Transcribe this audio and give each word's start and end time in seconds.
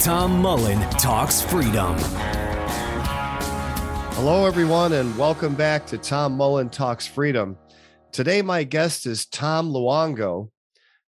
Tom 0.00 0.40
Mullen 0.40 0.78
Talks 0.90 1.42
Freedom. 1.42 1.96
Hello, 4.14 4.46
everyone, 4.46 4.92
and 4.92 5.18
welcome 5.18 5.56
back 5.56 5.88
to 5.88 5.98
Tom 5.98 6.36
Mullen 6.36 6.70
Talks 6.70 7.08
Freedom. 7.08 7.58
Today, 8.12 8.40
my 8.40 8.62
guest 8.62 9.06
is 9.06 9.26
Tom 9.26 9.72
Luongo. 9.72 10.50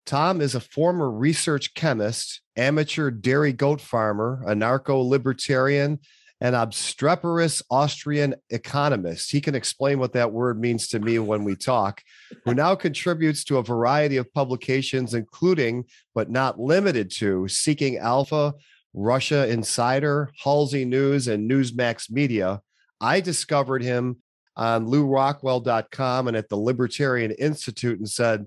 Tom 0.06 0.40
is 0.40 0.54
a 0.54 0.60
former 0.60 1.10
research 1.10 1.74
chemist, 1.74 2.40
amateur 2.56 3.10
dairy 3.10 3.52
goat 3.52 3.82
farmer, 3.82 4.42
anarcho 4.46 5.06
libertarian, 5.06 5.98
and 6.40 6.56
obstreperous 6.56 7.62
Austrian 7.70 8.36
economist. 8.48 9.30
He 9.30 9.42
can 9.42 9.54
explain 9.54 9.98
what 9.98 10.14
that 10.14 10.32
word 10.32 10.58
means 10.58 10.88
to 10.88 10.98
me 10.98 11.18
when 11.18 11.44
we 11.44 11.56
talk, 11.56 12.02
who 12.46 12.54
now 12.54 12.74
contributes 12.74 13.44
to 13.44 13.58
a 13.58 13.62
variety 13.62 14.16
of 14.16 14.32
publications, 14.32 15.12
including, 15.12 15.84
but 16.14 16.30
not 16.30 16.58
limited 16.58 17.10
to, 17.16 17.48
Seeking 17.48 17.98
Alpha, 17.98 18.54
Russia 18.94 19.48
Insider, 19.48 20.30
Halsey 20.42 20.84
News, 20.84 21.28
and 21.28 21.50
Newsmax 21.50 22.10
Media. 22.10 22.60
I 23.00 23.20
discovered 23.20 23.82
him 23.82 24.16
on 24.56 24.86
lewrockwell.com 24.86 26.28
and 26.28 26.36
at 26.36 26.48
the 26.48 26.56
Libertarian 26.56 27.30
Institute 27.32 27.98
and 27.98 28.08
said, 28.08 28.46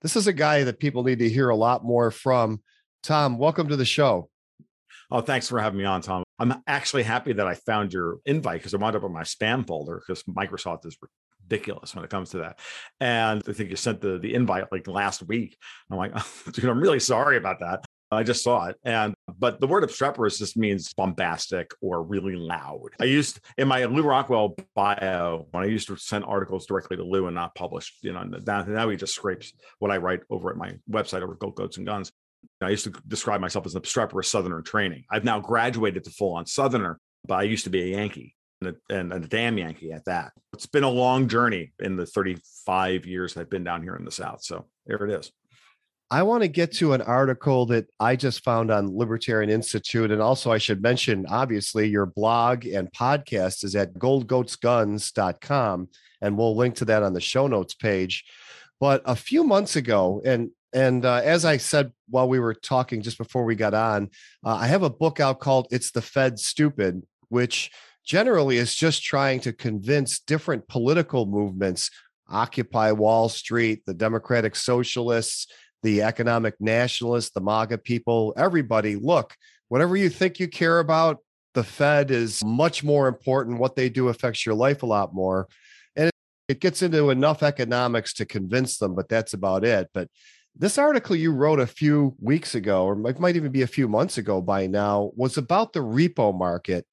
This 0.00 0.16
is 0.16 0.26
a 0.26 0.32
guy 0.32 0.64
that 0.64 0.80
people 0.80 1.04
need 1.04 1.20
to 1.20 1.28
hear 1.28 1.50
a 1.50 1.56
lot 1.56 1.84
more 1.84 2.10
from. 2.10 2.62
Tom, 3.02 3.38
welcome 3.38 3.68
to 3.68 3.76
the 3.76 3.84
show. 3.84 4.28
Oh, 5.10 5.20
thanks 5.20 5.48
for 5.48 5.60
having 5.60 5.78
me 5.78 5.84
on, 5.84 6.00
Tom. 6.00 6.24
I'm 6.38 6.54
actually 6.66 7.02
happy 7.02 7.32
that 7.34 7.46
I 7.46 7.54
found 7.54 7.92
your 7.92 8.18
invite 8.24 8.60
because 8.60 8.74
I 8.74 8.78
wound 8.78 8.96
up 8.96 9.04
in 9.04 9.12
my 9.12 9.22
spam 9.22 9.66
folder 9.66 10.02
because 10.06 10.22
Microsoft 10.24 10.86
is 10.86 10.96
ridiculous 11.42 11.94
when 11.94 12.04
it 12.04 12.10
comes 12.10 12.30
to 12.30 12.38
that. 12.38 12.58
And 12.98 13.42
I 13.46 13.52
think 13.52 13.70
you 13.70 13.76
sent 13.76 14.00
the 14.00 14.18
the 14.18 14.34
invite 14.34 14.72
like 14.72 14.88
last 14.88 15.22
week. 15.22 15.56
I'm 15.90 15.98
like, 15.98 16.12
oh, 16.14 16.26
dude, 16.52 16.64
I'm 16.64 16.80
really 16.80 17.00
sorry 17.00 17.36
about 17.36 17.60
that. 17.60 17.84
I 18.12 18.22
just 18.22 18.44
saw 18.44 18.66
it. 18.66 18.76
And 18.84 19.14
but 19.38 19.60
the 19.60 19.66
word 19.66 19.84
obstreperous 19.84 20.38
just 20.38 20.56
means 20.56 20.92
bombastic 20.92 21.72
or 21.80 22.02
really 22.02 22.36
loud. 22.36 22.90
I 23.00 23.04
used 23.04 23.40
in 23.56 23.68
my 23.68 23.84
Lew 23.86 24.02
Rockwell 24.02 24.54
bio 24.74 25.46
when 25.50 25.64
I 25.64 25.66
used 25.66 25.88
to 25.88 25.96
send 25.96 26.24
articles 26.24 26.66
directly 26.66 26.96
to 26.96 27.04
Lew 27.04 27.26
and 27.26 27.34
not 27.34 27.54
publish, 27.54 27.96
you 28.02 28.12
know, 28.12 28.22
now, 28.22 28.62
now 28.64 28.88
he 28.88 28.96
just 28.96 29.14
scrapes 29.14 29.52
what 29.78 29.90
I 29.90 29.96
write 29.96 30.20
over 30.30 30.50
at 30.50 30.56
my 30.56 30.74
website 30.90 31.22
over 31.22 31.34
Gold 31.34 31.56
Goats 31.56 31.78
and 31.78 31.86
Guns. 31.86 32.12
I 32.60 32.70
used 32.70 32.84
to 32.84 32.92
describe 33.08 33.40
myself 33.40 33.66
as 33.66 33.74
an 33.74 33.78
obstreperous 33.78 34.28
Southerner 34.28 34.62
training. 34.62 35.04
I've 35.10 35.24
now 35.24 35.40
graduated 35.40 36.04
to 36.04 36.10
full 36.10 36.34
on 36.34 36.46
Southerner, 36.46 36.98
but 37.26 37.34
I 37.34 37.42
used 37.42 37.64
to 37.64 37.70
be 37.70 37.82
a 37.82 37.96
Yankee 37.96 38.34
and 38.60 38.76
a, 38.90 38.94
and 38.94 39.12
a 39.12 39.20
damn 39.20 39.58
Yankee 39.58 39.92
at 39.92 40.04
that. 40.04 40.32
It's 40.54 40.66
been 40.66 40.84
a 40.84 40.90
long 40.90 41.28
journey 41.28 41.72
in 41.80 41.96
the 41.96 42.06
35 42.06 43.06
years 43.06 43.36
I've 43.36 43.50
been 43.50 43.64
down 43.64 43.82
here 43.82 43.96
in 43.96 44.04
the 44.04 44.10
South. 44.10 44.42
So 44.42 44.66
there 44.86 45.04
it 45.04 45.10
is. 45.10 45.32
I 46.12 46.24
want 46.24 46.42
to 46.42 46.48
get 46.48 46.72
to 46.72 46.92
an 46.92 47.00
article 47.00 47.64
that 47.66 47.86
I 47.98 48.16
just 48.16 48.44
found 48.44 48.70
on 48.70 48.94
Libertarian 48.94 49.48
Institute. 49.48 50.10
And 50.10 50.20
also, 50.20 50.52
I 50.52 50.58
should 50.58 50.82
mention, 50.82 51.24
obviously, 51.26 51.88
your 51.88 52.04
blog 52.04 52.66
and 52.66 52.92
podcast 52.92 53.64
is 53.64 53.74
at 53.74 53.94
goldgoatsguns.com. 53.94 55.88
And 56.20 56.36
we'll 56.36 56.54
link 56.54 56.74
to 56.76 56.84
that 56.84 57.02
on 57.02 57.14
the 57.14 57.20
show 57.22 57.46
notes 57.46 57.72
page. 57.72 58.26
But 58.78 59.00
a 59.06 59.16
few 59.16 59.42
months 59.42 59.76
ago, 59.76 60.20
and 60.22 60.50
and 60.74 61.06
uh, 61.06 61.22
as 61.24 61.46
I 61.46 61.56
said 61.56 61.92
while 62.10 62.28
we 62.28 62.40
were 62.40 62.54
talking 62.54 63.00
just 63.00 63.16
before 63.16 63.44
we 63.44 63.54
got 63.54 63.72
on, 63.72 64.10
uh, 64.44 64.56
I 64.56 64.66
have 64.66 64.82
a 64.82 64.90
book 64.90 65.18
out 65.18 65.40
called 65.40 65.68
It's 65.70 65.92
the 65.92 66.02
Fed 66.02 66.38
Stupid, 66.38 67.06
which 67.30 67.70
generally 68.04 68.58
is 68.58 68.74
just 68.74 69.02
trying 69.02 69.40
to 69.40 69.52
convince 69.54 70.20
different 70.20 70.68
political 70.68 71.24
movements, 71.24 71.90
Occupy 72.28 72.92
Wall 72.92 73.30
Street, 73.30 73.82
the 73.86 73.94
Democratic 73.94 74.56
Socialists, 74.56 75.46
the 75.82 76.02
economic 76.02 76.54
nationalists, 76.60 77.30
the 77.30 77.40
MAGA 77.40 77.78
people, 77.78 78.32
everybody, 78.36 78.96
look, 78.96 79.34
whatever 79.68 79.96
you 79.96 80.08
think 80.08 80.38
you 80.38 80.48
care 80.48 80.78
about, 80.78 81.18
the 81.54 81.64
Fed 81.64 82.10
is 82.10 82.42
much 82.44 82.82
more 82.82 83.08
important. 83.08 83.58
What 83.58 83.76
they 83.76 83.88
do 83.88 84.08
affects 84.08 84.46
your 84.46 84.54
life 84.54 84.82
a 84.82 84.86
lot 84.86 85.14
more. 85.14 85.48
And 85.96 86.10
it, 86.48 86.60
gets 86.60 86.82
into 86.82 87.10
enough 87.10 87.42
economics 87.42 88.12
to 88.14 88.24
convince 88.24 88.78
them, 88.78 88.94
but 88.94 89.08
that's 89.08 89.34
about 89.34 89.64
it. 89.64 89.88
But 89.92 90.08
this 90.54 90.78
article 90.78 91.16
you 91.16 91.32
wrote 91.32 91.60
a 91.60 91.66
few 91.66 92.14
weeks 92.20 92.54
ago, 92.54 92.84
or 92.84 93.08
it 93.08 93.20
might 93.20 93.36
even 93.36 93.52
be 93.52 93.62
a 93.62 93.66
few 93.66 93.88
months 93.88 94.18
ago 94.18 94.40
by 94.40 94.66
now, 94.66 95.10
was 95.16 95.36
about 95.36 95.72
the 95.72 95.80
repo 95.80 96.36
market. 96.36 96.86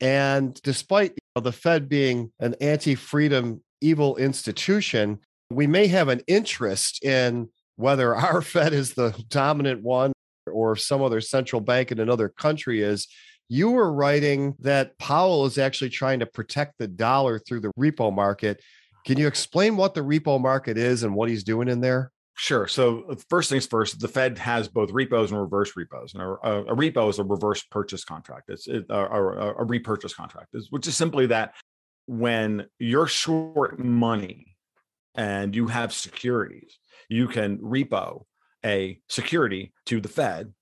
And 0.00 0.60
despite 0.62 1.10
you 1.10 1.18
know, 1.36 1.42
the 1.42 1.52
Fed 1.52 1.88
being 1.88 2.32
an 2.40 2.54
anti 2.60 2.94
freedom 2.94 3.62
evil 3.80 4.16
institution, 4.16 5.18
we 5.50 5.66
may 5.66 5.86
have 5.88 6.08
an 6.08 6.22
interest 6.26 7.04
in 7.04 7.48
whether 7.76 8.14
our 8.16 8.42
Fed 8.42 8.72
is 8.72 8.94
the 8.94 9.10
dominant 9.28 9.82
one 9.82 10.12
or 10.50 10.76
some 10.76 11.02
other 11.02 11.20
central 11.20 11.60
bank 11.60 11.92
in 11.92 12.00
another 12.00 12.28
country 12.28 12.82
is, 12.82 13.06
you 13.48 13.70
were 13.70 13.92
writing 13.92 14.54
that 14.60 14.96
Powell 14.98 15.44
is 15.44 15.58
actually 15.58 15.90
trying 15.90 16.20
to 16.20 16.26
protect 16.26 16.78
the 16.78 16.88
dollar 16.88 17.38
through 17.38 17.60
the 17.60 17.72
repo 17.78 18.12
market. 18.12 18.62
Can 19.04 19.18
you 19.18 19.26
explain 19.26 19.76
what 19.76 19.94
the 19.94 20.00
repo 20.00 20.40
market 20.40 20.78
is 20.78 21.02
and 21.02 21.14
what 21.14 21.28
he's 21.28 21.44
doing 21.44 21.68
in 21.68 21.80
there? 21.80 22.10
Sure. 22.34 22.66
So 22.66 23.04
uh, 23.10 23.16
first 23.28 23.50
things 23.50 23.66
first, 23.66 24.00
the 24.00 24.08
Fed 24.08 24.38
has 24.38 24.68
both 24.68 24.90
repos 24.90 25.30
and 25.30 25.40
reverse 25.40 25.76
repos. 25.76 26.14
And 26.14 26.22
a, 26.22 26.26
a 26.26 26.76
repo 26.76 27.10
is 27.10 27.18
a 27.18 27.24
reverse 27.24 27.62
purchase 27.64 28.04
contract. 28.04 28.48
It's 28.48 28.66
it, 28.68 28.86
a, 28.88 29.00
a, 29.04 29.54
a 29.58 29.64
repurchase 29.64 30.14
contract, 30.14 30.54
which 30.70 30.86
is 30.86 30.96
simply 30.96 31.26
that 31.26 31.54
when 32.06 32.66
you're 32.78 33.06
short 33.06 33.78
money 33.78 34.56
and 35.14 35.54
you 35.54 35.66
have 35.66 35.92
securities, 35.92 36.78
you 37.08 37.28
can 37.28 37.58
repo 37.58 38.24
a 38.64 39.00
security 39.08 39.72
to 39.86 40.00
the 40.00 40.08
Fed, 40.08 40.52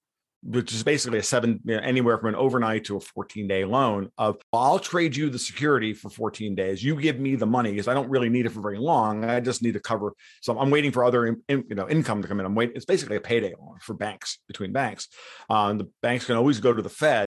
which 0.42 0.72
is 0.72 0.82
basically 0.82 1.18
a 1.18 1.22
seven, 1.22 1.60
you 1.64 1.76
know, 1.76 1.82
anywhere 1.82 2.16
from 2.18 2.30
an 2.30 2.34
overnight 2.34 2.84
to 2.86 2.96
a 2.96 3.00
14 3.00 3.46
day 3.46 3.64
loan 3.64 4.10
of 4.16 4.36
I'll 4.52 4.78
trade 4.78 5.14
you 5.14 5.28
the 5.28 5.38
security 5.38 5.92
for 5.92 6.08
14 6.08 6.54
days. 6.54 6.82
You 6.82 6.98
give 6.98 7.20
me 7.20 7.36
the 7.36 7.46
money 7.46 7.72
because 7.72 7.88
I 7.88 7.94
don't 7.94 8.08
really 8.08 8.30
need 8.30 8.46
it 8.46 8.50
for 8.50 8.60
very 8.60 8.78
long. 8.78 9.24
I 9.24 9.40
just 9.40 9.62
need 9.62 9.74
to 9.74 9.80
cover. 9.80 10.14
So 10.40 10.58
I'm 10.58 10.70
waiting 10.70 10.92
for 10.92 11.04
other, 11.04 11.26
in, 11.26 11.42
you 11.48 11.74
know, 11.74 11.88
income 11.88 12.22
to 12.22 12.28
come 12.28 12.40
in. 12.40 12.46
I'm 12.46 12.54
waiting. 12.54 12.74
It's 12.74 12.86
basically 12.86 13.16
a 13.16 13.20
payday 13.20 13.54
loan 13.58 13.78
for 13.80 13.94
banks 13.94 14.38
between 14.48 14.72
banks. 14.72 15.08
Um, 15.50 15.78
the 15.78 15.90
banks 16.02 16.24
can 16.24 16.36
always 16.36 16.60
go 16.60 16.72
to 16.72 16.82
the 16.82 16.88
Fed 16.88 17.26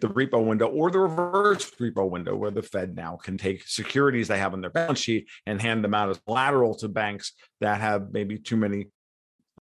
the 0.00 0.08
repo 0.08 0.44
window 0.44 0.66
or 0.66 0.90
the 0.90 0.98
reverse 0.98 1.70
repo 1.80 2.08
window 2.08 2.34
where 2.36 2.50
the 2.50 2.62
Fed 2.62 2.96
now 2.96 3.16
can 3.16 3.38
take 3.38 3.66
securities 3.66 4.28
they 4.28 4.38
have 4.38 4.52
on 4.52 4.60
their 4.60 4.70
balance 4.70 4.98
sheet 4.98 5.28
and 5.46 5.60
hand 5.60 5.84
them 5.84 5.94
out 5.94 6.10
as 6.10 6.20
collateral 6.26 6.74
to 6.76 6.88
banks 6.88 7.32
that 7.60 7.80
have 7.80 8.10
maybe 8.12 8.38
too 8.38 8.56
many 8.56 8.88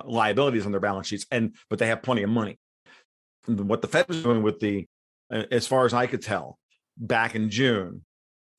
liabilities 0.04 0.66
on 0.66 0.72
their 0.72 0.82
balance 0.82 1.08
sheets 1.08 1.26
and 1.32 1.56
but 1.70 1.80
they 1.80 1.88
have 1.88 2.02
plenty 2.02 2.24
of 2.24 2.30
money. 2.30 2.60
What 3.46 3.82
the 3.82 3.88
Fed 3.88 4.08
was 4.08 4.24
doing 4.24 4.44
with 4.44 4.60
the 4.60 4.88
as 5.30 5.68
far 5.68 5.86
as 5.86 5.94
I 5.94 6.08
could 6.08 6.22
tell 6.22 6.58
back 6.98 7.36
in 7.36 7.50
June 7.50 8.04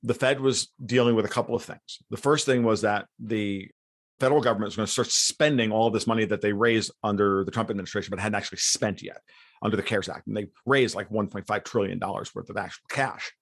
the 0.02 0.14
Fed 0.14 0.40
was 0.40 0.72
dealing 0.84 1.14
with 1.14 1.24
a 1.24 1.28
couple 1.28 1.54
of 1.54 1.62
things. 1.62 1.98
The 2.08 2.16
first 2.16 2.46
thing 2.46 2.62
was 2.62 2.82
that 2.82 3.06
the 3.18 3.70
federal 4.20 4.42
government 4.42 4.70
is 4.70 4.76
going 4.76 4.86
to 4.86 4.92
start 4.92 5.10
spending 5.10 5.72
all 5.72 5.90
this 5.90 6.06
money 6.06 6.26
that 6.26 6.42
they 6.42 6.52
raised 6.52 6.92
under 7.02 7.42
the 7.44 7.50
Trump 7.50 7.70
administration, 7.70 8.10
but 8.10 8.20
hadn't 8.20 8.36
actually 8.36 8.58
spent 8.58 9.02
yet 9.02 9.22
under 9.62 9.76
the 9.76 9.82
CARES 9.82 10.08
Act. 10.08 10.26
And 10.26 10.36
they 10.36 10.48
raised 10.66 10.94
like 10.94 11.08
$1.5 11.08 11.64
trillion 11.64 11.98
worth 11.98 12.50
of 12.50 12.56
actual 12.56 12.84
cash. 12.90 13.32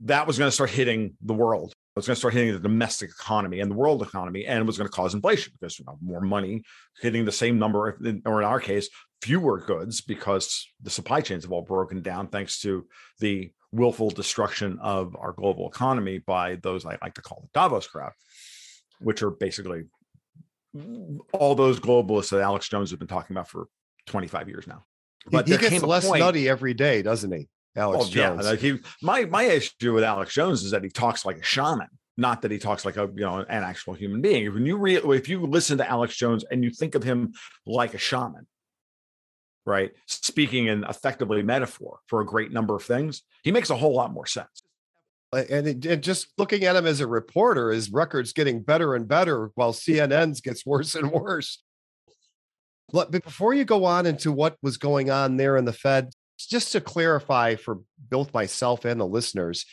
That 0.00 0.26
was 0.26 0.38
going 0.38 0.48
to 0.48 0.54
start 0.54 0.70
hitting 0.70 1.14
the 1.22 1.34
world. 1.34 1.70
It 1.70 1.98
was 1.98 2.06
going 2.06 2.14
to 2.14 2.18
start 2.18 2.34
hitting 2.34 2.52
the 2.52 2.58
domestic 2.58 3.10
economy 3.10 3.60
and 3.60 3.70
the 3.70 3.76
world 3.76 4.02
economy, 4.02 4.46
and 4.46 4.66
was 4.66 4.78
going 4.78 4.88
to 4.88 4.96
cause 4.96 5.14
inflation 5.14 5.52
because 5.52 5.78
you 5.78 5.84
know, 5.84 5.98
more 6.02 6.22
money 6.22 6.64
hitting 7.00 7.26
the 7.26 7.30
same 7.30 7.58
number, 7.58 7.98
or 8.24 8.40
in 8.40 8.46
our 8.48 8.60
case, 8.60 8.88
fewer 9.20 9.60
goods 9.60 10.00
because 10.00 10.66
the 10.82 10.90
supply 10.90 11.20
chains 11.20 11.44
have 11.44 11.52
all 11.52 11.62
broken 11.62 12.00
down 12.00 12.26
thanks 12.28 12.60
to 12.60 12.86
the 13.20 13.52
willful 13.70 14.10
destruction 14.10 14.78
of 14.80 15.14
our 15.16 15.32
global 15.32 15.68
economy 15.68 16.18
by 16.18 16.56
those 16.56 16.84
I 16.84 16.98
like 17.02 17.14
to 17.14 17.22
call 17.22 17.42
the 17.42 17.48
Davos 17.58 17.86
crowd 17.86 18.12
which 19.02 19.22
are 19.22 19.30
basically 19.30 19.84
all 21.32 21.54
those 21.54 21.80
globalists 21.80 22.30
that 22.30 22.40
Alex 22.40 22.68
Jones 22.68 22.90
has 22.90 22.98
been 22.98 23.08
talking 23.08 23.34
about 23.34 23.48
for 23.48 23.66
25 24.06 24.48
years 24.48 24.66
now. 24.66 24.84
But 25.30 25.46
he, 25.46 25.54
he 25.54 25.58
gets 25.58 25.82
less 25.82 26.06
point, 26.06 26.20
nutty 26.20 26.48
every 26.48 26.74
day, 26.74 27.02
doesn't 27.02 27.30
he? 27.30 27.48
Alex 27.76 28.06
oh, 28.06 28.10
Jones. 28.10 28.44
Yeah, 28.44 28.56
he, 28.56 28.78
my 29.02 29.24
my 29.26 29.44
issue 29.44 29.92
with 29.92 30.04
Alex 30.04 30.34
Jones 30.34 30.62
is 30.62 30.72
that 30.72 30.82
he 30.82 30.90
talks 30.90 31.24
like 31.24 31.38
a 31.38 31.42
shaman, 31.42 31.88
not 32.16 32.42
that 32.42 32.50
he 32.50 32.58
talks 32.58 32.84
like 32.84 32.96
a 32.96 33.08
you 33.14 33.22
know 33.22 33.38
an 33.38 33.62
actual 33.62 33.94
human 33.94 34.20
being. 34.20 34.52
When 34.52 34.66
you 34.66 34.76
re, 34.76 34.96
if 34.96 35.28
you 35.28 35.46
listen 35.46 35.78
to 35.78 35.88
Alex 35.88 36.16
Jones 36.16 36.44
and 36.50 36.64
you 36.64 36.70
think 36.70 36.94
of 36.94 37.02
him 37.02 37.32
like 37.66 37.94
a 37.94 37.98
shaman, 37.98 38.46
right, 39.64 39.92
speaking 40.06 40.66
in 40.66 40.84
effectively 40.84 41.42
metaphor 41.42 42.00
for 42.08 42.20
a 42.20 42.26
great 42.26 42.52
number 42.52 42.74
of 42.74 42.82
things, 42.82 43.22
he 43.44 43.52
makes 43.52 43.70
a 43.70 43.76
whole 43.76 43.94
lot 43.94 44.12
more 44.12 44.26
sense 44.26 44.61
and, 45.32 45.84
it, 45.84 46.00
just 46.02 46.28
looking 46.36 46.64
at 46.64 46.76
him 46.76 46.86
as 46.86 47.00
a 47.00 47.06
reporter, 47.06 47.70
his 47.70 47.90
record's 47.90 48.32
getting 48.32 48.60
better 48.60 48.94
and 48.94 49.08
better, 49.08 49.50
while 49.54 49.72
CNN's 49.72 50.40
gets 50.40 50.66
worse 50.66 50.94
and 50.94 51.10
worse. 51.10 51.62
But 52.92 53.10
before 53.10 53.54
you 53.54 53.64
go 53.64 53.84
on 53.84 54.04
into 54.04 54.30
what 54.30 54.56
was 54.62 54.76
going 54.76 55.10
on 55.10 55.38
there 55.38 55.56
in 55.56 55.64
the 55.64 55.72
Fed, 55.72 56.10
just 56.38 56.72
to 56.72 56.80
clarify 56.80 57.54
for 57.54 57.80
both 58.10 58.34
myself 58.34 58.84
and 58.84 59.00
the 59.00 59.06
listeners, 59.06 59.64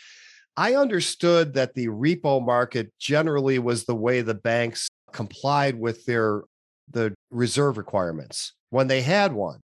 I 0.56 0.76
understood 0.76 1.54
that 1.56 1.74
the 1.74 1.88
repo 1.88 2.46
market 2.46 2.92
generally 3.00 3.60
was 3.60 3.86
the 3.86 3.96
way 3.96 4.22
the 4.22 4.34
banks 4.34 4.88
complied 5.12 5.80
with 5.80 6.06
their 6.06 6.44
the 6.92 7.14
reserve 7.30 7.78
requirements 7.78 8.54
when 8.70 8.88
they 8.88 9.02
had 9.02 9.34
one. 9.34 9.60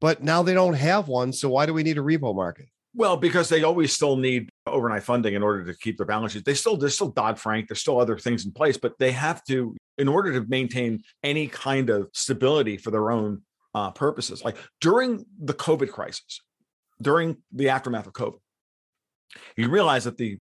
But 0.00 0.22
now 0.22 0.42
they 0.42 0.54
don't 0.54 0.74
have 0.74 1.08
one, 1.08 1.32
so 1.32 1.48
why 1.48 1.66
do 1.66 1.74
we 1.74 1.82
need 1.82 1.98
a 1.98 2.02
repo 2.02 2.34
market? 2.34 2.66
Well, 2.94 3.16
because 3.16 3.48
they 3.48 3.62
always 3.62 3.92
still 3.92 4.16
need 4.16 4.48
overnight 4.66 5.02
funding 5.02 5.34
in 5.34 5.42
order 5.42 5.64
to 5.64 5.78
keep 5.78 5.96
their 5.96 6.06
balance 6.06 6.32
sheet. 6.32 6.44
They 6.44 6.54
still 6.54 6.76
there's 6.76 6.94
still 6.94 7.10
Dodd 7.10 7.38
Frank, 7.38 7.68
there's 7.68 7.80
still 7.80 8.00
other 8.00 8.18
things 8.18 8.44
in 8.44 8.52
place, 8.52 8.76
but 8.76 8.98
they 8.98 9.12
have 9.12 9.44
to 9.44 9.76
in 9.98 10.08
order 10.08 10.32
to 10.32 10.48
maintain 10.48 11.02
any 11.22 11.48
kind 11.48 11.90
of 11.90 12.08
stability 12.12 12.76
for 12.76 12.90
their 12.90 13.10
own 13.10 13.42
uh, 13.74 13.90
purposes. 13.90 14.44
Like 14.44 14.56
during 14.80 15.24
the 15.40 15.54
COVID 15.54 15.90
crisis, 15.90 16.40
during 17.00 17.36
the 17.52 17.68
aftermath 17.68 18.06
of 18.06 18.14
COVID, 18.14 18.38
you 19.56 19.68
realize 19.68 20.04
that 20.04 20.16
the 20.16 20.38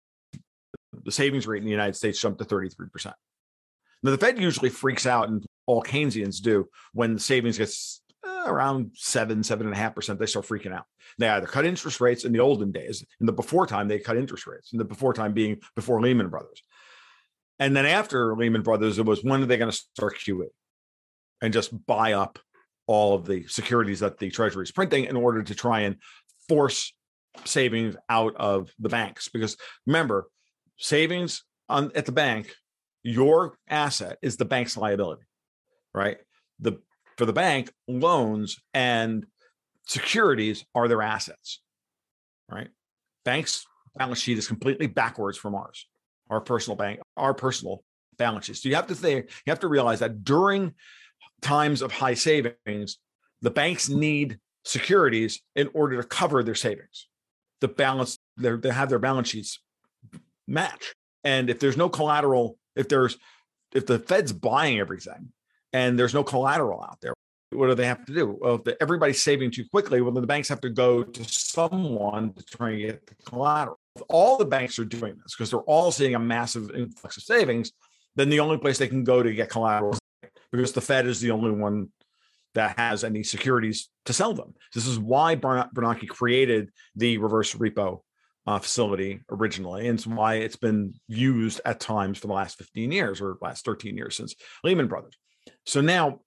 the 1.04 1.12
savings 1.12 1.48
rate 1.48 1.60
in 1.60 1.66
the 1.66 1.72
United 1.72 1.96
States 1.96 2.20
jumped 2.20 2.40
to 2.40 2.46
33%. 2.46 3.14
Now 4.04 4.12
the 4.12 4.18
Fed 4.18 4.40
usually 4.40 4.70
freaks 4.70 5.06
out, 5.06 5.30
and 5.30 5.46
all 5.68 5.84
Keynesians 5.84 6.42
do 6.42 6.68
when 6.94 7.18
savings 7.18 7.58
gets 7.58 8.01
Uh, 8.24 8.44
around 8.46 8.92
seven, 8.94 9.44
seven 9.44 9.66
and 9.66 9.76
a 9.76 9.78
half 9.78 9.96
percent, 9.96 10.20
they 10.20 10.28
start 10.28 10.46
freaking 10.46 10.74
out. 10.74 10.86
They 11.18 11.28
either 11.28 11.48
cut 11.48 11.66
interest 11.66 12.00
rates 12.00 12.24
in 12.24 12.32
the 12.32 12.40
olden 12.40 12.72
days, 12.72 13.04
in 13.20 13.26
the 13.26 13.32
before 13.32 13.66
time, 13.66 13.88
they 13.88 13.98
cut 13.98 14.18
interest 14.18 14.46
rates, 14.46 14.74
in 14.74 14.78
the 14.78 14.86
before 14.86 15.14
time 15.14 15.34
being 15.34 15.60
before 15.76 16.00
Lehman 16.00 16.30
Brothers. 16.30 16.62
And 17.58 17.76
then 17.76 17.86
after 17.86 18.36
Lehman 18.36 18.62
Brothers, 18.62 19.00
it 19.00 19.06
was 19.06 19.24
when 19.24 19.42
are 19.42 19.46
they 19.46 19.58
going 19.58 19.72
to 19.72 19.78
start 19.78 20.18
QE 20.18 20.48
and 21.42 21.54
just 21.54 21.86
buy 21.86 22.14
up 22.14 22.40
all 22.88 23.16
of 23.16 23.26
the 23.26 23.48
securities 23.48 24.02
that 24.02 24.18
the 24.18 24.30
Treasury 24.30 24.64
is 24.64 24.72
printing 24.72 25.06
in 25.06 25.16
order 25.16 25.42
to 25.42 25.56
try 25.56 25.82
and 25.82 25.98
force 26.48 26.94
savings 27.46 27.96
out 28.10 28.36
of 28.36 28.72
the 28.80 28.90
banks? 28.90 29.30
Because 29.30 29.58
remember, 29.88 30.28
savings 30.78 31.44
on, 31.70 31.92
at 31.96 32.06
the 32.06 32.12
bank, 32.12 32.54
your 33.04 33.58
asset 33.68 34.18
is 34.22 34.38
the 34.38 34.46
bank's 34.46 34.78
liability, 34.78 35.24
right? 35.94 36.18
The 36.60 36.80
for 37.22 37.28
the 37.28 37.34
bank, 37.34 37.72
loans 37.88 38.58
and 38.74 39.28
securities 39.86 40.66
are 40.74 40.88
their 40.88 41.04
assets, 41.04 41.62
right? 42.50 42.70
Banks' 43.24 43.64
balance 43.96 44.18
sheet 44.18 44.40
is 44.40 44.48
completely 44.48 44.88
backwards 44.88 45.38
from 45.38 45.54
ours, 45.54 45.88
our 46.32 46.42
personal 46.42 46.76
bank, 46.76 47.00
our 47.16 47.36
personal 47.36 47.84
balance 48.18 48.46
sheets. 48.46 48.64
So 48.64 48.70
you 48.70 48.76
have 48.76 48.88
to 48.88 48.96
think, 48.96 49.28
you 49.46 49.52
have 49.52 49.60
to 49.60 49.68
realize 49.68 50.00
that 50.00 50.24
during 50.24 50.74
times 51.44 51.84
of 51.84 51.92
high 51.92 52.16
savings, 52.16 52.98
the 53.44 53.52
banks 53.52 53.88
need 53.88 54.40
securities 54.66 55.44
in 55.56 55.70
order 55.76 56.02
to 56.02 56.08
cover 56.08 56.42
their 56.42 56.56
savings. 56.56 57.08
The 57.60 57.68
balance, 57.68 58.18
they 58.36 58.72
have 58.72 58.90
their 58.90 58.98
balance 58.98 59.30
sheets 59.30 59.60
match. 60.48 60.96
And 61.24 61.52
if 61.52 61.60
there's 61.60 61.78
no 61.78 61.88
collateral, 61.88 62.58
if 62.76 62.90
there's 62.90 63.16
if 63.76 63.86
the 63.86 64.00
Fed's 64.00 64.34
buying 64.34 64.80
everything, 64.80 65.34
and 65.74 65.98
there's 65.98 66.14
no 66.14 66.24
collateral 66.24 66.84
out 66.84 67.00
there. 67.02 67.14
What 67.52 67.68
do 67.68 67.76
they 67.76 67.86
have 67.86 68.06
to 68.06 68.14
do? 68.14 68.38
Well, 68.40 68.62
if 68.66 68.76
everybody's 68.80 69.22
saving 69.22 69.52
too 69.52 69.66
quickly, 69.70 70.02
well, 70.02 70.14
then 70.14 70.22
the 70.22 70.28
banks 70.28 70.48
have 70.48 70.62
to 70.62 70.70
go 70.70 71.04
to 71.04 71.24
someone 71.26 72.34
to 72.34 72.44
try 72.46 72.72
and 72.72 72.80
get 72.80 73.06
the 73.08 73.16
collateral. 73.26 73.78
If 73.96 74.04
all 74.08 74.38
the 74.38 74.46
banks 74.46 74.80
are 74.80 74.86
doing 74.86 75.18
this 75.22 75.36
because 75.36 75.52
they're 75.52 75.60
all 75.62 75.92
seeing 75.92 76.16
a 76.16 76.20
massive 76.20 76.72
influx 76.72 77.18
of 77.18 77.24
savings, 77.24 77.74
then 78.16 78.30
the 78.30 78.40
only 78.40 78.58
place 78.58 78.78
they 78.78 78.88
can 78.88 79.04
go 79.04 79.22
to 79.22 79.34
get 79.34 79.50
collateral 79.50 79.98
because 80.52 80.72
the 80.72 80.82
Fed 80.82 81.08
is 81.08 81.20
the 81.20 81.32
only 81.32 81.52
one 81.52 81.90
that 82.54 82.78
has 82.78 83.04
any 83.04 83.24
securities 83.24 83.90
to 84.06 84.14
sell 84.14 84.34
them. 84.34 84.54
This 84.74 84.86
is 84.86 85.00
why 85.00 85.36
Bernanke 85.36 86.08
created 86.08 86.70
the 86.96 87.18
reverse 87.18 87.54
repo 87.54 88.02
uh, 88.48 88.60
facility 88.60 89.22
originally, 89.30 89.88
and 89.88 89.98
it's 89.98 90.08
why 90.08 90.36
it's 90.36 90.56
been 90.56 90.94
used 91.08 91.62
at 91.64 91.80
times 91.80 92.18
for 92.18 92.28
the 92.28 92.34
last 92.34 92.58
15 92.58 92.92
years 92.92 93.22
or 93.22 93.38
last 93.42 93.64
13 93.66 93.96
years 93.96 94.18
since 94.18 94.36
Lehman 94.64 94.88
Brothers. 94.88 95.14
So 95.66 95.82
now 95.82 96.20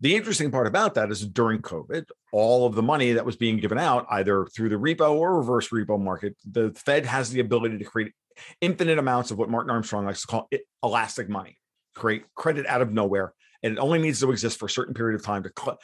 the 0.00 0.14
interesting 0.14 0.50
part 0.50 0.66
about 0.66 0.94
that 0.94 1.10
is 1.10 1.26
during 1.26 1.60
COVID, 1.60 2.04
all 2.32 2.66
of 2.66 2.74
the 2.74 2.82
money 2.82 3.12
that 3.12 3.26
was 3.26 3.36
being 3.36 3.58
given 3.58 3.78
out, 3.78 4.06
either 4.10 4.46
through 4.46 4.68
the 4.68 4.76
repo 4.76 5.12
or 5.12 5.38
reverse 5.38 5.68
repo 5.70 6.00
market, 6.00 6.36
the 6.48 6.72
Fed 6.76 7.04
has 7.06 7.30
the 7.30 7.40
ability 7.40 7.78
to 7.78 7.84
create 7.84 8.12
infinite 8.60 8.98
amounts 8.98 9.32
of 9.32 9.38
what 9.38 9.50
Martin 9.50 9.70
Armstrong 9.70 10.04
likes 10.04 10.20
to 10.20 10.26
call 10.28 10.48
it, 10.52 10.62
elastic 10.84 11.28
money, 11.28 11.58
create 11.96 12.22
credit 12.36 12.66
out 12.66 12.80
of 12.80 12.92
nowhere. 12.92 13.32
And 13.64 13.72
it 13.72 13.80
only 13.80 13.98
needs 13.98 14.20
to 14.20 14.30
exist 14.30 14.60
for 14.60 14.66
a 14.66 14.70
certain 14.70 14.94
period 14.94 15.18
of 15.18 15.26
time 15.26 15.42
to, 15.42 15.76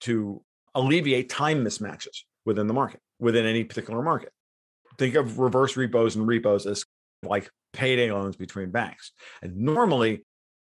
to 0.00 0.42
alleviate 0.74 1.28
time 1.28 1.64
mismatches 1.64 2.22
within 2.44 2.66
the 2.66 2.74
market, 2.74 3.00
within 3.20 3.46
any 3.46 3.62
particular 3.62 4.02
market. 4.02 4.32
Think 4.98 5.14
of 5.14 5.38
reverse 5.38 5.76
repos 5.76 6.16
and 6.16 6.26
repos 6.26 6.66
as 6.66 6.84
like 7.22 7.48
payday 7.72 8.10
loans 8.10 8.34
between 8.34 8.72
banks. 8.72 9.12
And 9.42 9.58
normally 9.58 10.24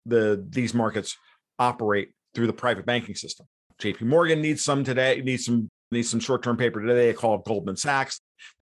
the 0.07 0.45
these 0.49 0.75
markets 0.75 1.17
operate 1.59 2.11
through 2.35 2.47
the 2.47 2.53
private 2.53 2.87
banking 2.87 3.15
system. 3.15 3.47
JP 3.81 4.03
Morgan 4.03 4.41
needs 4.41 4.63
some 4.65 4.85
today, 4.85 5.21
needs 5.25 5.45
some 5.45 5.69
needs 5.91 6.11
some 6.11 6.21
short-term 6.21 6.57
paper 6.57 6.81
today. 6.81 7.07
They 7.07 7.13
call 7.13 7.35
up 7.35 7.45
Goldman 7.45 7.77
Sachs. 7.77 8.21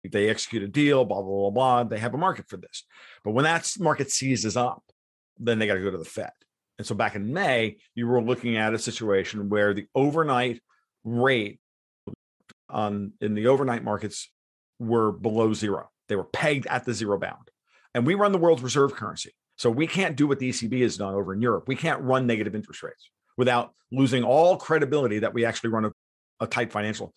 They 0.09 0.29
execute 0.29 0.63
a 0.63 0.67
deal, 0.67 1.03
blah, 1.03 1.21
blah, 1.21 1.49
blah, 1.49 1.49
blah. 1.49 1.83
They 1.83 1.99
have 1.99 2.13
a 2.13 2.17
market 2.17 2.47
for 2.47 2.57
this. 2.57 2.85
But 3.23 3.31
when 3.31 3.43
that 3.43 3.69
market 3.79 4.09
seizes 4.11 4.55
up, 4.55 4.81
then 5.37 5.59
they 5.59 5.67
got 5.67 5.73
to 5.73 5.81
go 5.81 5.91
to 5.91 5.97
the 5.97 6.05
Fed. 6.05 6.31
And 6.77 6.87
so 6.87 6.95
back 6.95 7.15
in 7.15 7.33
May, 7.33 7.77
you 7.95 8.07
were 8.07 8.21
looking 8.21 8.55
at 8.55 8.73
a 8.73 8.79
situation 8.79 9.49
where 9.49 9.73
the 9.73 9.87
overnight 9.93 10.61
rate 11.03 11.59
on 12.69 13.13
in 13.19 13.33
the 13.33 13.47
overnight 13.47 13.83
markets 13.83 14.31
were 14.79 15.11
below 15.11 15.53
zero. 15.53 15.89
They 16.07 16.15
were 16.15 16.23
pegged 16.23 16.67
at 16.67 16.85
the 16.85 16.93
zero 16.93 17.19
bound. 17.19 17.49
And 17.93 18.05
we 18.05 18.15
run 18.15 18.31
the 18.31 18.37
world's 18.37 18.63
reserve 18.63 18.93
currency. 18.93 19.33
So 19.59 19.69
we 19.69 19.87
can't 19.87 20.15
do 20.15 20.25
what 20.25 20.39
the 20.39 20.49
ECB 20.49 20.81
has 20.83 20.95
done 20.95 21.13
over 21.13 21.33
in 21.33 21.41
Europe. 21.41 21.65
We 21.67 21.75
can't 21.75 22.01
run 22.01 22.25
negative 22.25 22.55
interest 22.55 22.81
rates 22.81 23.09
without 23.37 23.73
losing 23.91 24.23
all 24.23 24.55
credibility 24.55 25.19
that 25.19 25.33
we 25.33 25.43
actually 25.43 25.71
run 25.71 25.83
a, 25.83 25.91
a 26.39 26.47
tight 26.47 26.71
financial. 26.71 27.13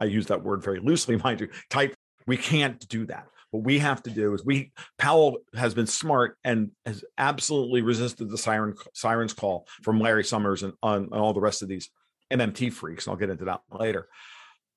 I 0.00 0.06
use 0.06 0.26
that 0.28 0.42
word 0.42 0.62
very 0.62 0.80
loosely, 0.80 1.16
mind 1.24 1.42
you. 1.42 1.48
Tight. 1.68 1.92
We 2.26 2.38
can't 2.38 2.80
do 2.88 3.04
that. 3.06 3.26
What 3.50 3.64
we 3.64 3.78
have 3.78 4.02
to 4.04 4.10
do 4.10 4.32
is 4.32 4.42
we 4.42 4.72
Powell 4.96 5.40
has 5.54 5.74
been 5.74 5.86
smart 5.86 6.38
and 6.44 6.70
has 6.86 7.04
absolutely 7.18 7.82
resisted 7.82 8.30
the 8.30 8.38
siren 8.38 8.74
sirens 8.94 9.34
call 9.34 9.66
from 9.82 10.00
Larry 10.00 10.24
Summers 10.24 10.62
and, 10.62 10.72
on, 10.82 11.04
and 11.04 11.12
all 11.12 11.34
the 11.34 11.40
rest 11.42 11.60
of 11.60 11.68
these 11.68 11.90
MMT 12.32 12.72
freaks. 12.72 13.06
And 13.06 13.12
I'll 13.12 13.18
get 13.18 13.28
into 13.28 13.44
that 13.44 13.60
later 13.70 14.08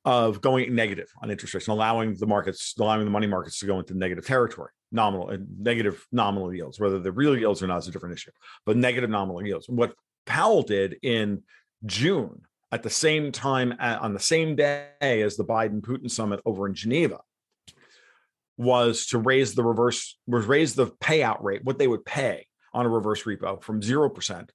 of 0.03 0.41
going 0.41 0.75
negative 0.75 1.07
on 1.23 1.31
interest 1.31 1.53
rates 1.53 1.67
and 1.69 1.73
allowing 1.73 2.15
the 2.15 2.27
markets, 2.27 2.73
allowing 2.77 3.05
the 3.05 3.11
money 3.11 3.27
markets 3.27 3.59
to 3.59 3.65
go 3.65 3.79
into 3.79 3.97
negative 3.97 4.25
territory, 4.25 4.71
nominal 4.91 5.29
and 5.29 5.47
negative 5.59 6.05
nominal 6.11 6.53
yields, 6.53 6.79
whether 6.79 6.99
the 6.99 7.11
real 7.11 7.37
yields 7.37 7.61
or 7.61 7.67
not 7.67 7.77
is 7.77 7.87
a 7.87 7.91
different 7.91 8.15
issue, 8.15 8.31
but 8.65 8.77
negative 8.77 9.09
nominal 9.09 9.45
yields. 9.45 9.69
What 9.69 9.93
Powell 10.25 10.63
did 10.63 10.97
in 11.01 11.43
June 11.85 12.41
at 12.71 12.83
the 12.83 12.89
same 12.89 13.31
time 13.31 13.75
on 13.79 14.13
the 14.13 14.19
same 14.19 14.55
day 14.55 14.89
as 14.99 15.37
the 15.37 15.45
Biden 15.45 15.81
Putin 15.81 16.09
summit 16.09 16.39
over 16.45 16.67
in 16.67 16.73
Geneva 16.73 17.19
was 18.57 19.05
to 19.07 19.17
raise 19.17 19.55
the 19.55 19.63
reverse 19.63 20.17
was 20.27 20.45
raise 20.45 20.75
the 20.75 20.87
payout 20.87 21.41
rate, 21.41 21.63
what 21.63 21.79
they 21.79 21.87
would 21.87 22.05
pay 22.05 22.45
on 22.73 22.85
a 22.85 22.89
reverse 22.89 23.23
repo 23.23 23.63
from 23.63 23.81
0% 23.81 24.49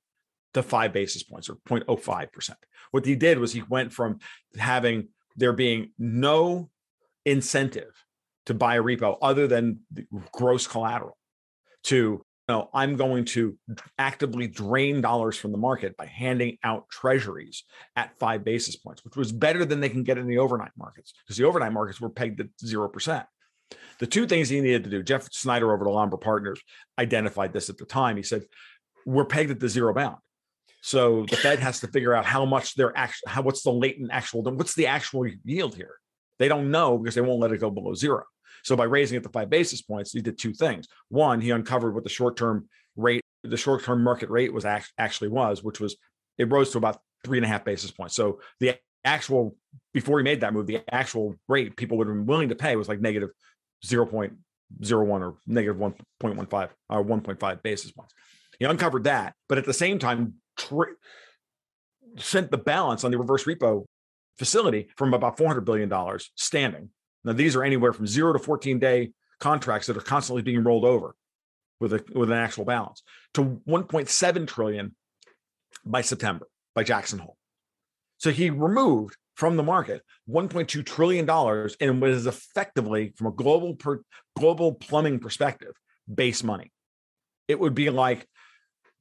to 0.53 0.62
5 0.62 0.93
basis 0.93 1.23
points 1.23 1.49
or 1.49 1.57
0.05%. 1.69 2.50
What 2.91 3.07
he 3.07 3.17
did 3.17 3.38
was 3.38 3.53
he 3.53 3.62
went 3.69 3.93
from 3.93 4.19
having 4.57 5.09
there 5.37 5.53
being 5.53 5.91
no 5.99 6.71
incentive 7.25 8.03
to 8.47 8.55
buy 8.55 8.77
a 8.77 8.83
repo 8.83 9.17
other 9.23 9.47
than 9.47 9.81
gross 10.33 10.67
collateral 10.67 11.17
to 11.85 12.25
know, 12.49 12.69
I'm 12.75 12.97
going 12.97 13.25
to 13.27 13.57
actively 13.99 14.47
drain 14.47 15.01
dollars 15.01 15.37
from 15.37 15.53
the 15.53 15.59
market 15.59 15.97
by 15.97 16.07
handing 16.07 16.59
out 16.63 16.89
treasuries 16.91 17.65
at 17.97 18.19
five 18.19 18.45
basis 18.45 18.77
points, 18.77 19.05
which 19.05 19.17
was 19.17 19.33
better 19.33 19.65
than 19.65 19.81
they 19.81 19.89
can 19.89 20.03
get 20.03 20.19
in 20.19 20.27
the 20.27 20.39
overnight 20.39 20.73
markets 20.77 21.15
because 21.25 21.37
the 21.37 21.45
overnight 21.45 21.73
markets 21.73 22.01
were 22.01 22.11
pegged 22.11 22.41
at 22.41 22.49
0%. 22.65 23.25
The 23.99 24.07
two 24.07 24.27
things 24.27 24.49
he 24.49 24.61
needed 24.61 24.85
to 24.85 24.91
do, 24.91 25.03
Jeff 25.03 25.33
Snider 25.33 25.73
over 25.73 25.85
to 25.85 25.91
Alhambra 25.91 26.19
Partners 26.19 26.61
identified 26.99 27.53
this 27.53 27.71
at 27.71 27.79
the 27.79 27.87
time. 27.87 28.17
He 28.17 28.23
said, 28.23 28.45
We're 29.07 29.25
pegged 29.25 29.51
at 29.51 29.61
the 29.61 29.69
zero 29.69 29.95
bound. 29.95 30.17
So 30.83 31.25
the 31.31 31.37
Fed 31.37 31.61
has 31.61 31.81
to 31.81 31.89
figure 31.89 32.13
out 32.13 32.27
how 32.27 32.45
much 32.45 32.75
they're 32.75 32.97
actually, 32.97 33.33
how 33.33 33.41
what's 33.41 33.63
the 33.63 33.73
latent 33.73 34.11
actual, 34.13 34.43
what's 34.43 34.75
the 34.75 34.87
actual 34.87 35.27
yield 35.43 35.75
here? 35.75 35.95
They 36.39 36.49
don't 36.49 36.71
know 36.71 36.99
because 36.99 37.15
they 37.15 37.23
won't 37.23 37.41
let 37.41 37.53
it 37.53 37.59
go 37.59 37.71
below 37.71 37.95
zero. 37.95 38.25
So 38.64 38.76
by 38.76 38.85
raising 38.85 39.16
it 39.16 39.23
to 39.23 39.28
five 39.28 39.50
basis 39.50 39.83
points, 39.83 40.12
he 40.12 40.23
did 40.23 40.38
two 40.38 40.52
things. 40.52 40.87
One, 41.09 41.40
he 41.40 41.50
uncovered 41.50 41.94
what 41.94 42.02
the 42.02 42.11
short-term 42.11 42.68
rate, 42.97 43.23
the 43.42 43.56
short-term 43.56 44.02
market 44.02 44.30
rate 44.30 44.52
was 44.52 44.64
actually 44.64 45.28
was, 45.28 45.62
which 45.62 45.80
was 45.80 45.97
it 46.38 46.50
rose 46.50 46.71
to 46.73 46.78
about 46.78 46.99
three 47.25 47.38
and 47.38 47.44
a 47.44 47.49
half 47.49 47.64
basis 47.64 47.90
points. 47.90 48.16
So 48.16 48.40
the 48.61 48.76
actual 49.04 49.56
before 49.92 50.18
he 50.18 50.25
made 50.25 50.40
that 50.40 50.52
move, 50.52 50.66
the 50.66 50.80
actual 50.90 51.35
rate 51.47 51.76
people 51.76 51.99
would 51.99 52.06
have 52.06 52.16
been 52.16 52.26
willing 52.26 52.49
to 52.49 52.54
pay 52.54 52.75
was 52.76 52.88
like 52.88 53.00
negative 53.00 53.30
0.01 53.85 54.30
or 55.21 55.37
negative 55.47 55.76
1.15 55.76 56.68
or 56.90 57.04
1.5 57.04 57.62
basis 57.62 57.92
points. 57.92 58.14
He 58.59 58.64
uncovered 58.64 59.04
that, 59.04 59.35
but 59.49 59.59
at 59.59 59.66
the 59.66 59.75
same 59.75 59.99
time, 59.99 60.35
tri- 60.56 60.94
sent 62.16 62.50
the 62.50 62.59
balance 62.59 63.04
on 63.04 63.11
the 63.11 63.18
reverse 63.18 63.44
repo 63.44 63.85
facility 64.38 64.88
from 64.97 65.12
about 65.12 65.37
$400 65.37 65.64
billion 65.64 65.92
standing 66.35 66.90
now, 67.25 67.33
these 67.33 67.57
are 67.57 67.64
anywhere 67.64 67.93
from 67.93 68.07
zero 68.07 68.33
to 68.33 68.38
14 68.38 68.78
day 68.78 69.12
contracts 69.40 69.87
that 69.87 69.97
are 69.97 70.02
constantly 70.02 70.43
being 70.43 70.62
rolled 70.62 70.85
over 70.85 71.14
with 71.81 71.93
a 71.93 72.04
with 72.14 72.31
an 72.31 72.37
actual 72.37 72.64
balance 72.64 73.02
to 73.35 73.61
1.7 73.69 74.47
trillion 74.47 74.95
by 75.85 76.02
September 76.02 76.47
by 76.75 76.85
Jackson 76.85 77.19
Hole. 77.19 77.37
So 78.19 78.31
he 78.31 78.50
removed 78.50 79.16
from 79.35 79.57
the 79.57 79.62
market 79.62 80.02
1.2 80.28 80.85
trillion 80.87 81.26
dollars 81.26 81.76
and 81.81 82.00
was 82.00 82.26
effectively 82.26 83.12
from 83.16 83.28
a 83.28 83.33
global 83.33 83.75
per, 83.75 84.00
global 84.37 84.75
plumbing 84.75 85.19
perspective 85.19 85.73
base 86.12 86.45
money. 86.45 86.73
It 87.49 87.59
would 87.59 87.75
be 87.75 87.90
like 87.90 88.26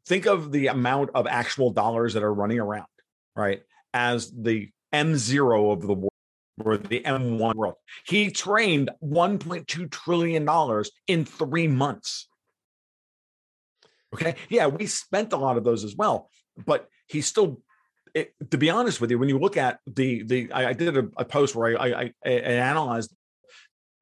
think 0.07 0.25
of 0.25 0.51
the 0.51 0.67
amount 0.67 1.11
of 1.13 1.27
actual 1.27 1.71
dollars 1.71 2.15
that 2.15 2.23
are 2.23 2.33
running 2.33 2.59
around, 2.59 2.87
right? 3.35 3.61
As 3.93 4.31
the 4.31 4.69
M0 4.93 5.73
of 5.73 5.81
the 5.81 6.09
or 6.63 6.77
the 6.77 7.01
M1 7.01 7.55
world. 7.55 7.75
He 8.05 8.31
trained 8.31 8.91
$1.2 9.03 9.91
trillion 9.91 10.83
in 11.07 11.25
three 11.25 11.67
months. 11.67 12.27
Okay. 14.13 14.35
Yeah, 14.49 14.67
we 14.67 14.85
spent 14.85 15.33
a 15.33 15.37
lot 15.37 15.57
of 15.57 15.63
those 15.63 15.83
as 15.83 15.95
well, 15.95 16.29
but 16.65 16.87
he 17.07 17.21
still, 17.21 17.61
it, 18.13 18.33
to 18.51 18.57
be 18.57 18.69
honest 18.69 19.01
with 19.01 19.09
you, 19.09 19.17
when 19.17 19.29
you 19.29 19.39
look 19.39 19.57
at 19.57 19.79
the, 19.87 20.23
the, 20.23 20.51
I, 20.51 20.67
I 20.67 20.73
did 20.73 20.97
a, 20.97 21.09
a, 21.17 21.25
post 21.25 21.55
where 21.55 21.79
I, 21.81 21.87
I, 21.87 22.13
I 22.23 22.29
analyzed 22.29 23.13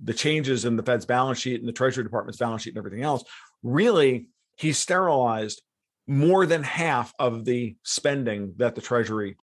the 0.03 0.13
changes 0.13 0.65
in 0.65 0.75
the 0.75 0.83
Fed's 0.83 1.05
balance 1.05 1.39
sheet 1.39 1.59
and 1.59 1.67
the 1.67 1.73
Treasury 1.73 2.03
Department's 2.03 2.39
balance 2.39 2.63
sheet 2.63 2.71
and 2.71 2.77
everything 2.77 3.03
else. 3.03 3.23
Really, 3.63 4.27
he 4.57 4.73
sterilized 4.73 5.61
more 6.07 6.45
than 6.45 6.63
half 6.63 7.13
of 7.17 7.45
the 7.45 7.77
spending 7.83 8.53
that 8.57 8.75
the 8.75 8.81
Treasury 8.81 9.37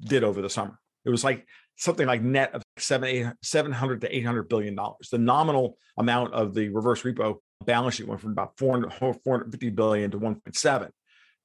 did 0.00 0.24
over 0.24 0.42
the 0.42 0.50
summer. 0.50 0.78
It 1.04 1.10
was 1.10 1.24
like 1.24 1.46
something 1.80 2.06
like 2.06 2.22
net 2.22 2.54
of 2.54 2.62
seven, 2.78 3.08
eight, 3.08 3.26
700 3.42 4.02
to 4.02 4.16
800 4.16 4.48
billion 4.48 4.74
dollars. 4.74 5.08
The 5.10 5.18
nominal 5.18 5.78
amount 5.96 6.34
of 6.34 6.54
the 6.54 6.68
reverse 6.68 7.02
repo 7.02 7.38
balance 7.64 7.96
sheet 7.96 8.06
went 8.06 8.20
from 8.20 8.32
about 8.32 8.58
400, 8.58 8.92
450 8.92 9.70
billion 9.70 10.10
to 10.10 10.18
1.7. 10.18 10.90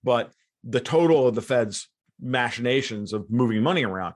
But 0.03 0.31
the 0.63 0.81
total 0.81 1.27
of 1.27 1.35
the 1.35 1.41
Fed's 1.41 1.87
machinations 2.19 3.13
of 3.13 3.29
moving 3.29 3.63
money 3.63 3.85
around 3.85 4.15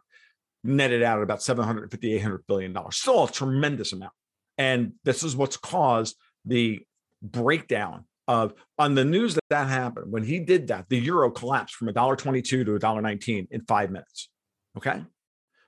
netted 0.64 1.02
out 1.04 1.20
at 1.20 1.24
about 1.24 1.42
750, 1.42 2.14
800 2.14 2.46
billion 2.48 2.74
dollars. 2.74 2.98
Still 2.98 3.24
a 3.24 3.32
tremendous 3.32 3.94
amount. 3.94 4.14
And 4.58 4.94
this 5.06 5.24
is 5.24 5.38
what's 5.38 5.58
caused 5.58 6.18
the 6.46 6.82
breakdown 7.22 8.06
of 8.28 8.54
on 8.78 8.94
the 8.94 9.06
news 9.06 9.36
that 9.36 9.44
that 9.50 9.70
happened 9.70 10.12
when 10.12 10.24
he 10.24 10.40
did 10.40 10.68
that 10.68 10.88
the 10.90 11.00
euro 11.00 11.32
collapsed 11.32 11.76
from 11.76 11.88
$1.22 11.88 12.44
to 12.44 12.66
$1.19 12.66 13.48
in 13.50 13.62
five 13.62 13.90
minutes 13.90 14.30
okay 14.78 15.02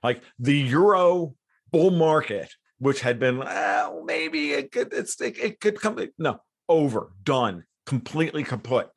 like 0.02 0.22
the 0.38 0.56
euro 0.56 1.34
bull 1.70 1.90
market, 1.90 2.52
which 2.78 3.00
had 3.00 3.18
been 3.18 3.38
well, 3.38 4.02
maybe 4.04 4.52
it 4.52 4.72
could 4.72 4.92
it's 4.92 5.20
it, 5.20 5.38
it 5.38 5.60
could 5.60 5.80
come 5.80 5.98
no 6.18 6.40
over 6.68 7.12
done 7.22 7.64
completely 7.86 8.44
kaput. 8.44 8.88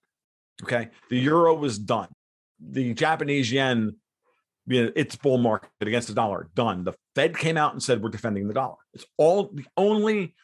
Okay, 0.63 0.89
the 1.09 1.17
euro 1.19 1.53
was 1.53 1.77
done. 1.77 2.09
The 2.59 2.93
Japanese 2.93 3.51
yen, 3.51 3.97
you 4.67 4.85
know, 4.85 4.91
its 4.95 5.15
bull 5.15 5.37
market 5.37 5.69
against 5.81 6.07
the 6.07 6.13
dollar 6.13 6.49
done. 6.55 6.83
The 6.83 6.93
Fed 7.13 7.37
came 7.37 7.57
out 7.57 7.73
and 7.73 7.83
said 7.83 8.01
we're 8.01 8.09
defending 8.09 8.47
the 8.47 8.53
dollar. 8.53 8.77
It's 8.93 9.05
all 9.17 9.49
the 9.53 9.65
only 9.75 10.35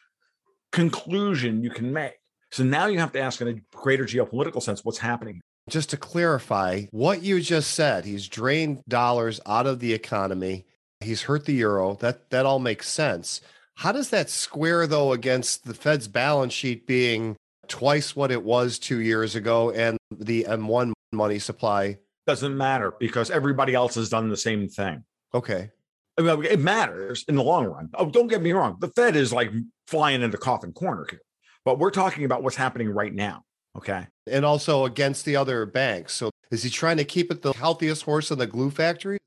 conclusion 0.70 1.62
you 1.62 1.70
can 1.70 1.92
make. 1.92 2.14
So 2.50 2.64
now 2.64 2.86
you 2.86 2.98
have 2.98 3.12
to 3.12 3.20
ask 3.20 3.40
in 3.40 3.48
a 3.48 3.54
greater 3.74 4.04
geopolitical 4.04 4.62
sense 4.62 4.84
what's 4.84 4.98
happening 4.98 5.40
just 5.68 5.90
to 5.90 5.96
clarify 5.96 6.84
what 6.90 7.22
you 7.22 7.40
just 7.40 7.72
said, 7.72 8.04
he's 8.04 8.28
drained 8.28 8.82
dollars 8.88 9.40
out 9.46 9.66
of 9.66 9.80
the 9.80 9.92
economy. 9.92 10.66
He's 11.00 11.22
hurt 11.22 11.46
the 11.46 11.54
euro. 11.54 11.94
That 11.96 12.30
that 12.30 12.46
all 12.46 12.58
makes 12.58 12.88
sense. 12.88 13.40
How 13.76 13.92
does 13.92 14.10
that 14.10 14.30
square 14.30 14.86
though 14.86 15.12
against 15.12 15.64
the 15.64 15.74
Fed's 15.74 16.08
balance 16.08 16.52
sheet 16.52 16.86
being 16.86 17.36
twice 17.68 18.14
what 18.14 18.30
it 18.30 18.42
was 18.42 18.78
2 18.78 19.00
years 19.00 19.34
ago 19.34 19.70
and 19.70 19.96
the 20.10 20.44
M1 20.48 20.92
money 21.12 21.38
supply 21.38 21.98
doesn't 22.26 22.56
matter 22.56 22.92
because 23.00 23.30
everybody 23.30 23.74
else 23.74 23.94
has 23.94 24.08
done 24.08 24.28
the 24.28 24.36
same 24.36 24.68
thing. 24.68 25.04
Okay. 25.34 25.70
I 26.18 26.22
mean, 26.22 26.44
it 26.44 26.60
matters 26.60 27.24
in 27.26 27.36
the 27.36 27.42
long 27.42 27.64
run. 27.66 27.88
Oh, 27.94 28.10
don't 28.10 28.28
get 28.28 28.42
me 28.42 28.52
wrong. 28.52 28.76
The 28.78 28.88
Fed 28.88 29.16
is 29.16 29.32
like 29.32 29.50
flying 29.86 30.22
into 30.22 30.36
coffin 30.38 30.72
corner 30.72 31.06
here, 31.08 31.22
but 31.64 31.78
we're 31.78 31.90
talking 31.90 32.24
about 32.24 32.42
what's 32.42 32.56
happening 32.56 32.90
right 32.90 33.12
now. 33.12 33.44
Okay. 33.76 34.06
And 34.30 34.44
also 34.44 34.84
against 34.84 35.24
the 35.24 35.36
other 35.36 35.66
banks. 35.66 36.14
So 36.14 36.30
is 36.50 36.62
he 36.62 36.70
trying 36.70 36.98
to 36.98 37.04
keep 37.04 37.30
it 37.30 37.42
the 37.42 37.52
healthiest 37.52 38.02
horse 38.02 38.30
in 38.30 38.38
the 38.38 38.46
glue 38.46 38.70
factory? 38.70 39.18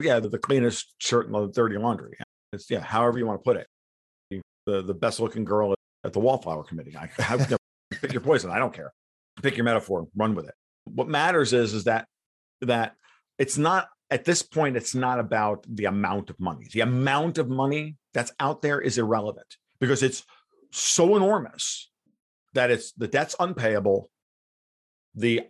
Yeah, 0.00 0.20
the, 0.20 0.28
the 0.28 0.38
cleanest 0.38 0.94
shirt 0.98 1.26
in 1.26 1.32
the 1.32 1.46
dirty 1.48 1.78
laundry. 1.78 2.18
It's 2.52 2.70
yeah, 2.70 2.80
however 2.80 3.18
you 3.18 3.26
want 3.26 3.40
to 3.40 3.44
put 3.44 3.56
it. 3.56 3.66
The 4.66 4.82
the 4.82 4.94
best 4.94 5.20
looking 5.20 5.44
girl 5.44 5.74
at 6.04 6.12
the 6.12 6.18
wallflower 6.18 6.64
committee. 6.64 6.96
I 6.96 7.08
have 7.22 7.48
to 7.48 7.56
pick 8.00 8.12
your 8.12 8.20
poison. 8.20 8.50
I 8.50 8.58
don't 8.58 8.74
care. 8.74 8.92
Pick 9.42 9.56
your 9.56 9.64
metaphor, 9.64 10.08
run 10.16 10.34
with 10.34 10.48
it. 10.48 10.54
What 10.84 11.08
matters 11.08 11.52
is 11.52 11.72
is 11.72 11.84
that 11.84 12.06
that 12.62 12.96
it's 13.38 13.56
not 13.56 13.88
at 14.10 14.24
this 14.24 14.42
point, 14.42 14.76
it's 14.76 14.94
not 14.94 15.18
about 15.18 15.64
the 15.68 15.86
amount 15.86 16.30
of 16.30 16.38
money. 16.38 16.68
The 16.72 16.80
amount 16.80 17.38
of 17.38 17.48
money 17.48 17.96
that's 18.14 18.32
out 18.38 18.62
there 18.62 18.80
is 18.80 18.98
irrelevant 18.98 19.56
because 19.80 20.02
it's 20.02 20.24
so 20.70 21.16
enormous 21.16 21.90
that 22.56 22.70
it's 22.70 22.92
the 22.92 23.08
debt's 23.08 23.36
unpayable, 23.38 24.10
the 25.14 25.42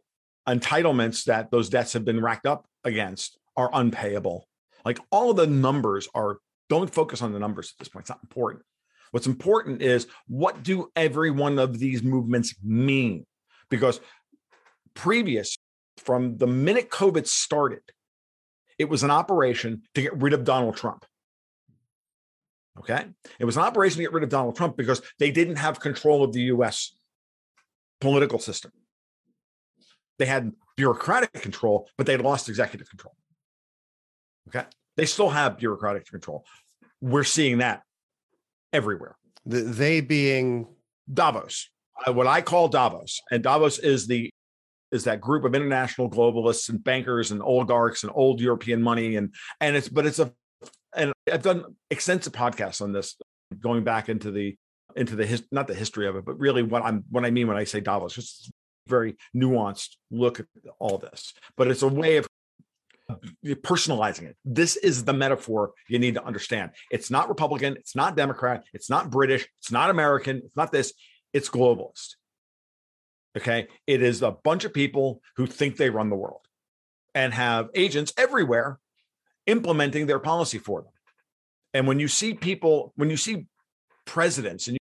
entitlements 0.49 1.25
that 1.25 1.51
those 1.51 1.69
debts 1.69 1.95
have 1.95 2.05
been 2.05 2.23
racked 2.23 2.47
up 2.47 2.67
against 2.85 3.39
are 3.57 3.71
unpayable. 3.73 4.47
Like 4.85 5.01
all 5.11 5.31
of 5.31 5.37
the 5.37 5.47
numbers 5.47 6.09
are, 6.15 6.39
don't 6.69 6.93
focus 6.93 7.23
on 7.23 7.33
the 7.33 7.39
numbers 7.39 7.73
at 7.75 7.79
this 7.79 7.89
point. 7.89 8.05
It's 8.05 8.11
not 8.11 8.21
important. 8.23 8.63
What's 9.11 9.27
important 9.27 9.83
is 9.83 10.07
what 10.29 10.63
do 10.63 10.91
every 10.95 11.31
one 11.31 11.59
of 11.59 11.79
these 11.79 12.03
movements 12.03 12.55
mean? 12.63 13.27
Because 13.71 14.01
previous, 14.95 15.57
from 15.97 16.37
the 16.37 16.47
minute 16.47 16.91
COVID 16.91 17.27
started, 17.27 17.83
it 18.79 18.89
was 18.89 19.03
an 19.03 19.11
operation 19.11 19.83
to 19.95 20.03
get 20.03 20.17
rid 20.21 20.33
of 20.33 20.45
Donald 20.45 20.77
Trump. 20.77 21.05
Okay. 22.79 23.07
It 23.39 23.45
was 23.45 23.57
an 23.57 23.63
operation 23.63 23.99
to 23.99 24.03
get 24.03 24.13
rid 24.13 24.23
of 24.23 24.29
Donald 24.29 24.57
Trump 24.57 24.77
because 24.77 25.03
they 25.19 25.31
didn't 25.31 25.57
have 25.57 25.81
control 25.81 26.23
of 26.23 26.33
the 26.33 26.43
US 26.43 26.96
political 28.01 28.39
system. 28.39 28.73
They 30.19 30.27
had 30.27 30.53
bureaucratic 30.77 31.33
control, 31.33 31.89
but 31.97 32.07
they 32.07 32.17
lost 32.17 32.49
executive 32.49 32.89
control. 32.89 33.15
Okay. 34.49 34.65
They 34.97 35.07
still 35.07 35.31
have 35.31 35.59
bureaucratic 35.59 36.07
control. 36.07 36.45
We're 37.01 37.25
seeing 37.25 37.59
that 37.59 37.83
everywhere. 38.73 39.17
The, 39.45 39.61
they 39.61 40.01
being 40.01 40.69
Davos, 41.13 41.71
uh, 42.07 42.13
what 42.13 42.27
I 42.27 42.41
call 42.41 42.69
Davos, 42.69 43.21
and 43.31 43.43
Davos 43.43 43.79
is 43.79 44.07
the 44.07 44.31
is 44.93 45.05
that 45.05 45.21
group 45.21 45.45
of 45.45 45.55
international 45.55 46.09
globalists 46.09 46.69
and 46.69 46.83
bankers 46.83 47.33
and 47.33 47.43
oligarchs 47.43 48.05
and 48.05 48.13
old 48.15 48.41
European 48.41 48.81
money 48.81 49.17
and 49.17 49.35
and 49.61 49.77
it's 49.77 49.89
but 49.89 50.07
it's 50.07 50.21
a 50.21 50.33
and 50.95 51.13
I've 51.31 51.43
done 51.43 51.65
extensive 51.91 52.33
podcasts 52.33 52.81
on 52.81 52.93
this 52.93 53.17
going 53.61 53.85
back 53.85 54.09
into 54.09 54.31
the 54.31 54.57
into 54.97 55.17
the 55.17 55.27
his, 55.27 55.43
not 55.51 55.67
the 55.67 55.75
history 55.75 56.07
of 56.07 56.17
it, 56.17 56.25
but 56.25 56.39
really 56.39 56.63
what 56.63 56.83
I'm 56.83 57.05
what 57.11 57.25
I 57.25 57.31
mean 57.31 57.49
when 57.49 57.57
I 57.57 57.65
say 57.65 57.81
Davos. 57.81 58.15
Just 58.15 58.53
very 58.87 59.17
nuanced 59.35 59.97
look 60.11 60.41
at 60.41 60.47
all 60.79 60.99
this, 60.99 61.35
but 61.57 61.69
it's 61.69 61.83
a 61.83 61.89
way 61.89 62.17
of 62.17 62.29
personalizing 63.45 64.25
it. 64.25 64.37
This 64.45 64.77
is 64.77 65.05
the 65.05 65.13
metaphor 65.13 65.73
you 65.89 65.99
need 65.99 66.15
to 66.15 66.25
understand. 66.25 66.71
It's 66.91 67.11
not 67.11 67.29
Republican, 67.29 67.77
it's 67.77 67.97
not 67.97 68.17
Democrat, 68.17 68.65
it's 68.73 68.91
not 68.91 69.11
British, 69.11 69.49
it's 69.59 69.71
not 69.71 69.91
American, 69.91 70.39
it's 70.45 70.57
not 70.57 70.73
this, 70.73 70.93
it's 71.33 71.49
globalist. 71.49 72.17
Okay. 73.37 73.69
It 73.87 74.03
is 74.03 74.23
a 74.23 74.31
bunch 74.31 74.65
of 74.65 74.73
people 74.73 75.21
who 75.37 75.47
think 75.47 75.77
they 75.77 75.91
run 75.91 76.09
the 76.09 76.17
world 76.17 76.41
and 77.15 77.35
have 77.35 77.69
agents 77.75 78.13
everywhere 78.17 78.79
implementing 79.47 80.07
their 80.07 80.19
policy 80.19 80.59
for 80.59 80.83
them. 80.83 80.93
And 81.75 81.87
when 81.87 82.01
you 82.01 82.09
see 82.09 82.35
people, 82.35 82.93
when 82.97 83.11
you 83.11 83.17
see 83.17 83.47
presidents 84.07 84.69
and 84.69 84.79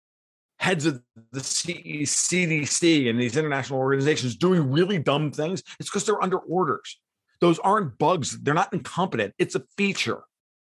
heads 0.64 0.86
of 0.86 0.98
the 1.30 1.40
CDC 1.40 3.10
and 3.10 3.20
these 3.20 3.36
international 3.36 3.78
organizations 3.78 4.34
doing 4.34 4.72
really 4.72 4.98
dumb 4.98 5.30
things, 5.30 5.62
it's 5.78 5.90
because 5.90 6.06
they're 6.06 6.22
under 6.22 6.38
orders. 6.38 6.98
Those 7.42 7.58
aren't 7.58 7.98
bugs, 7.98 8.40
they're 8.40 8.54
not 8.54 8.72
incompetent. 8.72 9.34
It's 9.38 9.54
a 9.54 9.62
feature 9.76 10.22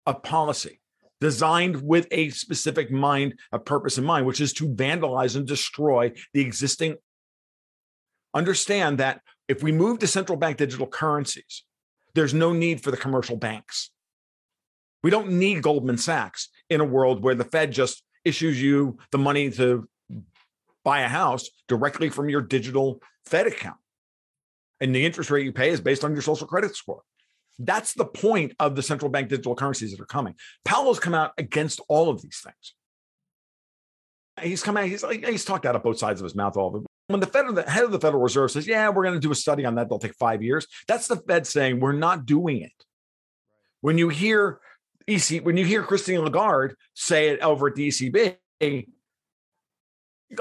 of 0.08 0.24
policy 0.24 0.82
designed 1.22 1.80
with 1.84 2.08
a 2.10 2.32
specific 2.32 2.90
mind, 2.90 3.36
a 3.52 3.60
purpose 3.60 4.00
in 4.00 4.04
mind, 4.04 4.26
which 4.26 4.42
is 4.42 4.52
to 4.54 4.68
vandalize 4.68 5.36
and 5.36 5.46
destroy 5.46 6.12
the 6.34 6.42
existing. 6.42 6.96
Understand 8.34 8.98
that 8.98 9.22
if 9.48 9.62
we 9.62 9.72
move 9.72 10.00
to 10.00 10.08
central 10.08 10.40
bank 10.40 10.58
digital 10.58 10.88
currencies, 10.88 11.64
there's 12.16 12.34
no 12.34 12.52
need 12.52 12.82
for 12.82 12.90
the 12.90 12.98
commercial 12.98 13.38
banks. 13.38 13.92
We 15.04 15.12
don't 15.12 15.34
need 15.34 15.62
Goldman 15.62 16.00
Sachs 16.00 16.50
in 16.68 16.82
a 16.82 16.86
world 16.86 17.22
where 17.22 17.36
the 17.36 17.46
Fed 17.46 17.72
just 17.72 18.02
issues 18.26 18.62
you 18.62 18.98
the 19.12 19.18
money 19.18 19.50
to 19.52 19.88
buy 20.84 21.02
a 21.02 21.08
house 21.08 21.50
directly 21.68 22.10
from 22.10 22.30
your 22.30 22.42
digital 22.42 23.02
Fed 23.26 23.48
account. 23.48 23.78
And 24.82 24.94
the 24.94 25.06
interest 25.06 25.30
rate 25.30 25.46
you 25.46 25.54
pay 25.54 25.70
is 25.70 25.80
based 25.80 26.04
on 26.04 26.14
your 26.14 26.22
social 26.22 26.48
credit 26.48 26.76
score. 26.76 27.04
That's 27.60 27.94
the 27.94 28.06
point 28.06 28.54
of 28.60 28.76
the 28.76 28.82
central 28.82 29.10
bank 29.10 29.30
digital 29.30 29.56
currencies 29.56 29.92
that 29.92 30.02
are 30.02 30.06
coming. 30.06 30.36
Powell's 30.66 31.00
come 31.00 31.14
out 31.14 31.32
against 31.38 31.80
all 31.88 32.10
of 32.10 32.22
these 32.22 32.42
things. 32.44 32.74
He's 34.42 34.64
come 34.64 34.78
out, 34.78 34.86
he's 34.86 35.06
he's 35.06 35.46
talked 35.46 35.66
out 35.66 35.76
of 35.76 35.84
both 35.84 36.00
sides 36.00 36.20
of 36.20 36.24
his 36.24 36.36
mouth 36.36 36.58
all 36.58 36.76
of 36.76 36.82
it. 36.82 36.88
When 37.08 37.20
the 37.20 37.28
Fed, 37.28 37.46
the 37.54 37.70
head 37.70 37.84
of 37.84 37.92
the 37.92 38.00
Federal 38.00 38.24
Reserve 38.24 38.50
says, 38.50 38.66
Yeah, 38.66 38.90
we're 38.90 39.04
going 39.04 39.14
to 39.14 39.20
do 39.20 39.32
a 39.32 39.36
study 39.36 39.66
on 39.66 39.76
that, 39.76 39.90
they'll 39.90 40.00
take 40.00 40.16
five 40.16 40.42
years. 40.42 40.66
That's 40.88 41.08
the 41.08 41.18
Fed 41.18 41.46
saying, 41.46 41.80
We're 41.80 41.92
not 41.92 42.26
doing 42.26 42.62
it. 42.62 42.72
When 43.82 43.98
you 43.98 44.10
hear 44.10 44.60
EC, 45.08 45.46
when 45.46 45.58
you 45.58 45.66
hear 45.66 45.84
Christine 45.84 46.22
Lagarde 46.22 46.76
say 46.94 47.30
it 47.30 47.40
over 47.42 47.68
at 47.68 47.76
the 47.76 47.88
ECB, 47.90 48.38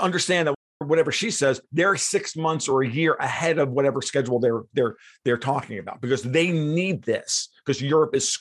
understand 0.00 0.48
that 0.48 0.54
whatever 0.78 1.12
she 1.12 1.30
says, 1.30 1.60
they're 1.70 1.96
six 1.96 2.36
months 2.36 2.68
or 2.68 2.82
a 2.82 2.88
year 2.88 3.14
ahead 3.14 3.58
of 3.58 3.70
whatever 3.70 4.02
schedule 4.02 4.40
they're 4.40 4.62
they're 4.72 4.96
they're 5.24 5.38
talking 5.38 5.78
about 5.78 6.00
because 6.00 6.22
they 6.22 6.50
need 6.50 7.02
this 7.04 7.48
because 7.64 7.80
Europe 7.80 8.14
is 8.14 8.38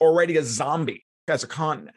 already 0.00 0.36
a 0.36 0.42
zombie 0.42 1.04
as 1.28 1.44
a 1.44 1.46
continent. 1.46 1.96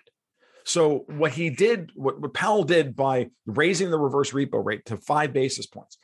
So 0.65 1.03
what 1.07 1.33
he 1.33 1.49
did, 1.49 1.91
what, 1.93 2.21
what 2.21 2.33
Powell 2.33 2.63
did 2.63 2.95
by 2.95 3.29
raising 3.45 3.91
the 3.91 3.99
reverse 3.99 4.31
repo 4.31 4.63
rate 4.63 4.85
to 4.85 4.97
five 4.97 5.33
basis 5.33 5.65
points, 5.65 5.97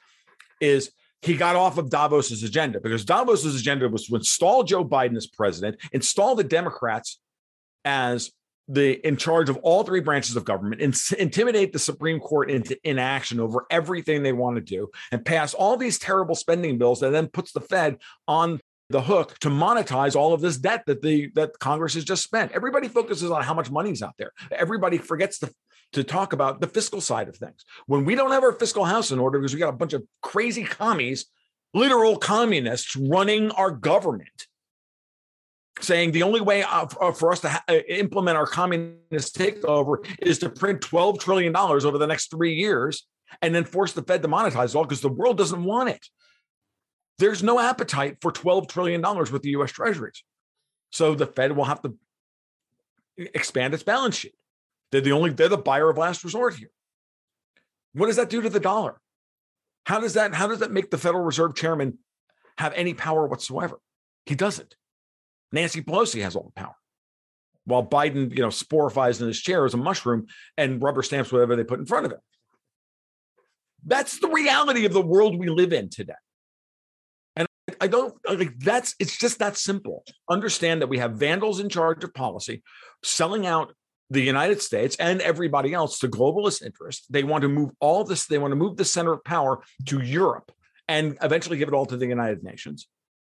is 0.59 0.91
he 1.21 1.35
got 1.35 1.55
off 1.55 1.77
of 1.77 1.89
Davos's 1.89 2.43
agenda 2.43 2.79
because 2.79 3.03
Davos's 3.05 3.59
agenda 3.59 3.89
was 3.89 4.07
to 4.07 4.15
install 4.15 4.63
Joe 4.63 4.85
Biden 4.85 5.17
as 5.17 5.27
president, 5.27 5.77
install 5.91 6.35
the 6.35 6.43
Democrats 6.43 7.19
as 7.85 8.31
the 8.67 9.05
in 9.05 9.17
charge 9.17 9.49
of 9.49 9.57
all 9.57 9.83
three 9.83 9.99
branches 9.99 10.35
of 10.35 10.45
government, 10.45 10.81
and 10.81 10.95
intimidate 11.17 11.73
the 11.73 11.79
Supreme 11.79 12.19
Court 12.19 12.51
into 12.51 12.77
inaction 12.83 13.39
over 13.39 13.65
everything 13.69 14.21
they 14.21 14.31
want 14.31 14.57
to 14.57 14.61
do, 14.61 14.89
and 15.11 15.25
pass 15.25 15.53
all 15.53 15.75
these 15.75 15.97
terrible 15.97 16.35
spending 16.35 16.77
bills 16.77 16.99
that 16.99 17.09
then 17.09 17.27
puts 17.27 17.51
the 17.51 17.61
Fed 17.61 17.97
on 18.27 18.59
the 18.91 19.01
hook 19.01 19.37
to 19.39 19.49
monetize 19.49 20.15
all 20.15 20.33
of 20.33 20.41
this 20.41 20.57
debt 20.57 20.83
that 20.87 21.01
the 21.01 21.31
that 21.35 21.57
Congress 21.59 21.95
has 21.95 22.03
just 22.03 22.23
spent. 22.23 22.51
Everybody 22.51 22.87
focuses 22.87 23.31
on 23.31 23.43
how 23.43 23.53
much 23.53 23.71
money's 23.71 24.01
out 24.01 24.15
there. 24.17 24.31
Everybody 24.51 24.97
forgets 24.97 25.39
to 25.39 25.51
to 25.93 26.03
talk 26.03 26.33
about 26.33 26.61
the 26.61 26.67
fiscal 26.67 27.01
side 27.01 27.27
of 27.27 27.35
things. 27.35 27.65
When 27.87 28.05
we 28.05 28.15
don't 28.15 28.31
have 28.31 28.43
our 28.43 28.53
fiscal 28.53 28.85
house 28.85 29.11
in 29.11 29.19
order 29.19 29.39
because 29.39 29.53
we 29.53 29.59
got 29.59 29.69
a 29.69 29.77
bunch 29.77 29.93
of 29.93 30.03
crazy 30.21 30.63
commies, 30.63 31.25
literal 31.73 32.17
communists 32.17 32.95
running 32.95 33.51
our 33.51 33.71
government 33.71 34.47
saying 35.81 36.11
the 36.11 36.23
only 36.23 36.41
way 36.41 36.63
for 37.15 37.31
us 37.31 37.41
to 37.41 37.49
ha- 37.49 37.63
uh, 37.67 37.79
implement 37.87 38.37
our 38.37 38.45
communist 38.45 39.37
takeover 39.37 40.05
is 40.19 40.39
to 40.39 40.49
print 40.49 40.81
$12 40.81 41.19
trillion 41.19 41.55
over 41.55 41.97
the 41.97 42.07
next 42.07 42.29
three 42.29 42.53
years 42.53 43.07
and 43.41 43.53
then 43.53 43.63
force 43.63 43.93
the 43.93 44.01
Fed 44.01 44.21
to 44.21 44.27
monetize 44.27 44.69
it 44.69 44.75
all 44.75 44.83
because 44.83 45.01
the 45.01 45.09
world 45.09 45.37
doesn't 45.37 45.63
want 45.63 45.89
it. 45.89 46.05
There's 47.17 47.43
no 47.43 47.59
appetite 47.59 48.17
for 48.21 48.31
$12 48.31 48.69
trillion 48.69 49.01
with 49.01 49.41
the 49.41 49.51
US 49.51 49.71
treasuries. 49.71 50.23
So 50.91 51.15
the 51.15 51.27
Fed 51.27 51.55
will 51.55 51.65
have 51.65 51.81
to 51.83 51.95
expand 53.17 53.73
its 53.73 53.83
balance 53.83 54.15
sheet. 54.15 54.33
They're 54.91 55.01
the 55.01 55.11
only, 55.11 55.31
they're 55.31 55.49
the 55.49 55.57
buyer 55.57 55.89
of 55.89 55.97
last 55.97 56.23
resort 56.23 56.55
here. 56.55 56.71
What 57.93 58.07
does 58.07 58.15
that 58.17 58.29
do 58.29 58.41
to 58.41 58.49
the 58.49 58.59
dollar? 58.59 58.99
How 59.85 59.99
does 59.99 60.13
that, 60.13 60.33
how 60.33 60.47
does 60.47 60.59
that 60.59 60.71
make 60.71 60.91
the 60.91 60.97
Federal 60.97 61.23
Reserve 61.23 61.55
chairman 61.55 61.99
have 62.57 62.73
any 62.73 62.93
power 62.93 63.27
whatsoever? 63.27 63.79
He 64.25 64.35
doesn't. 64.35 64.75
Nancy 65.51 65.81
Pelosi 65.81 66.21
has 66.21 66.35
all 66.35 66.51
the 66.53 66.61
power. 66.61 66.75
While 67.65 67.85
Biden, 67.85 68.35
you 68.35 68.41
know, 68.41 68.49
sporifies 68.49 69.21
in 69.21 69.27
his 69.27 69.39
chair 69.39 69.65
as 69.65 69.73
a 69.73 69.77
mushroom 69.77 70.27
and 70.57 70.81
rubber 70.81 71.03
stamps 71.03 71.31
whatever 71.31 71.55
they 71.55 71.63
put 71.63 71.79
in 71.79 71.85
front 71.85 72.05
of 72.05 72.11
him. 72.11 72.19
That's 73.85 74.19
the 74.19 74.27
reality 74.27 74.85
of 74.85 74.93
the 74.93 75.01
world 75.01 75.37
we 75.37 75.49
live 75.49 75.71
in 75.71 75.89
today. 75.89 76.13
And 77.35 77.47
I 77.79 77.87
don't 77.87 78.15
like 78.27 78.57
that's 78.59 78.95
it's 78.99 79.17
just 79.17 79.39
that 79.39 79.55
simple. 79.55 80.03
Understand 80.29 80.81
that 80.81 80.87
we 80.89 80.97
have 80.97 81.13
vandals 81.13 81.59
in 81.59 81.69
charge 81.69 82.03
of 82.03 82.13
policy 82.13 82.63
selling 83.03 83.45
out 83.45 83.73
the 84.09 84.21
United 84.21 84.61
States 84.61 84.95
and 84.97 85.21
everybody 85.21 85.73
else 85.73 85.99
to 85.99 86.07
globalist 86.07 86.63
interest. 86.63 87.05
They 87.11 87.23
want 87.23 87.43
to 87.43 87.49
move 87.49 87.71
all 87.79 88.03
this, 88.03 88.25
they 88.25 88.37
want 88.37 88.51
to 88.51 88.55
move 88.55 88.77
the 88.77 88.85
center 88.85 89.13
of 89.13 89.23
power 89.23 89.61
to 89.85 90.01
Europe 90.01 90.51
and 90.87 91.17
eventually 91.21 91.57
give 91.57 91.67
it 91.67 91.73
all 91.73 91.85
to 91.85 91.97
the 91.97 92.07
United 92.07 92.43
Nations. 92.43 92.87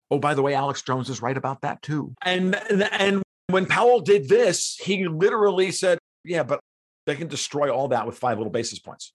Oh, 0.09 0.19
by 0.19 0.33
the 0.33 0.41
way, 0.41 0.53
Alex 0.53 0.81
Jones 0.81 1.09
is 1.09 1.21
right 1.21 1.37
about 1.37 1.61
that 1.61 1.81
too. 1.81 2.13
And 2.21 2.55
and 2.91 3.23
when 3.47 3.65
Powell 3.65 4.01
did 4.01 4.27
this, 4.27 4.77
he 4.77 5.07
literally 5.07 5.71
said, 5.71 5.99
"Yeah, 6.23 6.43
but 6.43 6.59
they 7.05 7.15
can 7.15 7.27
destroy 7.27 7.69
all 7.69 7.89
that 7.89 8.05
with 8.05 8.17
five 8.17 8.37
little 8.37 8.51
basis 8.51 8.79
points." 8.79 9.13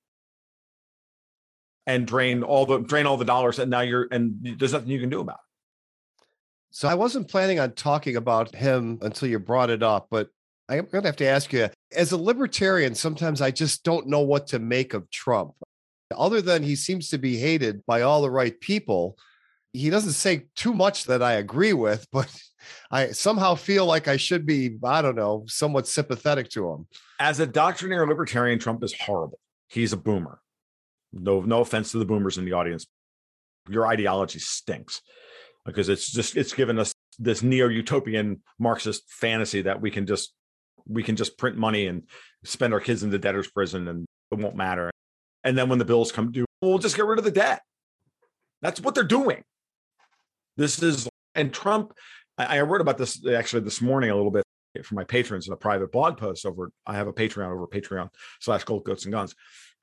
And 1.87 2.07
drain 2.07 2.43
all 2.43 2.67
the 2.67 2.79
drain 2.79 3.07
all 3.07 3.17
the 3.17 3.25
dollars, 3.25 3.59
and 3.59 3.71
now 3.71 3.81
you're 3.81 4.09
and 4.11 4.57
there's 4.59 4.73
nothing 4.73 4.89
you 4.89 5.01
can 5.01 5.11
do 5.11 5.21
about 5.21 5.37
it. 5.37 6.25
So 6.71 6.89
I 6.89 6.95
wasn't 6.95 7.29
planning 7.29 7.61
on 7.61 7.73
talking 7.73 8.17
about 8.17 8.55
him 8.55 8.99
until 9.01 9.29
you 9.29 9.39
brought 9.39 9.71
it 9.71 9.83
up, 9.83 10.09
but 10.11 10.29
I'm 10.69 10.87
going 10.87 11.03
to 11.03 11.09
have 11.09 11.17
to 11.17 11.27
ask 11.27 11.53
you 11.53 11.69
as 11.95 12.13
a 12.13 12.19
libertarian, 12.19 12.95
sometimes 12.95 13.41
I 13.41 13.51
just 13.51 13.85
don't 13.85 14.07
know 14.07 14.21
what 14.21 14.49
to 14.49 14.59
make 14.59 14.95
of 14.95 15.11
Trump. 15.11 15.53
Other 16.17 16.41
than 16.41 16.63
he 16.63 16.77
seems 16.77 17.09
to 17.11 17.19
be 17.19 17.37
hated 17.37 17.85
by 17.87 18.03
all 18.03 18.23
the 18.23 18.31
right 18.31 18.59
people, 18.61 19.17
he 19.73 19.91
doesn't 19.91 20.13
say 20.13 20.47
too 20.55 20.73
much 20.73 21.05
that 21.05 21.23
I 21.23 21.35
agree 21.35 21.73
with, 21.73 22.07
but 22.13 22.35
I 22.91 23.09
somehow 23.09 23.55
feel 23.55 23.87
like 23.87 24.09
I 24.09 24.17
should 24.17 24.47
be, 24.47 24.77
I 24.85 25.03
don't 25.03 25.17
know, 25.17 25.45
somewhat 25.47 25.87
sympathetic 25.87 26.51
to 26.51 26.71
him. 26.71 26.87
As 27.21 27.41
a 27.41 27.47
doctrinaire 27.47 28.07
libertarian, 28.07 28.59
Trump 28.59 28.83
is 28.85 28.95
horrible. 28.99 29.39
He's 29.69 29.93
a 29.93 29.97
boomer. 29.97 30.41
No, 31.13 31.41
no 31.41 31.61
offense 31.61 31.93
to 31.93 31.99
the 31.99 32.05
boomers 32.05 32.39
in 32.39 32.45
the 32.45 32.53
audience. 32.53 32.87
Your 33.69 33.87
ideology 33.87 34.39
stinks 34.39 35.03
because 35.65 35.89
it's 35.89 36.11
just 36.11 36.37
it's 36.37 36.55
given 36.55 36.79
us 36.79 36.93
this 37.19 37.43
neo-utopian 37.43 38.41
Marxist 38.59 39.11
fantasy 39.11 39.63
that 39.63 39.81
we 39.81 39.91
can 39.91 40.07
just 40.07 40.33
we 40.89 41.03
can 41.03 41.17
just 41.17 41.39
print 41.39 41.57
money 41.57 41.87
and 41.87 42.05
spend 42.45 42.73
our 42.73 42.81
kids 42.81 43.03
in 43.03 43.11
the 43.11 43.19
debtor's 43.19 43.51
prison 43.51 43.89
and 43.89 44.07
it 44.31 44.39
won't 44.39 44.57
matter. 44.57 44.91
And 45.45 45.57
then 45.57 45.69
when 45.69 45.79
the 45.79 45.85
bills 45.85 46.13
come 46.13 46.33
due, 46.33 46.45
we'll 46.61 46.79
just 46.79 46.97
get 46.97 47.07
rid 47.07 47.19
of 47.19 47.25
the 47.25 47.31
debt. 47.31 47.63
That's 48.63 48.81
what 48.81 48.95
they're 48.95 49.05
doing. 49.05 49.43
This 50.57 50.83
is, 50.83 51.09
and 51.35 51.53
Trump, 51.53 51.93
I, 52.37 52.61
wrote 52.61 52.81
about 52.81 52.99
this 52.99 53.25
actually 53.27 53.63
this 53.63 53.81
morning 53.81 54.11
a 54.11 54.17
little 54.17 54.31
bit 54.31 54.45
for 54.83 54.95
my 54.95 55.05
patrons 55.05 55.47
in 55.47 55.53
a 55.53 55.57
private 55.57 55.93
blog 55.93 56.19
post 56.19 56.47
over, 56.47 56.71
I 56.87 56.95
have 56.95 57.07
a 57.07 57.13
Patreon 57.13 57.51
over 57.51 57.67
Patreon 57.67 58.09
slash 58.41 58.65
Gold 58.65 58.85
Goats 58.85 59.05
and 59.05 59.13
Guns. 59.13 59.35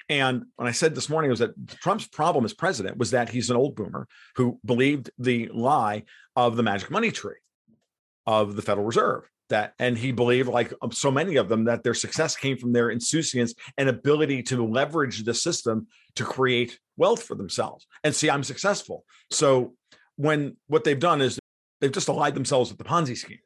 And 0.07 0.43
when 0.55 0.67
I 0.67 0.71
said 0.71 0.93
this 0.93 1.09
morning 1.09 1.31
was 1.31 1.39
that 1.39 1.55
Trump's 1.67 2.07
problem 2.07 2.45
as 2.45 2.53
president 2.53 2.97
was 2.97 3.11
that 3.11 3.29
he's 3.29 3.49
an 3.49 3.57
old 3.57 3.75
boomer 3.75 4.07
who 4.35 4.59
believed 4.63 5.09
the 5.17 5.49
lie 5.53 6.03
of 6.35 6.55
the 6.55 6.63
magic 6.63 6.91
money 6.91 7.11
tree 7.11 7.37
of 8.25 8.55
the 8.55 8.61
Federal 8.61 8.85
Reserve. 8.85 9.29
That 9.49 9.73
and 9.77 9.95
he 9.95 10.11
believed, 10.11 10.49
like 10.49 10.73
so 10.91 11.11
many 11.11 11.35
of 11.35 11.49
them, 11.49 11.65
that 11.65 11.83
their 11.83 11.93
success 11.93 12.35
came 12.35 12.57
from 12.57 12.73
their 12.73 12.89
insouciance 12.89 13.53
and 13.77 13.87
ability 13.87 14.41
to 14.43 14.65
leverage 14.65 15.23
the 15.23 15.35
system 15.35 15.87
to 16.15 16.23
create 16.23 16.79
wealth 16.97 17.21
for 17.21 17.35
themselves. 17.35 17.85
And 18.03 18.15
see, 18.15 18.29
I'm 18.29 18.43
successful. 18.43 19.05
So 19.31 19.75
when 20.15 20.57
what 20.67 20.83
they've 20.83 20.99
done 20.99 21.21
is 21.21 21.39
they've 21.79 21.91
just 21.91 22.07
allied 22.09 22.33
themselves 22.33 22.71
with 22.71 22.79
the 22.79 22.85
Ponzi 22.85 23.15
scheme 23.15 23.37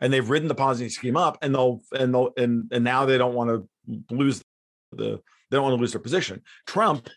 and 0.00 0.12
they've 0.12 0.30
ridden 0.30 0.46
the 0.46 0.54
Ponzi 0.54 0.88
scheme 0.88 1.16
up 1.16 1.38
and 1.42 1.52
they'll 1.52 1.80
and 1.92 2.14
they'll 2.14 2.30
and 2.36 2.70
and 2.70 2.84
now 2.84 3.04
they 3.06 3.18
don't 3.18 3.34
want 3.34 3.50
to 3.50 3.68
lose 4.14 4.40
the 4.92 5.20
They 5.50 5.56
don't 5.56 5.64
want 5.64 5.76
to 5.76 5.80
lose 5.80 5.92
their 5.92 6.00
position. 6.00 6.42
Trump 6.66 7.08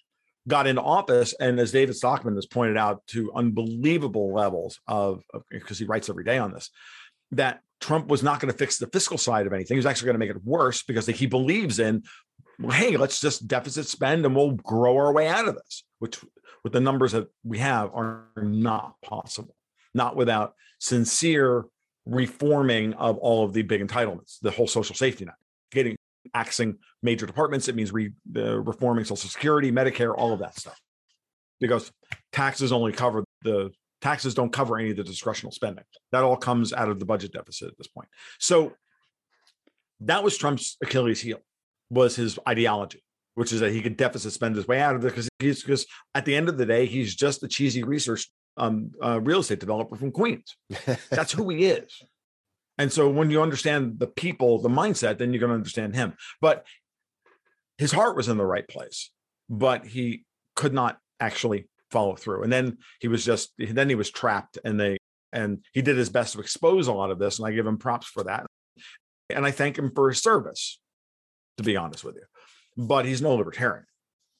got 0.48 0.68
into 0.68 0.82
office, 0.82 1.34
and 1.40 1.60
as 1.60 1.72
David 1.72 1.96
Stockman 1.96 2.36
has 2.36 2.46
pointed 2.46 2.78
out, 2.78 3.06
to 3.08 3.32
unbelievable 3.34 4.34
levels 4.34 4.80
of 4.88 5.24
because 5.50 5.80
he 5.80 5.86
writes 5.86 6.10
every 6.10 6.24
day 6.24 6.38
on 6.38 6.52
this, 6.52 6.70
that 7.38 7.62
Trump 7.82 8.08
was 8.08 8.24
not 8.24 8.40
going 8.40 8.52
to 8.52 8.58
fix 8.58 8.78
the 8.78 8.88
fiscal 8.88 9.18
side 9.18 9.46
of 9.46 9.54
anything. 9.54 9.76
He 9.76 9.80
was 9.80 9.86
actually 9.86 10.06
going 10.08 10.16
to 10.16 10.20
make 10.20 10.30
it 10.30 10.44
worse 10.44 10.84
because 10.84 11.06
he 11.06 11.26
believes 11.26 11.80
in, 11.80 12.04
well, 12.60 12.72
hey, 12.72 12.96
let's 12.98 13.20
just 13.20 13.48
deficit 13.48 13.88
spend 13.88 14.26
and 14.26 14.36
we'll 14.36 14.52
grow 14.52 14.98
our 14.98 15.12
way 15.12 15.28
out 15.28 15.48
of 15.48 15.56
this, 15.56 15.84
which 16.00 16.20
with 16.64 16.74
the 16.74 16.80
numbers 16.80 17.12
that 17.12 17.28
we 17.44 17.58
have 17.60 17.92
are 17.94 18.26
not 18.38 18.96
possible, 19.02 19.56
not 19.94 20.16
without 20.16 20.54
sincere 20.80 21.66
reforming 22.06 22.94
of 22.94 23.18
all 23.18 23.44
of 23.44 23.54
the 23.54 23.62
big 23.62 23.86
entitlements, 23.86 24.40
the 24.42 24.52
whole 24.52 24.68
social 24.68 24.96
safety 24.96 25.26
net, 25.26 25.36
getting 25.72 25.96
axing 26.34 26.78
major 27.02 27.26
departments. 27.26 27.68
It 27.68 27.76
means 27.76 27.92
re, 27.92 28.12
uh, 28.36 28.60
reforming 28.60 29.06
Social 29.06 29.30
Security, 29.30 29.72
Medicare, 29.72 30.14
all 30.16 30.34
of 30.34 30.40
that 30.40 30.58
stuff, 30.58 30.80
because 31.60 31.92
taxes 32.32 32.72
only 32.72 32.94
cover 32.94 33.26
the 33.44 33.72
taxes 34.04 34.34
don't 34.34 34.52
cover 34.52 34.78
any 34.78 34.92
of 34.92 34.98
the 34.98 35.04
discretional 35.04 35.54
spending. 35.54 35.86
That 36.12 36.24
all 36.24 36.36
comes 36.36 36.74
out 36.74 36.90
of 36.90 37.00
the 37.00 37.06
budget 37.06 37.32
deficit 37.32 37.70
at 37.70 37.78
this 37.78 37.88
point. 37.88 38.10
So 38.38 38.74
that 40.02 40.24
was 40.24 40.38
Trump's 40.38 40.76
Achilles 40.84 41.22
heel, 41.22 41.40
was 41.90 42.18
his 42.18 42.38
ideology, 42.48 43.02
which 43.36 43.54
is 43.54 43.62
that 43.62 43.72
he 43.72 43.82
could 43.82 43.96
deficit 43.96 44.34
spend 44.34 44.58
his 44.58 44.68
way 44.68 44.82
out 44.82 44.96
of 44.96 45.06
it 45.06 45.10
because 45.10 45.30
he's 45.40 45.64
because 45.64 45.86
at 46.14 46.26
the 46.26 46.36
end 46.36 46.50
of 46.50 46.58
the 46.58 46.66
day, 46.66 46.86
he's 46.86 47.16
just 47.16 47.44
a 47.44 47.48
cheesy 47.48 47.84
research 47.84 48.30
um, 48.58 48.92
uh, 49.02 49.22
real 49.22 49.40
estate 49.40 49.62
developer 49.62 49.96
from 49.96 50.12
Queens. 50.12 50.56
That's 51.10 51.32
who 51.32 51.50
he 51.50 51.66
is. 51.66 52.04
And 52.78 52.92
so 52.92 53.10
when 53.10 53.32
you 53.32 53.42
understand 53.42 54.00
the 54.00 54.08
people, 54.08 54.60
the 54.60 54.68
mindset, 54.68 55.18
then 55.18 55.32
you're 55.32 55.40
going 55.40 55.52
to 55.52 55.56
understand 55.56 55.96
him. 55.96 56.16
But 56.42 56.66
his 57.78 57.92
heart 57.92 58.18
was 58.18 58.28
in 58.28 58.38
the 58.38 58.46
right 58.46 58.68
place, 58.68 59.12
but 59.50 59.86
he 59.86 60.26
could 60.56 60.74
not 60.74 60.98
actually 61.20 61.70
follow 61.94 62.16
through. 62.16 62.44
And 62.44 62.52
then 62.52 62.78
he 63.00 63.08
was 63.08 63.24
just 63.24 63.54
then 63.58 63.88
he 63.88 63.96
was 63.96 64.12
trapped 64.12 64.58
and 64.66 64.80
they 64.80 64.98
and 65.32 65.64
he 65.74 65.82
did 65.82 65.98
his 65.98 66.10
best 66.10 66.34
to 66.34 66.40
expose 66.40 66.88
a 66.88 66.94
lot 66.94 67.12
of 67.12 67.20
this 67.20 67.40
and 67.40 67.48
I 67.48 67.52
give 67.52 67.66
him 67.66 67.78
props 67.78 68.08
for 68.08 68.24
that. 68.26 68.46
And 69.30 69.46
I 69.46 69.52
thank 69.52 69.78
him 69.78 69.92
for 69.96 70.10
his 70.10 70.22
service 70.22 70.80
to 71.58 71.64
be 71.64 71.78
honest 71.78 72.04
with 72.04 72.16
you. 72.16 72.24
But 72.76 73.06
he's 73.06 73.22
no 73.22 73.36
libertarian. 73.36 73.86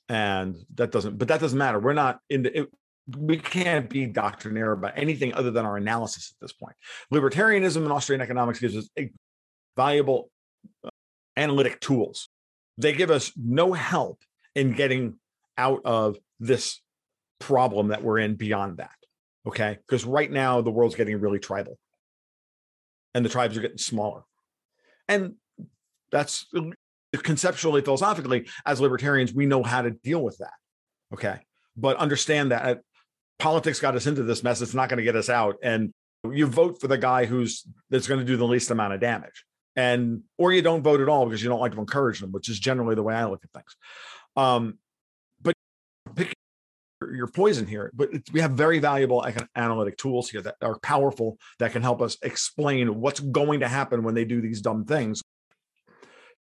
And 0.10 0.58
that 0.76 0.92
doesn't 0.92 1.18
but 1.18 1.30
that 1.30 1.40
doesn't 1.40 1.58
matter. 1.58 1.80
We're 1.80 1.94
not 1.94 2.20
in 2.30 2.44
the 2.44 2.60
it, 2.62 2.70
we 3.18 3.38
can't 3.38 3.90
be 3.90 4.06
doctrinaire 4.06 4.72
about 4.72 4.94
anything 4.96 5.34
other 5.34 5.52
than 5.52 5.66
our 5.66 5.78
analysis 5.78 6.34
at 6.34 6.42
this 6.42 6.54
point. 6.54 6.76
Libertarianism 7.14 7.78
and 7.78 7.92
Austrian 7.92 8.22
economics 8.22 8.60
gives 8.60 8.78
us 8.78 8.90
valuable 9.76 10.30
uh, 10.86 10.90
analytic 11.36 11.80
tools. 11.82 12.30
They 12.78 12.94
give 12.94 13.12
us 13.12 13.32
no 13.36 13.74
help 13.74 14.20
in 14.56 14.74
getting 14.74 15.16
out 15.58 15.82
of 15.86 16.18
this 16.40 16.80
problem 17.44 17.90
that 17.90 18.04
we're 18.04 18.20
in 18.20 18.36
beyond 18.36 18.78
that. 18.78 18.96
Okay. 19.46 19.78
Because 19.86 20.06
right 20.06 20.32
now 20.32 20.62
the 20.62 20.72
world's 20.72 20.96
getting 20.96 21.20
really 21.20 21.40
tribal 21.40 21.78
and 23.14 23.26
the 23.26 23.30
tribes 23.30 23.58
are 23.58 23.62
getting 23.62 23.78
smaller. 23.78 24.24
And 25.08 25.36
that's 26.12 26.48
conceptually, 27.12 27.82
philosophically, 27.82 28.48
as 28.66 28.80
libertarians, 28.80 29.34
we 29.34 29.46
know 29.46 29.64
how 29.64 29.82
to 29.82 29.92
deal 29.92 30.24
with 30.24 30.38
that. 30.38 30.54
Okay. 31.14 31.40
But 31.76 31.98
understand 31.98 32.52
that 32.52 32.82
politics 33.40 33.80
got 33.80 33.96
us 33.96 34.08
into 34.08 34.24
this 34.24 34.44
mess. 34.44 34.62
It's 34.62 34.74
not 34.74 34.90
going 34.90 34.98
to 34.98 35.04
get 35.04 35.16
us 35.16 35.30
out. 35.30 35.58
And 35.62 35.94
you 36.32 36.46
vote 36.46 36.80
for 36.80 36.88
the 36.88 36.98
guy 36.98 37.26
who's 37.26 37.68
that's 37.90 38.08
going 38.08 38.20
to 38.20 38.26
do 38.26 38.38
the 38.38 38.48
least 38.48 38.72
amount 38.72 38.94
of 38.94 39.02
damage. 39.02 39.44
And 39.76 40.22
or 40.38 40.54
you 40.54 40.62
don't 40.62 40.84
vote 40.84 41.02
at 41.02 41.10
all 41.10 41.26
because 41.26 41.44
you 41.44 41.50
don't 41.50 41.60
like 41.60 41.74
to 41.74 41.80
encourage 41.80 42.20
them, 42.20 42.32
which 42.32 42.48
is 42.48 42.60
generally 42.60 42.96
the 42.96 43.04
way 43.04 43.16
I 43.16 43.26
look 43.26 43.44
at 43.44 43.52
things. 43.52 43.76
Um, 44.36 44.78
your 47.14 47.28
poison 47.28 47.68
here. 47.68 47.92
But 47.94 48.10
we 48.32 48.42
have 48.42 48.52
very 48.52 48.80
valuable 48.80 49.26
analytic 49.56 49.98
tools 49.98 50.30
here 50.30 50.42
that 50.42 50.56
are 50.62 50.80
powerful 50.80 51.38
that 51.60 51.72
can 51.72 51.82
help 51.82 52.02
us 52.02 52.18
explain 52.22 53.00
what's 53.00 53.20
going 53.20 53.62
to 53.62 53.68
happen 53.68 54.04
when 54.04 54.16
they 54.16 54.26
do 54.26 54.42
these 54.42 54.62
dumb 54.62 54.86
things. 54.86 55.22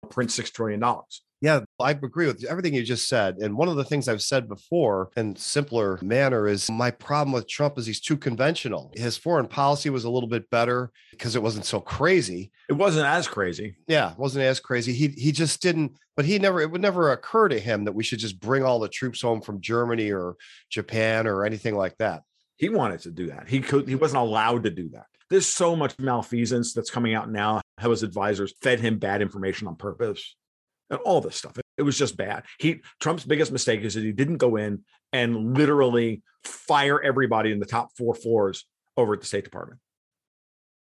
Print 0.09 0.31
six 0.31 0.51
trillion 0.51 0.79
dollars. 0.79 1.21
Yeah, 1.39 1.61
I 1.79 1.91
agree 1.91 2.25
with 2.25 2.43
everything 2.45 2.73
you 2.73 2.83
just 2.83 3.07
said. 3.07 3.37
And 3.37 3.55
one 3.55 3.67
of 3.67 3.75
the 3.75 3.83
things 3.83 4.07
I've 4.07 4.23
said 4.23 4.47
before 4.47 5.11
in 5.15 5.35
simpler 5.35 5.99
manner 6.01 6.47
is 6.47 6.69
my 6.71 6.89
problem 6.89 7.31
with 7.31 7.47
Trump 7.47 7.77
is 7.77 7.85
he's 7.85 8.01
too 8.01 8.17
conventional. 8.17 8.91
His 8.95 9.17
foreign 9.17 9.47
policy 9.47 9.91
was 9.91 10.03
a 10.03 10.09
little 10.09 10.29
bit 10.29 10.49
better 10.49 10.91
because 11.11 11.35
it 11.35 11.43
wasn't 11.43 11.65
so 11.65 11.79
crazy. 11.79 12.51
It 12.69 12.73
wasn't 12.73 13.05
as 13.05 13.27
crazy. 13.27 13.75
Yeah, 13.87 14.13
it 14.13 14.17
wasn't 14.17 14.45
as 14.45 14.59
crazy. 14.59 14.93
He 14.93 15.09
he 15.09 15.31
just 15.31 15.61
didn't 15.61 15.97
but 16.15 16.25
he 16.25 16.39
never 16.39 16.59
it 16.59 16.71
would 16.71 16.81
never 16.81 17.11
occur 17.11 17.47
to 17.49 17.59
him 17.59 17.85
that 17.85 17.93
we 17.93 18.03
should 18.03 18.19
just 18.19 18.39
bring 18.39 18.63
all 18.63 18.79
the 18.79 18.89
troops 18.89 19.21
home 19.21 19.41
from 19.41 19.61
Germany 19.61 20.11
or 20.11 20.35
Japan 20.71 21.27
or 21.27 21.45
anything 21.45 21.75
like 21.75 21.95
that. 21.97 22.23
He 22.55 22.69
wanted 22.69 23.01
to 23.01 23.11
do 23.11 23.27
that. 23.27 23.47
He 23.47 23.59
could 23.59 23.87
he 23.87 23.95
wasn't 23.95 24.23
allowed 24.23 24.63
to 24.63 24.71
do 24.71 24.89
that. 24.89 25.05
There's 25.29 25.45
so 25.45 25.75
much 25.75 25.93
malfeasance 25.99 26.73
that's 26.73 26.89
coming 26.89 27.13
out 27.13 27.29
now. 27.29 27.61
How 27.77 27.91
his 27.91 28.01
advisors 28.01 28.55
fed 28.63 28.79
him 28.79 28.97
bad 28.97 29.21
information 29.21 29.67
on 29.67 29.75
purpose 29.75 30.35
and 30.89 30.99
all 30.99 31.21
this 31.21 31.35
stuff. 31.35 31.57
It 31.77 31.83
was 31.83 31.97
just 31.97 32.17
bad. 32.17 32.43
He 32.59 32.81
Trump's 32.99 33.25
biggest 33.25 33.51
mistake 33.51 33.81
is 33.81 33.93
that 33.95 34.03
he 34.03 34.11
didn't 34.11 34.37
go 34.37 34.55
in 34.55 34.83
and 35.13 35.57
literally 35.57 36.23
fire 36.43 37.01
everybody 37.01 37.51
in 37.51 37.59
the 37.59 37.65
top 37.65 37.89
four 37.97 38.15
floors 38.15 38.65
over 38.95 39.13
at 39.13 39.21
the 39.21 39.27
State 39.27 39.43
Department. 39.43 39.79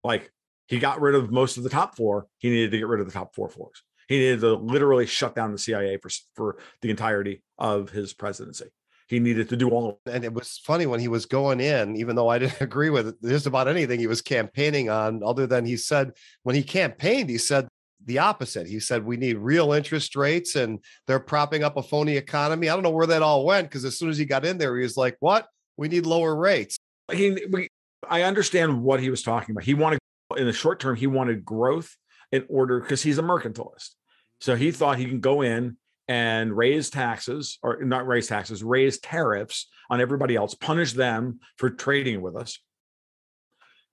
Like 0.04 0.32
he 0.68 0.80
got 0.80 1.02
rid 1.02 1.16
of 1.16 1.32
most 1.32 1.58
of 1.58 1.64
the 1.64 1.70
top 1.70 1.96
four. 1.96 2.28
He 2.38 2.50
needed 2.50 2.72
to 2.72 2.78
get 2.78 2.88
rid 2.88 3.00
of 3.00 3.08
the 3.08 3.14
top 3.14 3.36
four 3.36 3.50
floors. 3.50 3.84
He 4.08 4.20
needed 4.20 4.42
to 4.42 4.54
literally 4.54 5.06
shut 5.06 5.36
down 5.36 5.52
the 5.52 5.58
CIA 5.58 5.98
for 5.98 6.10
for 6.36 6.58
the 6.82 6.90
entirety 6.90 7.44
of 7.58 7.90
his 7.90 8.14
presidency. 8.14 8.66
He 9.08 9.20
needed 9.20 9.50
to 9.50 9.58
do 9.58 9.70
all. 9.70 10.00
And 10.08 10.24
it 10.24 10.34
was 10.34 10.60
funny 10.64 10.88
when 10.88 11.00
he 11.00 11.08
was 11.08 11.28
going 11.28 11.60
in, 11.60 11.96
even 11.96 12.16
though 12.16 12.28
I 12.28 12.40
didn't 12.40 12.62
agree 12.62 12.90
with 12.90 13.22
just 13.22 13.46
about 13.46 13.68
anything 13.68 14.00
he 14.00 14.08
was 14.08 14.22
campaigning 14.22 14.90
on, 14.90 15.22
other 15.24 15.48
than 15.48 15.66
he 15.66 15.78
said 15.78 16.14
when 16.44 16.56
he 16.56 16.64
campaigned, 16.64 17.30
he 17.30 17.38
said 17.38 17.68
the 18.06 18.20
opposite. 18.20 18.68
He 18.68 18.80
said 18.80 19.04
we 19.04 19.18
need 19.18 19.38
real 19.38 19.74
interest 19.74 20.16
rates 20.16 20.56
and 20.56 20.80
they're 21.08 21.20
propping 21.20 21.64
up 21.64 21.78
a 21.78 21.84
phony 21.84 22.18
economy. 22.18 22.70
I 22.70 22.74
don't 22.74 22.84
know 22.84 22.90
where 22.92 23.08
that 23.08 23.22
all 23.22 23.46
went 23.46 23.68
because 23.68 23.86
as 23.86 23.98
soon 23.98 24.10
as 24.10 24.18
he 24.18 24.26
got 24.26 24.46
in 24.46 24.58
there, 24.58 24.76
he 24.78 24.84
was 24.84 24.98
like, 24.98 25.18
"What? 25.20 25.48
We 25.78 25.88
need 25.88 26.06
lower 26.06 26.36
rates." 26.36 26.78
He, 27.12 27.38
I 28.10 28.24
understand 28.24 28.82
what 28.82 29.00
he 29.00 29.10
was 29.10 29.22
talking 29.22 29.54
about. 29.54 29.64
He 29.64 29.74
wanted 29.74 30.00
in 30.38 30.46
the 30.46 30.54
short 30.54 30.80
term, 30.80 30.96
he 30.96 31.08
wanted 31.08 31.46
growth 31.46 31.96
in 32.32 32.46
order 32.50 32.80
because 32.80 33.02
he's 33.02 33.18
a 33.18 33.24
mercantilist. 33.24 33.96
So 34.42 34.56
he 34.56 34.72
thought 34.72 34.98
he 34.98 35.06
can 35.06 35.20
go 35.20 35.42
in 35.42 35.78
and 36.08 36.56
raise 36.56 36.90
taxes 36.90 37.58
or 37.64 37.84
not 37.84 38.08
raise 38.08 38.28
taxes, 38.28 38.64
raise 38.64 39.00
tariffs 39.00 39.68
on 39.90 40.02
everybody 40.02 40.36
else, 40.36 40.54
punish 40.54 40.94
them 40.94 41.40
for 41.58 41.70
trading 41.70 42.22
with 42.22 42.36
us. 42.36 42.60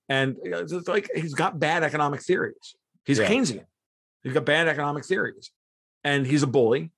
And 0.09 0.37
it's 0.45 0.89
like 0.89 1.09
he's 1.15 1.35
got 1.35 1.59
bad 1.59 1.83
economic 1.83 2.23
theories. 2.23 2.75
He's 3.05 3.19
yeah. 3.19 3.29
Keynesian. 3.29 3.65
He's 4.23 4.33
got 4.33 4.45
bad 4.45 4.69
economic 4.69 5.05
theories 5.05 5.51
and 6.05 6.27
he's 6.27 6.43
a 6.43 6.47
bully. 6.47 6.91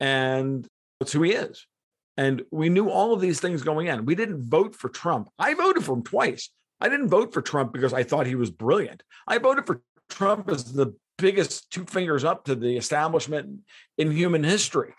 And 0.00 0.66
that's 1.00 1.12
who 1.12 1.22
he 1.22 1.32
is. 1.32 1.66
And 2.16 2.42
we 2.50 2.68
knew 2.68 2.88
all 2.88 3.12
of 3.12 3.20
these 3.20 3.40
things 3.40 3.62
going 3.62 3.88
in. 3.88 4.06
We 4.06 4.14
didn't 4.14 4.48
vote 4.48 4.74
for 4.74 4.88
Trump. 4.88 5.28
I 5.38 5.54
voted 5.54 5.84
for 5.84 5.94
him 5.94 6.02
twice. 6.02 6.50
I 6.80 6.88
didn't 6.88 7.08
vote 7.08 7.32
for 7.32 7.42
Trump 7.42 7.72
because 7.72 7.92
I 7.92 8.02
thought 8.02 8.26
he 8.26 8.34
was 8.34 8.50
brilliant. 8.50 9.02
I 9.26 9.38
voted 9.38 9.66
for 9.66 9.82
Trump 10.08 10.50
as 10.50 10.72
the 10.72 10.94
biggest 11.18 11.70
two 11.70 11.84
fingers 11.84 12.24
up 12.24 12.44
to 12.44 12.54
the 12.54 12.76
establishment 12.76 13.60
in 13.98 14.10
human 14.10 14.44
history 14.44 14.94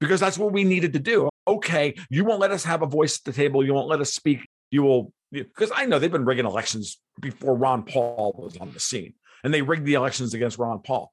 because 0.00 0.20
that's 0.20 0.38
what 0.38 0.52
we 0.52 0.64
needed 0.64 0.92
to 0.92 0.98
do. 0.98 1.28
Okay, 1.48 1.94
you 2.10 2.24
won't 2.24 2.40
let 2.40 2.50
us 2.50 2.64
have 2.64 2.82
a 2.82 2.86
voice 2.86 3.18
at 3.18 3.24
the 3.24 3.32
table. 3.32 3.64
You 3.64 3.74
won't 3.74 3.88
let 3.88 4.00
us 4.00 4.12
speak. 4.12 4.48
You 4.70 4.82
will, 4.82 5.12
because 5.30 5.70
I 5.74 5.86
know 5.86 5.98
they've 5.98 6.10
been 6.10 6.24
rigging 6.24 6.46
elections 6.46 6.98
before 7.20 7.54
Ron 7.54 7.84
Paul 7.84 8.34
was 8.38 8.56
on 8.56 8.72
the 8.72 8.80
scene 8.80 9.14
and 9.44 9.52
they 9.52 9.62
rigged 9.62 9.84
the 9.84 9.94
elections 9.94 10.34
against 10.34 10.58
Ron 10.58 10.80
Paul. 10.80 11.12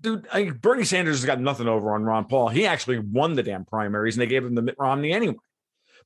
Dude, 0.00 0.26
I, 0.32 0.50
Bernie 0.50 0.84
Sanders 0.84 1.16
has 1.16 1.24
got 1.24 1.40
nothing 1.40 1.68
over 1.68 1.94
on 1.94 2.02
Ron 2.02 2.24
Paul. 2.24 2.48
He 2.48 2.66
actually 2.66 2.98
won 2.98 3.34
the 3.34 3.42
damn 3.42 3.64
primaries 3.64 4.16
and 4.16 4.22
they 4.22 4.26
gave 4.26 4.44
him 4.44 4.54
the 4.54 4.62
Mitt 4.62 4.76
Romney 4.78 5.12
anyway. 5.12 5.36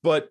But 0.03 0.29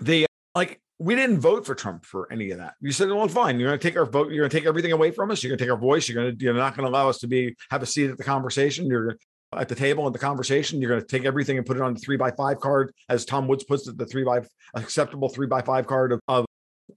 they 0.00 0.26
like 0.54 0.80
we 0.98 1.14
didn't 1.14 1.40
vote 1.40 1.66
for 1.66 1.74
Trump 1.74 2.04
for 2.04 2.32
any 2.32 2.50
of 2.50 2.58
that. 2.58 2.74
You 2.80 2.92
said, 2.92 3.10
well, 3.10 3.28
fine. 3.28 3.60
You're 3.60 3.68
going 3.68 3.78
to 3.78 3.86
take 3.86 3.98
our 3.98 4.06
vote. 4.06 4.30
You're 4.30 4.42
going 4.42 4.50
to 4.50 4.56
take 4.56 4.66
everything 4.66 4.92
away 4.92 5.10
from 5.10 5.30
us. 5.30 5.42
You're 5.42 5.50
going 5.50 5.58
to 5.58 5.64
take 5.64 5.70
our 5.70 5.78
voice. 5.78 6.08
You're 6.08 6.22
going 6.22 6.38
to, 6.38 6.44
you're 6.44 6.54
not 6.54 6.74
going 6.74 6.86
to 6.86 6.90
allow 6.90 7.08
us 7.08 7.18
to 7.18 7.26
be, 7.26 7.54
have 7.70 7.82
a 7.82 7.86
seat 7.86 8.10
at 8.10 8.16
the 8.16 8.24
conversation. 8.24 8.86
You're 8.86 9.18
at 9.54 9.68
the 9.68 9.74
table 9.74 10.06
at 10.06 10.12
the 10.12 10.18
conversation. 10.18 10.80
You're 10.80 10.90
going 10.90 11.02
to 11.02 11.06
take 11.06 11.26
everything 11.26 11.58
and 11.58 11.66
put 11.66 11.76
it 11.76 11.82
on 11.82 11.94
the 11.94 12.00
three 12.00 12.16
by 12.16 12.30
five 12.30 12.60
card, 12.60 12.92
as 13.08 13.24
Tom 13.26 13.46
Woods 13.46 13.64
puts 13.64 13.86
it, 13.86 13.98
the 13.98 14.06
three 14.06 14.24
by 14.24 14.40
acceptable 14.74 15.28
three 15.28 15.46
by 15.46 15.60
five 15.60 15.86
card 15.86 16.12
of, 16.12 16.20
of 16.28 16.46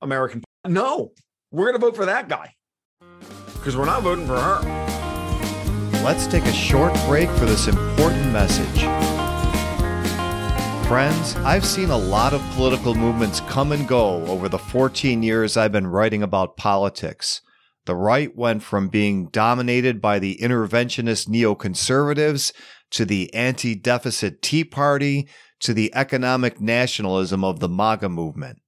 American. 0.01 0.43
No, 0.65 1.11
we're 1.51 1.65
going 1.65 1.79
to 1.79 1.85
vote 1.85 1.95
for 1.95 2.05
that 2.05 2.29
guy 2.29 2.53
because 3.59 3.75
we're 3.75 3.85
not 3.85 4.01
voting 4.01 4.25
for 4.25 4.39
her. 4.39 4.59
Let's 6.03 6.27
take 6.27 6.45
a 6.45 6.53
short 6.53 6.93
break 7.05 7.29
for 7.31 7.45
this 7.45 7.67
important 7.67 8.31
message. 8.31 8.81
Friends, 10.87 11.35
I've 11.45 11.65
seen 11.65 11.89
a 11.91 11.97
lot 11.97 12.33
of 12.33 12.41
political 12.55 12.95
movements 12.95 13.41
come 13.41 13.73
and 13.73 13.87
go 13.87 14.25
over 14.25 14.49
the 14.49 14.57
14 14.57 15.21
years 15.21 15.55
I've 15.55 15.71
been 15.71 15.87
writing 15.87 16.23
about 16.23 16.57
politics. 16.57 17.41
The 17.85 17.95
right 17.95 18.35
went 18.35 18.63
from 18.63 18.87
being 18.87 19.27
dominated 19.27 20.01
by 20.01 20.19
the 20.19 20.37
interventionist 20.41 21.27
neoconservatives 21.27 22.53
to 22.91 23.05
the 23.05 23.31
anti 23.33 23.75
deficit 23.75 24.41
Tea 24.41 24.63
Party 24.63 25.27
to 25.59 25.73
the 25.73 25.93
economic 25.93 26.59
nationalism 26.61 27.43
of 27.43 27.59
the 27.59 27.69
MAGA 27.69 28.09
movement. 28.09 28.59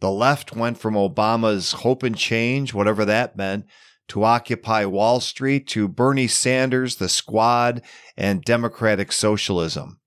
The 0.00 0.10
left 0.10 0.56
went 0.56 0.78
from 0.78 0.94
Obama's 0.94 1.72
hope 1.72 2.02
and 2.02 2.16
change, 2.16 2.74
whatever 2.74 3.04
that 3.04 3.36
meant, 3.36 3.66
to 4.12 4.24
Occupy 4.24 4.84
Wall 4.84 5.20
Street 5.20 5.66
to 5.68 5.88
Bernie 5.88 6.26
Sanders, 6.26 6.96
the 6.96 7.08
squad, 7.08 7.80
and 8.14 8.44
democratic 8.44 9.10
socialism. 9.10 10.00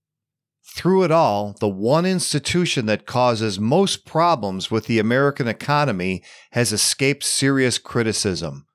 Through 0.76 1.06
it 1.06 1.12
all, 1.12 1.56
the 1.60 1.68
one 1.68 2.06
institution 2.06 2.86
that 2.86 3.08
causes 3.08 3.60
most 3.60 4.06
problems 4.06 4.70
with 4.70 4.86
the 4.86 5.00
American 5.00 5.48
economy 5.48 6.22
has 6.52 6.72
escaped 6.72 7.24
serious 7.24 7.80
criticism. 7.80 8.68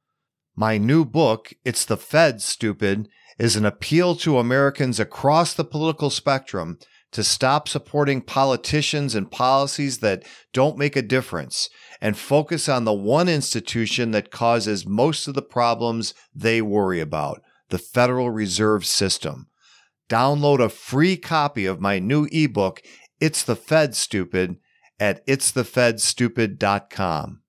My 0.57 0.79
new 0.79 1.05
book, 1.05 1.55
It's 1.65 1.85
the 1.85 1.97
Fed, 1.97 2.43
Stupid, 2.43 3.09
is 3.39 3.55
an 3.55 3.65
appeal 3.65 4.17
to 4.17 4.39
Americans 4.39 4.99
across 4.99 5.55
the 5.55 5.65
political 5.65 6.11
spectrum 6.11 6.77
to 7.13 7.23
stop 7.23 7.69
supporting 7.69 8.21
politicians 8.21 9.15
and 9.15 9.31
policies 9.31 9.99
that 9.99 10.25
don't 10.53 10.77
make 10.77 10.97
a 10.97 11.03
difference 11.03 11.71
and 12.01 12.17
focus 12.17 12.69
on 12.69 12.85
the 12.85 12.93
one 12.93 13.29
institution 13.29 14.13
that 14.13 14.31
causes 14.31 14.87
most 14.87 15.27
of 15.29 15.35
the 15.35 15.43
problems 15.43 16.15
they 16.35 16.61
worry 16.63 17.01
about 17.01 17.43
the 17.69 17.79
Federal 17.79 18.31
Reserve 18.31 18.85
System. 18.85 19.47
Download 20.09 20.61
a 20.61 20.69
free 20.69 21.17
copy 21.17 21.67
of 21.67 21.81
my 21.81 22.01
new 22.01 22.27
ebook, 22.33 22.83
It's 23.21 23.45
the 23.45 23.55
Fed 23.55 23.95
Stupid, 23.95 24.57
at 24.99 25.25
itsthefedstupid.com. 25.27 27.43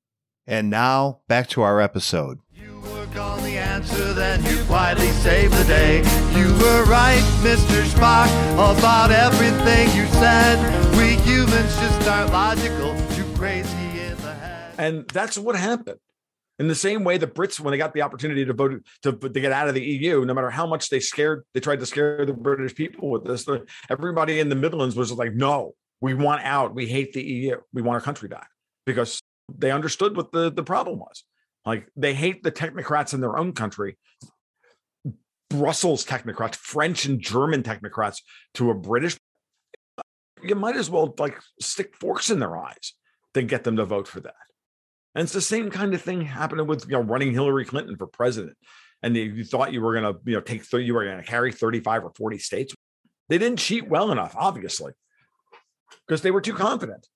And 0.48 0.70
now, 0.70 1.22
back 1.28 1.48
to 1.50 1.62
our 1.62 1.82
episode. 1.82 2.40
You 2.54 2.80
work 2.94 3.16
on 3.16 3.44
the 3.44 3.58
answer, 3.58 4.14
then 4.14 4.44
you 4.46 4.64
quietly 4.66 5.10
save 5.10 5.50
the 5.52 5.64
day. 5.64 5.98
You 6.38 6.54
were 6.54 6.84
right, 6.86 7.24
Mr. 7.42 7.84
Spock, 7.84 8.30
about 8.54 9.12
everything 9.12 9.88
you 9.98 10.06
said. 10.20 10.60
We 10.98 11.16
humans 11.24 11.76
just 11.78 12.08
aren't 12.08 12.32
logical, 12.32 12.96
too 13.16 13.26
crazy. 13.36 13.81
And 14.82 15.08
that's 15.10 15.38
what 15.38 15.56
happened. 15.56 16.00
In 16.58 16.68
the 16.68 16.74
same 16.74 17.04
way, 17.04 17.20
the 17.20 17.28
Brits, 17.28 17.60
when 17.60 17.72
they 17.72 17.78
got 17.78 17.94
the 17.94 18.02
opportunity 18.02 18.46
to 18.46 18.54
vote 18.54 18.84
to, 19.04 19.12
to 19.14 19.30
get 19.30 19.52
out 19.52 19.68
of 19.68 19.76
the 19.76 19.84
EU, 19.84 20.26
no 20.26 20.34
matter 20.34 20.50
how 20.50 20.66
much 20.66 20.90
they 20.90 21.00
scared, 21.00 21.44
they 21.54 21.60
tried 21.60 21.82
to 21.82 21.86
scare 21.86 22.26
the 22.26 22.34
British 22.34 22.74
people 22.74 23.12
with 23.12 23.24
this. 23.24 23.48
Everybody 23.92 24.40
in 24.40 24.50
the 24.50 24.56
Midlands 24.56 24.96
was 24.96 25.12
like, 25.12 25.34
"No, 25.36 25.76
we 26.02 26.16
want 26.16 26.44
out. 26.44 26.74
We 26.74 26.88
hate 26.88 27.14
the 27.14 27.22
EU. 27.22 27.58
We 27.72 27.84
want 27.84 27.96
our 27.96 28.02
country 28.02 28.28
back," 28.28 28.50
because 28.88 29.22
they 29.54 29.72
understood 29.72 30.18
what 30.18 30.32
the 30.32 30.52
the 30.52 30.64
problem 30.64 30.98
was. 30.98 31.24
Like 31.64 31.88
they 31.96 32.16
hate 32.16 32.42
the 32.42 32.52
technocrats 32.52 33.14
in 33.14 33.22
their 33.22 33.38
own 33.38 33.54
country, 33.54 34.00
Brussels 35.50 36.04
technocrats, 36.06 36.56
French 36.56 37.06
and 37.06 37.22
German 37.22 37.62
technocrats 37.62 38.22
to 38.56 38.72
a 38.72 38.74
British. 38.74 39.16
You 40.42 40.56
might 40.56 40.76
as 40.76 40.90
well 40.90 41.14
like 41.20 41.40
stick 41.60 41.96
forks 41.96 42.32
in 42.32 42.40
their 42.40 42.58
eyes 42.58 42.94
to 43.36 43.44
get 43.44 43.64
them 43.64 43.76
to 43.78 43.86
vote 43.86 44.08
for 44.08 44.22
that. 44.22 44.34
And 45.16 45.24
it's 45.24 45.34
the 45.34 45.42
same 45.42 45.70
kind 45.70 45.94
of 45.94 46.02
thing 46.02 46.22
happening 46.22 46.68
with 46.68 46.86
you 46.86 46.94
know 46.94 47.02
running 47.02 47.34
Hillary 47.34 47.66
Clinton 47.66 47.98
for 47.98 48.08
president. 48.08 48.58
And 49.04 49.16
you, 49.16 49.44
thought 49.44 49.74
you 49.74 49.82
were 49.82 50.00
going 50.00 50.14
to 50.14 50.20
you 50.26 50.36
know 50.36 50.42
take 50.42 50.64
30, 50.64 50.86
you 50.86 50.94
were 50.94 51.04
going 51.04 51.18
to 51.18 51.24
carry 51.24 51.52
35 51.52 52.06
or 52.06 52.12
40 52.16 52.38
states. 52.38 52.74
They 53.30 53.38
didn't 53.38 53.60
cheat 53.60 53.88
well 53.88 54.12
enough, 54.12 54.36
obviously, 54.38 54.94
because 56.08 56.22
they 56.22 56.32
were 56.32 56.42
too 56.42 56.54
confident. 56.54 57.08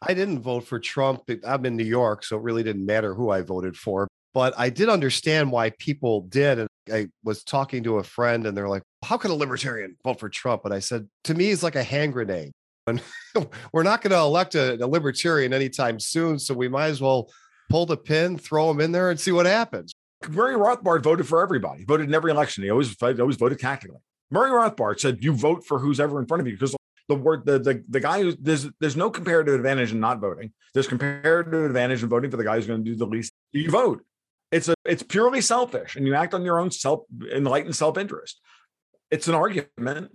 I 0.00 0.14
didn't 0.14 0.40
vote 0.40 0.64
for 0.64 0.78
Trump. 0.78 1.22
I'm 1.44 1.66
in 1.66 1.76
New 1.76 1.84
York, 1.84 2.24
so 2.24 2.36
it 2.36 2.42
really 2.42 2.62
didn't 2.62 2.86
matter 2.86 3.14
who 3.14 3.30
I 3.30 3.42
voted 3.42 3.76
for. 3.76 4.06
But 4.34 4.54
I 4.58 4.68
did 4.68 4.88
understand 4.88 5.50
why 5.50 5.70
people 5.70 6.22
did. 6.22 6.58
And 6.58 6.68
I 6.92 7.08
was 7.24 7.42
talking 7.42 7.82
to 7.84 7.98
a 7.98 8.04
friend, 8.04 8.46
and 8.46 8.56
they're 8.56 8.68
like, 8.68 8.82
How 9.04 9.16
can 9.16 9.30
a 9.30 9.34
libertarian 9.34 9.96
vote 10.04 10.20
for 10.20 10.28
Trump? 10.28 10.64
And 10.64 10.74
I 10.74 10.80
said, 10.80 11.08
To 11.24 11.34
me, 11.34 11.50
it's 11.50 11.62
like 11.62 11.76
a 11.76 11.82
hand 11.82 12.12
grenade. 12.12 12.52
And 12.86 13.02
we're 13.72 13.82
not 13.82 14.02
going 14.02 14.12
to 14.12 14.18
elect 14.18 14.54
a, 14.54 14.82
a 14.84 14.86
libertarian 14.86 15.52
anytime 15.52 15.98
soon. 16.00 16.38
So 16.38 16.54
we 16.54 16.68
might 16.68 16.86
as 16.86 17.00
well 17.00 17.30
pull 17.68 17.86
the 17.86 17.96
pin, 17.96 18.38
throw 18.38 18.70
him 18.70 18.80
in 18.80 18.92
there, 18.92 19.10
and 19.10 19.18
see 19.18 19.32
what 19.32 19.46
happens. 19.46 19.92
Murray 20.28 20.54
Rothbard 20.54 21.02
voted 21.02 21.26
for 21.26 21.42
everybody, 21.42 21.84
voted 21.84 22.08
in 22.08 22.14
every 22.14 22.30
election. 22.30 22.64
He 22.64 22.70
always, 22.70 22.96
always 23.02 23.36
voted 23.36 23.58
tactically. 23.58 24.00
Murray 24.30 24.50
Rothbard 24.50 24.98
said, 24.98 25.22
You 25.22 25.32
vote 25.32 25.64
for 25.64 25.78
who's 25.78 26.00
ever 26.00 26.20
in 26.20 26.26
front 26.26 26.40
of 26.40 26.46
you 26.46 26.54
because 26.54 26.74
the 27.08 27.14
word 27.14 27.46
the, 27.46 27.58
the 27.58 27.84
the 27.88 28.00
guy 28.00 28.20
who 28.20 28.32
there's 28.40 28.66
there's 28.80 28.96
no 28.96 29.10
comparative 29.10 29.54
advantage 29.54 29.92
in 29.92 30.00
not 30.00 30.20
voting. 30.20 30.52
There's 30.74 30.88
comparative 30.88 31.64
advantage 31.64 32.02
in 32.02 32.08
voting 32.08 32.30
for 32.30 32.36
the 32.36 32.44
guy 32.44 32.56
who's 32.56 32.66
going 32.66 32.84
to 32.84 32.90
do 32.90 32.96
the 32.96 33.06
least. 33.06 33.32
You 33.52 33.70
vote. 33.70 34.02
It's 34.52 34.68
a 34.68 34.74
it's 34.84 35.02
purely 35.02 35.40
selfish, 35.40 35.96
and 35.96 36.06
you 36.06 36.14
act 36.14 36.34
on 36.34 36.42
your 36.42 36.58
own 36.58 36.70
self 36.70 37.04
enlightened 37.32 37.76
self 37.76 37.98
interest. 37.98 38.40
It's 39.10 39.28
an 39.28 39.34
argument, 39.34 40.10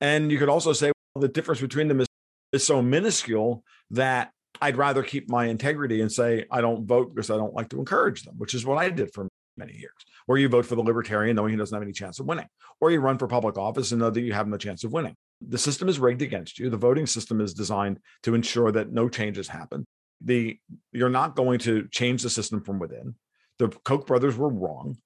and 0.00 0.30
you 0.30 0.38
could 0.38 0.48
also 0.48 0.72
say 0.72 0.92
the 1.20 1.28
difference 1.28 1.60
between 1.60 1.88
them 1.88 2.00
is 2.00 2.06
is 2.52 2.64
so 2.64 2.80
minuscule 2.80 3.64
that 3.90 4.30
I'd 4.60 4.76
rather 4.76 5.02
keep 5.02 5.28
my 5.28 5.46
integrity 5.46 6.00
and 6.00 6.10
say 6.10 6.44
I 6.50 6.60
don't 6.60 6.86
vote 6.86 7.14
because 7.14 7.30
I 7.30 7.36
don't 7.36 7.54
like 7.54 7.68
to 7.70 7.78
encourage 7.78 8.22
them, 8.22 8.34
which 8.38 8.54
is 8.54 8.64
what 8.64 8.78
I 8.78 8.90
did 8.90 9.12
for 9.12 9.28
many 9.56 9.72
years. 9.72 9.92
Or 10.28 10.38
you 10.38 10.48
vote 10.48 10.64
for 10.64 10.76
the 10.76 10.82
libertarian 10.82 11.36
knowing 11.36 11.50
he 11.50 11.56
doesn't 11.56 11.74
have 11.74 11.82
any 11.82 11.92
chance 11.92 12.20
of 12.20 12.26
winning, 12.26 12.46
or 12.80 12.90
you 12.90 13.00
run 13.00 13.18
for 13.18 13.26
public 13.26 13.58
office 13.58 13.92
and 13.92 14.00
know 14.00 14.10
that 14.10 14.20
you 14.20 14.32
have 14.32 14.48
no 14.48 14.56
chance 14.56 14.84
of 14.84 14.92
winning. 14.92 15.14
The 15.46 15.58
system 15.58 15.88
is 15.88 15.98
rigged 15.98 16.22
against 16.22 16.58
you. 16.58 16.70
The 16.70 16.76
voting 16.76 17.06
system 17.06 17.40
is 17.40 17.52
designed 17.52 17.98
to 18.22 18.34
ensure 18.34 18.70
that 18.72 18.92
no 18.92 19.08
changes 19.08 19.48
happen. 19.48 19.84
The 20.20 20.58
you're 20.92 21.10
not 21.10 21.36
going 21.36 21.58
to 21.60 21.88
change 21.88 22.22
the 22.22 22.30
system 22.30 22.62
from 22.62 22.78
within. 22.78 23.16
The 23.58 23.68
Koch 23.68 24.06
brothers 24.06 24.36
were 24.36 24.48
wrong. 24.48 24.96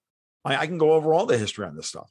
I, 0.45 0.57
I 0.57 0.67
can 0.67 0.79
go 0.79 0.93
over 0.93 1.15
all 1.15 1.27
the 1.27 1.39
history 1.39 1.67
on 1.67 1.77
this 1.77 1.89
stuff. 1.89 2.11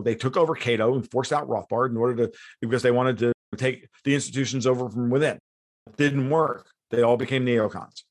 They 0.00 0.14
took 0.14 0.36
over 0.36 0.54
Cato 0.54 0.94
and 0.94 1.08
forced 1.10 1.32
out 1.32 1.48
Rothbard 1.48 1.90
in 1.90 1.96
order 1.96 2.26
to 2.26 2.32
because 2.60 2.82
they 2.82 2.90
wanted 2.90 3.18
to 3.18 3.33
take 3.56 3.88
the 4.04 4.14
institutions 4.14 4.66
over 4.66 4.88
from 4.88 5.10
within. 5.10 5.38
It 5.86 5.96
didn't 5.96 6.30
work. 6.30 6.66
They 6.90 7.02
all 7.02 7.16
became 7.16 7.44
neocons. 7.44 8.02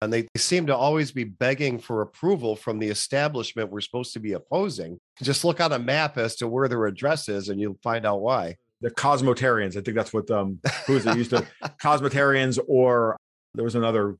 And 0.00 0.12
they 0.12 0.26
seem 0.36 0.66
to 0.66 0.76
always 0.76 1.12
be 1.12 1.22
begging 1.22 1.78
for 1.78 2.02
approval 2.02 2.56
from 2.56 2.80
the 2.80 2.88
establishment 2.88 3.70
we're 3.70 3.80
supposed 3.80 4.12
to 4.14 4.18
be 4.18 4.32
opposing. 4.32 4.98
Just 5.22 5.44
look 5.44 5.60
on 5.60 5.72
a 5.72 5.78
map 5.78 6.18
as 6.18 6.34
to 6.36 6.48
where 6.48 6.66
their 6.66 6.86
address 6.86 7.28
is, 7.28 7.48
and 7.48 7.60
you'll 7.60 7.78
find 7.84 8.04
out 8.04 8.20
why. 8.20 8.56
The 8.80 8.90
cosmotarians. 8.90 9.76
I 9.76 9.80
think 9.80 9.96
that's 9.96 10.12
what 10.12 10.28
um 10.32 10.58
who 10.86 10.96
is 10.96 11.06
it 11.06 11.16
used 11.16 11.30
to 11.30 11.46
cosmotarians, 11.80 12.58
or 12.66 13.16
there 13.54 13.62
was 13.62 13.76
another 13.76 14.16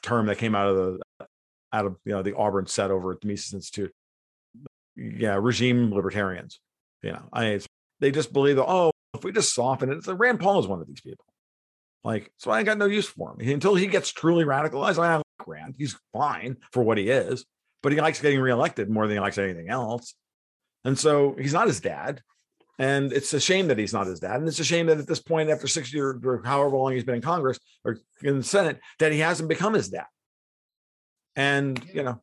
term 0.00 0.26
that 0.26 0.38
came 0.38 0.54
out 0.54 0.68
of 0.68 0.76
the 0.76 1.26
out 1.72 1.86
of 1.86 1.96
you 2.04 2.12
know 2.12 2.22
the 2.22 2.36
Auburn 2.36 2.66
set 2.66 2.92
over 2.92 3.10
at 3.10 3.20
the 3.20 3.26
Mises 3.26 3.52
Institute. 3.52 3.92
Yeah, 4.94 5.38
regime 5.40 5.92
libertarians. 5.92 6.60
You 7.02 7.12
know, 7.12 7.22
I 7.32 7.60
they 8.00 8.12
just 8.12 8.32
believe 8.32 8.56
that 8.56 8.66
oh, 8.66 8.92
if 9.16 9.24
we 9.24 9.32
just 9.32 9.54
soften 9.54 9.90
it, 9.90 10.04
so 10.04 10.14
Rand 10.14 10.40
Paul 10.40 10.60
is 10.60 10.66
one 10.66 10.80
of 10.80 10.86
these 10.86 11.00
people. 11.00 11.24
Like, 12.04 12.30
so 12.36 12.50
I 12.52 12.58
ain't 12.58 12.66
got 12.66 12.78
no 12.78 12.86
use 12.86 13.08
for 13.08 13.32
him 13.32 13.48
until 13.48 13.74
he 13.74 13.88
gets 13.88 14.12
truly 14.12 14.44
radicalized. 14.44 15.02
I 15.02 15.16
like 15.16 15.24
Rand. 15.46 15.74
He's 15.76 15.96
fine 16.12 16.56
for 16.70 16.82
what 16.84 16.98
he 16.98 17.10
is, 17.10 17.44
but 17.82 17.90
he 17.92 18.00
likes 18.00 18.20
getting 18.20 18.40
reelected 18.40 18.88
more 18.88 19.06
than 19.06 19.16
he 19.16 19.20
likes 19.20 19.38
anything 19.38 19.68
else. 19.68 20.14
And 20.84 20.96
so 20.96 21.34
he's 21.36 21.52
not 21.52 21.66
his 21.66 21.80
dad. 21.80 22.22
And 22.78 23.12
it's 23.12 23.32
a 23.32 23.40
shame 23.40 23.68
that 23.68 23.78
he's 23.78 23.92
not 23.92 24.06
his 24.06 24.20
dad. 24.20 24.36
And 24.36 24.46
it's 24.46 24.60
a 24.60 24.64
shame 24.64 24.86
that 24.86 24.98
at 24.98 25.08
this 25.08 25.20
point, 25.20 25.50
after 25.50 25.66
six 25.66 25.92
years 25.92 26.20
or 26.24 26.42
however 26.44 26.76
long 26.76 26.92
he's 26.92 27.04
been 27.04 27.16
in 27.16 27.22
Congress 27.22 27.58
or 27.84 27.98
in 28.22 28.38
the 28.38 28.44
Senate, 28.44 28.80
that 28.98 29.12
he 29.12 29.18
hasn't 29.18 29.48
become 29.48 29.72
his 29.72 29.88
dad. 29.88 30.06
And, 31.34 31.82
you 31.92 32.02
know, 32.02 32.22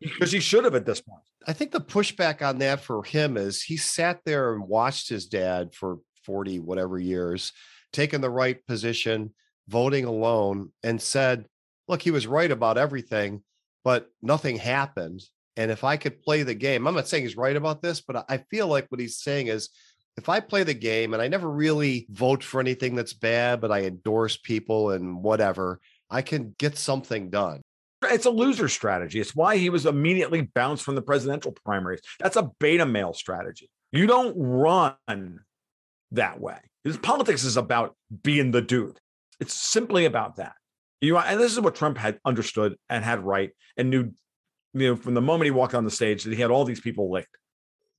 because 0.00 0.32
he 0.32 0.40
should 0.40 0.64
have 0.64 0.74
at 0.74 0.86
this 0.86 1.00
point. 1.00 1.22
I 1.46 1.52
think 1.52 1.72
the 1.72 1.80
pushback 1.80 2.46
on 2.46 2.58
that 2.58 2.80
for 2.80 3.02
him 3.02 3.36
is 3.36 3.62
he 3.62 3.76
sat 3.76 4.20
there 4.24 4.54
and 4.54 4.68
watched 4.68 5.08
his 5.08 5.26
dad 5.26 5.74
for 5.74 5.98
40 6.24 6.60
whatever 6.60 6.98
years, 6.98 7.52
taking 7.92 8.20
the 8.20 8.30
right 8.30 8.64
position, 8.66 9.34
voting 9.68 10.04
alone, 10.04 10.72
and 10.82 11.00
said, 11.00 11.46
look, 11.88 12.02
he 12.02 12.10
was 12.10 12.26
right 12.26 12.50
about 12.50 12.78
everything, 12.78 13.42
but 13.84 14.10
nothing 14.22 14.56
happened. 14.56 15.22
And 15.56 15.70
if 15.70 15.84
I 15.84 15.96
could 15.96 16.22
play 16.22 16.42
the 16.42 16.54
game, 16.54 16.86
I'm 16.86 16.94
not 16.94 17.08
saying 17.08 17.24
he's 17.24 17.36
right 17.36 17.54
about 17.54 17.82
this, 17.82 18.00
but 18.00 18.24
I 18.28 18.38
feel 18.50 18.66
like 18.66 18.86
what 18.88 19.00
he's 19.00 19.18
saying 19.18 19.48
is 19.48 19.68
if 20.16 20.28
I 20.28 20.40
play 20.40 20.62
the 20.62 20.74
game 20.74 21.12
and 21.12 21.22
I 21.22 21.28
never 21.28 21.50
really 21.50 22.06
vote 22.10 22.42
for 22.42 22.60
anything 22.60 22.94
that's 22.94 23.12
bad, 23.12 23.60
but 23.60 23.70
I 23.70 23.82
endorse 23.82 24.36
people 24.36 24.90
and 24.90 25.22
whatever, 25.22 25.80
I 26.10 26.22
can 26.22 26.54
get 26.58 26.78
something 26.78 27.30
done. 27.30 27.60
It's 28.14 28.26
a 28.26 28.30
loser 28.30 28.68
strategy. 28.68 29.20
It's 29.20 29.34
why 29.34 29.56
he 29.56 29.70
was 29.70 29.86
immediately 29.86 30.42
bounced 30.42 30.84
from 30.84 30.94
the 30.94 31.02
presidential 31.02 31.52
primaries. 31.64 32.00
That's 32.20 32.36
a 32.36 32.50
beta 32.60 32.86
male 32.86 33.12
strategy. 33.12 33.68
You 33.92 34.06
don't 34.06 34.34
run 34.36 35.40
that 36.12 36.40
way. 36.40 36.58
His 36.84 36.96
politics 36.96 37.44
is 37.44 37.56
about 37.56 37.96
being 38.22 38.50
the 38.50 38.62
dude. 38.62 38.98
It's 39.40 39.54
simply 39.54 40.04
about 40.04 40.36
that. 40.36 40.54
You 41.00 41.18
and 41.18 41.40
this 41.40 41.52
is 41.52 41.60
what 41.60 41.74
Trump 41.74 41.98
had 41.98 42.18
understood 42.24 42.76
and 42.88 43.04
had 43.04 43.24
right 43.24 43.50
and 43.76 43.90
knew, 43.90 44.12
you 44.72 44.88
know, 44.88 44.96
from 44.96 45.14
the 45.14 45.20
moment 45.20 45.46
he 45.46 45.50
walked 45.50 45.74
on 45.74 45.84
the 45.84 45.90
stage 45.90 46.24
that 46.24 46.32
he 46.32 46.40
had 46.40 46.50
all 46.50 46.64
these 46.64 46.80
people 46.80 47.10
licked. 47.10 47.36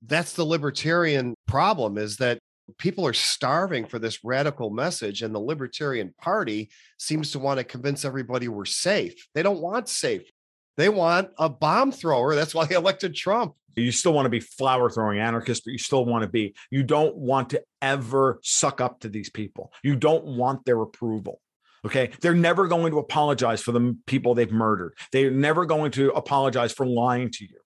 That's 0.02 0.32
the 0.32 0.44
libertarian 0.44 1.34
problem 1.46 1.98
is 1.98 2.16
that 2.18 2.38
people 2.78 3.06
are 3.06 3.12
starving 3.12 3.86
for 3.86 3.98
this 3.98 4.24
radical 4.24 4.70
message 4.70 5.22
and 5.22 5.34
the 5.34 5.40
libertarian 5.40 6.14
party 6.20 6.70
seems 6.98 7.30
to 7.32 7.38
want 7.38 7.58
to 7.58 7.64
convince 7.64 8.04
everybody 8.04 8.48
we're 8.48 8.64
safe. 8.64 9.28
They 9.34 9.42
don't 9.42 9.60
want 9.60 9.88
safe. 9.88 10.30
They 10.76 10.88
want 10.88 11.30
a 11.38 11.48
bomb 11.48 11.92
thrower. 11.92 12.34
That's 12.34 12.54
why 12.54 12.66
they 12.66 12.74
elected 12.74 13.14
Trump. 13.14 13.54
You 13.76 13.92
still 13.92 14.12
want 14.12 14.26
to 14.26 14.30
be 14.30 14.40
flower 14.40 14.90
throwing 14.90 15.18
anarchist, 15.18 15.64
but 15.64 15.72
you 15.72 15.78
still 15.78 16.04
want 16.04 16.22
to 16.22 16.28
be, 16.28 16.54
you 16.70 16.82
don't 16.82 17.14
want 17.16 17.50
to 17.50 17.62
ever 17.82 18.40
suck 18.42 18.80
up 18.80 19.00
to 19.00 19.08
these 19.08 19.28
people. 19.28 19.72
You 19.82 19.96
don't 19.96 20.24
want 20.24 20.64
their 20.64 20.80
approval. 20.80 21.40
Okay. 21.84 22.10
They're 22.20 22.34
never 22.34 22.66
going 22.66 22.90
to 22.92 22.98
apologize 22.98 23.62
for 23.62 23.72
the 23.72 23.96
people 24.06 24.34
they've 24.34 24.50
murdered. 24.50 24.94
They're 25.12 25.30
never 25.30 25.66
going 25.66 25.92
to 25.92 26.10
apologize 26.12 26.72
for 26.72 26.86
lying 26.86 27.30
to 27.32 27.44
you. 27.44 27.58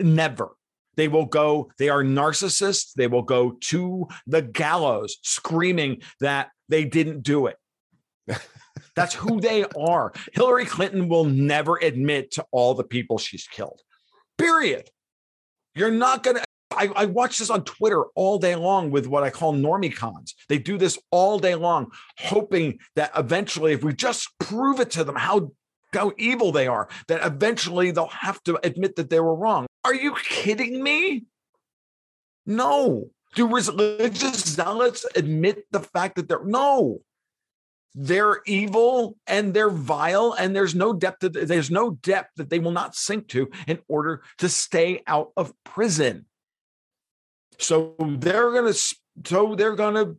Never. 0.00 0.50
They 0.98 1.06
will 1.06 1.26
go, 1.26 1.70
they 1.78 1.90
are 1.90 2.02
narcissists. 2.02 2.92
They 2.96 3.06
will 3.06 3.22
go 3.22 3.52
to 3.52 4.08
the 4.26 4.42
gallows 4.42 5.16
screaming 5.22 6.02
that 6.18 6.50
they 6.68 6.84
didn't 6.84 7.22
do 7.22 7.46
it. 7.46 7.56
That's 8.96 9.14
who 9.14 9.40
they 9.40 9.64
are. 9.78 10.12
Hillary 10.32 10.64
Clinton 10.64 11.08
will 11.08 11.24
never 11.24 11.76
admit 11.76 12.32
to 12.32 12.44
all 12.50 12.74
the 12.74 12.82
people 12.82 13.16
she's 13.16 13.46
killed. 13.46 13.80
Period. 14.38 14.90
You're 15.76 15.92
not 15.92 16.24
going 16.24 16.38
to. 16.38 16.44
I, 16.72 16.90
I, 16.96 17.06
watch 17.06 17.38
this 17.38 17.48
on 17.48 17.62
Twitter 17.62 18.04
all 18.16 18.38
day 18.38 18.56
long 18.56 18.90
with 18.90 19.06
what 19.06 19.22
I 19.22 19.30
call 19.30 19.54
normie 19.54 19.94
cons. 19.94 20.34
They 20.48 20.58
do 20.58 20.76
this 20.76 20.98
all 21.12 21.38
day 21.38 21.54
long, 21.54 21.92
hoping 22.18 22.80
that 22.96 23.12
eventually, 23.16 23.72
if 23.72 23.84
we 23.84 23.94
just 23.94 24.28
prove 24.40 24.80
it 24.80 24.90
to 24.90 25.04
them 25.04 25.14
how, 25.14 25.52
how 25.94 26.12
evil 26.18 26.50
they 26.50 26.66
are, 26.66 26.88
that 27.06 27.24
eventually 27.24 27.92
they'll 27.92 28.08
have 28.08 28.42
to 28.44 28.58
admit 28.66 28.96
that 28.96 29.10
they 29.10 29.20
were 29.20 29.34
wrong. 29.34 29.67
Are 29.88 29.94
you 29.94 30.14
kidding 30.22 30.82
me? 30.82 31.24
No. 32.44 33.08
Do 33.34 33.46
religious 33.46 34.44
zealots 34.44 35.06
admit 35.16 35.64
the 35.70 35.80
fact 35.80 36.16
that 36.16 36.28
they're 36.28 36.44
no? 36.44 37.00
they're 37.94 38.42
evil 38.46 39.16
and 39.26 39.54
they're 39.54 39.70
vile 39.70 40.36
and 40.38 40.54
there's 40.54 40.74
no 40.74 40.92
depth 40.92 41.20
to, 41.20 41.30
there's 41.30 41.70
no 41.70 41.92
depth 41.92 42.30
that 42.36 42.50
they 42.50 42.58
will 42.58 42.70
not 42.70 42.94
sink 42.94 43.26
to 43.28 43.50
in 43.66 43.78
order 43.88 44.22
to 44.36 44.48
stay 44.48 45.02
out 45.06 45.32
of 45.38 45.52
prison 45.64 46.26
so 47.58 47.96
they're 47.98 48.52
to 48.72 48.94
so 49.24 49.54
they're 49.56 49.74
to 49.94 50.16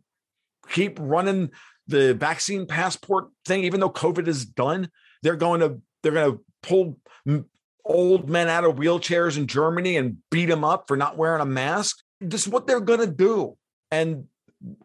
keep 0.68 0.98
running 1.00 1.48
the 1.86 2.12
vaccine 2.12 2.66
passport 2.66 3.28
thing 3.46 3.62
even 3.62 3.78
though 3.80 3.88
covid 3.88 4.26
is 4.26 4.44
done 4.44 4.90
they're 5.22 5.36
going 5.36 5.60
to 5.60 5.80
they're 6.02 6.12
going 6.12 6.32
to 6.32 6.40
pull 6.62 6.98
old 7.90 8.28
men 8.28 8.48
out 8.48 8.64
of 8.64 8.76
wheelchairs 8.76 9.36
in 9.36 9.46
germany 9.46 9.96
and 9.96 10.16
beat 10.30 10.46
them 10.46 10.64
up 10.64 10.84
for 10.88 10.96
not 10.96 11.16
wearing 11.16 11.40
a 11.40 11.46
mask 11.46 11.98
this 12.20 12.42
is 12.42 12.48
what 12.48 12.66
they're 12.66 12.80
going 12.80 13.00
to 13.00 13.06
do 13.06 13.56
and 13.90 14.24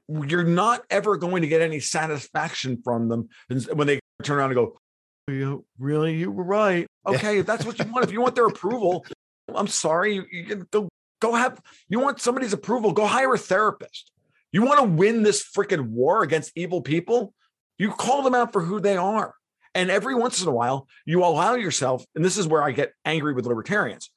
you're 0.08 0.44
not 0.44 0.84
ever 0.90 1.18
going 1.18 1.42
to 1.42 1.48
get 1.48 1.62
any 1.62 1.80
satisfaction 1.80 2.82
from 2.84 3.10
them 3.10 3.30
when 3.74 3.88
they 3.88 4.00
turn 4.24 4.38
around 4.38 4.52
and 4.52 4.56
go, 4.56 4.80
you, 5.28 5.66
really, 5.80 6.16
you 6.16 6.32
were 6.32 6.44
right. 6.44 6.88
Okay, 7.08 7.38
if 7.38 7.46
that's 7.46 7.64
what 7.64 7.78
you 7.78 7.86
want. 7.92 8.04
If 8.04 8.12
you 8.12 8.20
want 8.20 8.34
their 8.34 8.48
approval, 8.48 9.06
I'm 9.54 9.68
sorry. 9.68 10.16
You, 10.16 10.26
you 10.32 10.68
go 10.72 10.90
go 11.22 11.36
have 11.36 11.62
you 11.88 12.00
want 12.00 12.20
somebody's 12.20 12.52
approval, 12.52 12.94
go 12.94 13.06
hire 13.06 13.32
a 13.36 13.38
therapist. 13.38 14.10
You 14.52 14.64
want 14.64 14.80
to 14.80 14.86
win 14.86 15.22
this 15.22 15.48
freaking 15.56 15.90
war 15.90 16.24
against 16.24 16.52
evil 16.56 16.82
people? 16.82 17.36
You 17.78 17.92
call 17.92 18.24
them 18.24 18.34
out 18.34 18.54
for 18.54 18.64
who 18.64 18.80
they 18.80 18.98
are. 18.98 19.36
And 19.76 19.92
every 19.92 20.16
once 20.16 20.42
in 20.42 20.48
a 20.48 20.54
while, 20.54 20.88
you 21.06 21.24
allow 21.24 21.56
yourself, 21.56 22.06
and 22.16 22.24
this 22.24 22.38
is 22.38 22.48
where 22.48 22.64
I 22.64 22.72
get 22.72 22.94
angry 23.04 23.34
with 23.34 23.46
libertarians. 23.46 24.10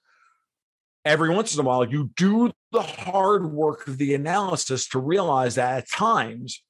Every 1.05 1.35
once 1.35 1.53
in 1.53 1.61
a 1.61 1.65
while 1.65 1.85
you 1.85 2.11
do 2.17 2.53
the 2.71 2.83
hard 2.83 3.51
work 3.51 3.89
of 3.89 3.99
the 3.99 4.15
analysis 4.15 4.89
to 4.89 5.01
realize 5.01 5.57
that 5.57 5.79
at 5.79 5.91
times 5.91 6.63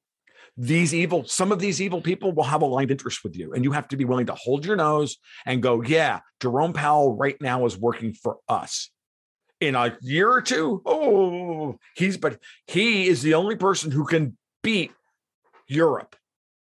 these 0.57 0.95
evil 0.95 1.25
some 1.25 1.53
of 1.53 1.61
these 1.61 1.81
evil 1.81 2.01
people 2.01 2.33
will 2.33 2.45
have 2.45 2.63
aligned 2.63 2.91
interest 2.91 3.25
with 3.25 3.37
you 3.37 3.53
and 3.53 3.65
you 3.65 3.73
have 3.73 3.89
to 3.89 3.97
be 3.97 4.05
willing 4.05 4.27
to 4.27 4.35
hold 4.35 4.65
your 4.65 4.75
nose 4.75 5.17
and 5.47 5.63
go 5.63 5.83
yeah 5.83 6.19
jerome 6.41 6.73
powell 6.73 7.17
right 7.17 7.41
now 7.41 7.65
is 7.65 7.77
working 7.77 8.13
for 8.13 8.39
us. 8.49 8.91
In 9.61 9.75
a 9.75 9.97
year 10.03 10.31
or 10.31 10.43
two 10.43 10.83
oh 10.85 11.79
he's 11.97 12.17
but 12.17 12.39
he 12.67 13.09
is 13.09 13.23
the 13.23 13.35
only 13.35 13.57
person 13.57 13.91
who 13.91 14.05
can 14.05 14.37
beat 14.63 14.93
europe 15.67 16.17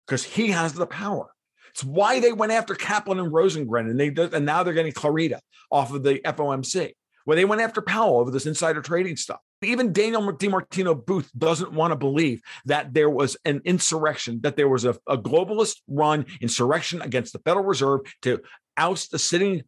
because 0.06 0.24
he 0.24 0.52
has 0.52 0.74
the 0.74 0.88
power 0.88 1.32
it's 1.72 1.84
why 1.84 2.20
they 2.20 2.32
went 2.32 2.52
after 2.52 2.76
kaplan 2.76 3.20
and 3.20 3.32
rosengren 3.32 3.90
and 3.90 4.00
they 4.00 4.08
and 4.38 4.46
now 4.46 4.64
they're 4.64 4.74
getting 4.74 4.94
Clarida 4.94 5.40
off 5.72 5.94
of 5.94 6.04
the 6.04 6.20
fomc 6.20 6.94
where 7.26 7.36
they 7.36 7.46
went 7.46 7.62
after 7.62 7.82
Powell 7.82 8.20
over 8.20 8.32
this 8.32 8.46
insider 8.46 8.82
trading 8.82 9.16
stuff. 9.16 9.40
Even 9.62 9.94
Danielle 9.94 10.34
DiMartino 10.34 11.06
Booth 11.06 11.30
doesn't 11.38 11.72
want 11.72 11.92
to 11.92 11.96
believe 11.96 12.42
that 12.66 12.94
there 12.94 13.10
was 13.10 13.38
an 13.46 13.62
insurrection, 13.64 14.40
that 14.42 14.56
there 14.56 14.68
was 14.68 14.86
a, 14.86 14.96
a 15.08 15.18
globalist 15.18 15.78
run 15.88 16.26
insurrection 16.42 17.02
against 17.02 17.34
the 17.34 17.40
Federal 17.40 17.66
Reserve 17.66 18.02
to 18.24 18.42
oust 18.78 19.12
the 19.12 19.20
sitting 19.20 19.64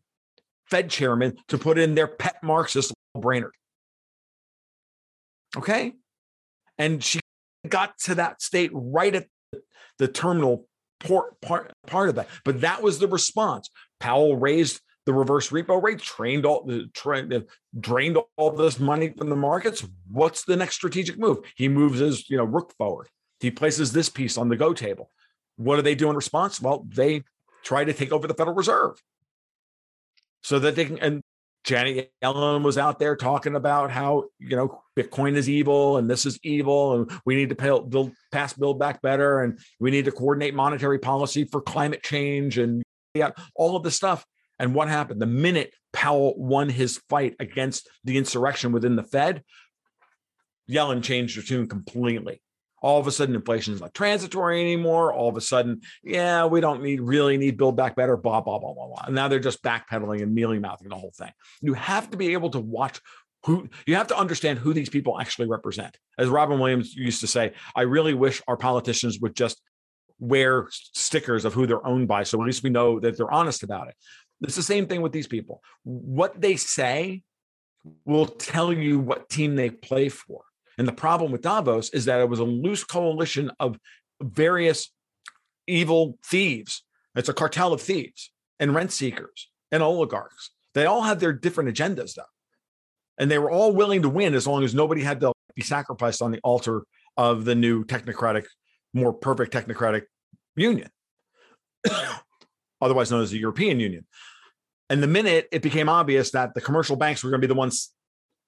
Fed 0.66 0.90
chairman 0.90 1.36
to 1.50 1.58
put 1.58 1.78
in 1.78 1.94
their 1.94 2.08
pet 2.08 2.38
Marxist 2.42 2.94
Brainard. 3.16 3.54
Okay. 5.56 5.94
And 6.80 7.04
she 7.04 7.20
got 7.68 7.98
to 8.00 8.16
that 8.16 8.42
state 8.42 8.72
right 8.74 9.14
at 9.14 9.28
the 10.00 10.08
terminal 10.08 10.68
part, 11.04 11.40
part, 11.42 11.72
part 11.88 12.10
of 12.10 12.16
that. 12.16 12.28
But 12.44 12.62
that 12.62 12.82
was 12.82 13.00
the 13.00 13.08
response. 13.08 13.70
Powell 14.00 14.38
raised 14.38 14.82
the 15.06 15.14
reverse 15.14 15.50
repo 15.50 15.82
rate, 15.82 16.00
trained 16.00 16.46
all 16.46 16.64
the 16.64 16.90
tra- 16.94 17.28
uh, 17.36 17.42
drained 17.80 18.18
all 18.38 18.52
this 18.52 18.80
money 18.80 19.14
from 19.18 19.30
the 19.30 19.36
markets. 19.36 19.86
What's 20.10 20.46
the 20.46 20.56
next 20.56 20.76
strategic 20.76 21.18
move? 21.18 21.40
He 21.56 21.68
moves 21.68 22.00
his, 22.00 22.30
you 22.30 22.38
know, 22.38 22.46
rook 22.46 22.74
forward. 22.78 23.10
He 23.40 23.52
places 23.52 23.92
this 23.92 24.10
piece 24.10 24.38
on 24.38 24.48
the 24.48 24.56
go 24.56 24.74
table. 24.74 25.10
What 25.58 25.76
do 25.76 25.82
they 25.82 25.96
do 25.96 26.10
in 26.10 26.16
response? 26.16 26.62
Well, 26.62 26.86
they 26.88 27.24
try 27.64 27.84
to 27.84 27.94
take 27.94 28.12
over 28.12 28.28
the 28.28 28.34
Federal 28.34 28.56
Reserve 28.56 29.02
so 30.42 30.60
that 30.60 30.76
they 30.76 30.86
can. 30.86 31.00
And 31.00 31.22
Janet 31.64 32.12
Yellen 32.22 32.64
was 32.64 32.78
out 32.78 33.00
there 33.00 33.16
talking 33.16 33.56
about 33.56 33.90
how 33.90 34.26
you 34.40 34.56
know 34.56 34.82
Bitcoin 34.98 35.36
is 35.36 35.50
evil 35.50 35.98
and 35.98 36.10
this 36.10 36.26
is 36.26 36.38
evil 36.44 36.96
and 36.96 37.12
we 37.26 37.36
need 37.36 37.50
to 37.50 37.56
pay, 37.56 37.68
build 37.88 38.12
pass 38.32 38.54
build 38.54 38.80
back 38.80 39.02
better 39.02 39.42
and 39.42 39.60
we 39.80 39.90
need 39.90 40.06
to 40.06 40.12
coordinate 40.12 40.54
monetary 40.54 41.00
policy 41.00 41.46
for 41.46 41.62
climate 41.62 42.04
change 42.04 42.58
and 42.58 42.84
yeah, 43.14 43.32
all 43.56 43.76
of 43.76 43.84
this 43.84 43.96
stuff. 43.96 44.26
And 44.60 44.76
what 44.76 44.88
happened? 44.88 45.22
The 45.22 45.26
minute 45.26 45.74
Powell 45.94 46.36
won 46.38 46.70
his 46.70 47.00
fight 47.10 47.36
against 47.40 47.90
the 48.04 48.18
insurrection 48.18 48.72
within 48.72 48.96
the 48.96 49.04
Fed, 49.04 49.44
Yellen 50.70 51.04
changed 51.04 51.36
her 51.36 51.42
tune 51.42 51.68
completely. 51.68 52.42
All 52.84 53.00
of 53.00 53.08
a 53.08 53.12
sudden, 53.12 53.34
inflation 53.34 53.74
is 53.74 53.82
not 53.82 53.94
transitory 53.94 54.62
anymore. 54.62 55.14
All 55.14 55.30
of 55.30 55.38
a 55.38 55.42
sudden, 55.42 55.82
yeah, 56.04 56.46
we 56.46 56.62
don't 56.62 56.84
need 56.84 57.02
really 57.02 57.38
need 57.38 57.58
build 57.58 57.78
back 57.78 57.96
better, 57.96 58.18
blah, 58.18 58.42
blah, 58.42 58.60
blah, 58.60 58.74
blah, 58.74 58.88
blah. 58.88 59.04
And 59.06 59.16
now 59.16 59.30
they're 59.30 59.40
just 59.40 59.64
backpedaling 59.64 60.22
and 60.22 60.36
mealy 60.36 60.60
mouthing 60.60 60.90
the 60.90 60.96
whole 60.96 61.14
thing. 61.18 61.32
You 61.62 61.74
have 61.74 62.12
to 62.12 62.18
be 62.18 62.34
able 62.34 62.50
to 62.52 62.60
watch 62.60 63.00
who 63.46 63.70
you 63.86 63.96
have 63.96 64.08
to 64.08 64.18
understand 64.18 64.60
who 64.60 64.74
these 64.74 64.90
people 64.90 65.20
actually 65.20 65.48
represent. 65.48 65.98
As 66.18 66.30
Robin 66.30 66.60
Williams 66.60 66.94
used 66.94 67.22
to 67.22 67.28
say, 67.28 67.54
I 67.76 67.82
really 67.82 68.14
wish 68.14 68.42
our 68.48 68.58
politicians 68.58 69.20
would 69.20 69.36
just 69.36 69.62
wear 70.20 70.68
stickers 70.72 71.44
of 71.44 71.54
who 71.54 71.66
they're 71.68 71.86
owned 71.86 72.08
by. 72.08 72.24
So 72.24 72.42
at 72.42 72.46
least 72.46 72.64
we 72.64 72.70
know 72.70 73.00
that 73.00 73.18
they're 73.18 73.32
honest 73.32 73.64
about 73.64 73.90
it. 73.90 73.96
It's 74.42 74.56
the 74.56 74.64
same 74.64 74.88
thing 74.88 75.02
with 75.02 75.12
these 75.12 75.28
people. 75.28 75.62
What 75.84 76.40
they 76.40 76.56
say 76.56 77.24
will 78.06 78.28
tell 78.28 78.72
you 78.72 79.00
what 79.00 79.30
team 79.30 79.56
they 79.56 79.70
play 79.70 80.10
for. 80.10 80.44
And 80.78 80.88
the 80.88 80.94
problem 80.94 81.32
with 81.32 81.42
Davos 81.42 81.90
is 81.90 82.06
that 82.06 82.20
it 82.20 82.30
was 82.30 82.40
a 82.40 82.44
loose 82.44 82.84
coalition 82.84 83.52
of 83.60 83.78
various 84.22 84.92
evil 85.68 86.18
thieves. 86.26 86.84
It's 87.16 87.30
a 87.30 87.34
cartel 87.34 87.74
of 87.74 87.82
thieves 87.82 88.32
and 88.60 88.74
rent 88.74 88.92
seekers 88.92 89.50
and 89.72 89.84
oligarchs. 89.84 90.52
They 90.74 90.86
all 90.86 91.04
had 91.04 91.20
their 91.20 91.34
different 91.34 91.70
agendas, 91.70 92.16
though. 92.16 92.24
And 93.18 93.30
they 93.30 93.38
were 93.38 93.52
all 93.52 93.74
willing 93.74 94.02
to 94.02 94.10
win 94.10 94.34
as 94.34 94.48
long 94.48 94.64
as 94.64 94.74
nobody 94.74 95.04
had 95.04 95.20
to 95.22 95.34
be 95.56 95.62
sacrificed 95.62 96.22
on 96.22 96.32
the 96.32 96.40
altar 96.44 96.84
of 97.16 97.46
the 97.46 97.54
new 97.54 97.86
technocratic, 97.86 98.46
more 98.94 99.14
perfect 99.14 99.54
technocratic 99.54 100.04
union, 100.56 100.90
otherwise 102.82 103.12
known 103.12 103.22
as 103.22 103.30
the 103.30 103.38
European 103.38 103.80
Union. 103.80 104.06
And 104.90 105.02
the 105.02 105.08
minute 105.08 105.48
it 105.52 105.62
became 105.62 105.90
obvious 105.90 106.32
that 106.32 106.54
the 106.56 106.62
commercial 106.62 106.96
banks 106.96 107.24
were 107.24 107.30
going 107.30 107.42
to 107.42 107.48
be 107.48 107.54
the 107.54 107.58
ones 107.58 107.92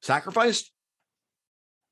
sacrificed, 0.01 0.71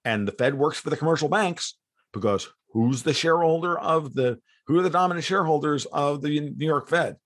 and 0.05 0.27
the 0.27 0.31
Fed 0.31 0.55
works 0.55 0.79
for 0.79 0.89
the 0.89 0.97
commercial 0.97 1.29
banks 1.29 1.77
because 2.11 2.49
who's 2.71 3.03
the 3.03 3.13
shareholder 3.13 3.77
of 3.79 4.13
the 4.13 4.39
who 4.67 4.79
are 4.79 4.83
the 4.83 4.89
dominant 4.89 5.25
shareholders 5.25 5.85
of 5.85 6.21
the 6.21 6.39
New 6.39 6.65
York 6.65 6.87
Fed? 6.87 7.17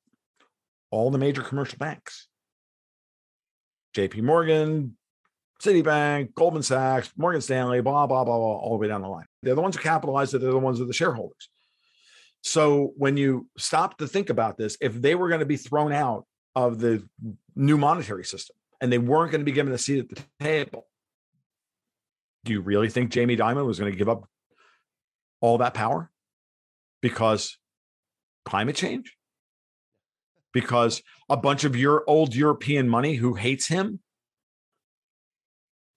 All 0.90 1.12
the 1.12 1.18
major 1.18 1.42
commercial 1.42 1.78
banks. 1.78 2.28
JP 3.96 4.24
Morgan, 4.24 4.98
Citibank, 5.62 6.34
Goldman 6.34 6.64
Sachs, 6.64 7.12
Morgan 7.18 7.42
Stanley, 7.42 7.82
blah, 7.82 8.08
blah, 8.08 8.24
blah, 8.24 8.38
blah, 8.38 8.58
all 8.58 8.72
the 8.72 8.78
way 8.78 8.88
down 8.88 9.02
the 9.02 9.08
line. 9.08 9.26
They're 9.44 9.56
the 9.56 9.62
ones 9.62 9.76
who 9.76 9.84
capitalize 9.84 10.34
it, 10.34 10.40
they're 10.40 10.52
the 10.52 10.58
ones 10.58 10.78
who 10.78 10.84
are 10.84 10.88
the 10.88 10.94
shareholders. 10.94 11.50
So 12.42 12.94
when 12.98 13.18
you 13.18 13.48
stop 13.58 13.98
to 13.98 14.08
think 14.08 14.30
about 14.30 14.58
this, 14.58 14.78
if 14.82 14.94
they 14.94 15.16
were 15.16 15.28
going 15.28 15.42
to 15.42 15.46
be 15.46 15.58
thrown 15.58 15.92
out 15.92 16.26
of 16.58 16.80
the 16.80 17.08
new 17.56 17.78
monetary 17.78 18.24
system 18.24 18.56
and 18.82 18.92
they 18.92 18.98
weren't 18.98 19.32
going 19.32 19.42
to 19.42 19.46
be 19.46 19.52
given 19.52 19.74
a 19.74 19.78
seat 19.78 20.00
at 20.00 20.10
the 20.10 20.24
table. 20.40 20.87
Do 22.48 22.54
you 22.54 22.62
really 22.62 22.90
think 22.90 23.12
Jamie 23.12 23.36
Dimon 23.36 23.66
was 23.66 23.78
going 23.78 23.92
to 23.92 23.98
give 23.98 24.08
up 24.08 24.26
all 25.42 25.58
that 25.58 25.74
power 25.74 26.10
because 27.02 27.58
climate 28.46 28.78
change? 28.78 29.18
Because 30.54 31.04
a 31.28 31.36
bunch 31.36 31.66
of 31.66 31.76
your 31.76 32.06
old 32.08 32.34
European 32.34 32.88
money 32.88 33.16
who 33.16 33.34
hates 33.34 33.68
him 33.68 34.00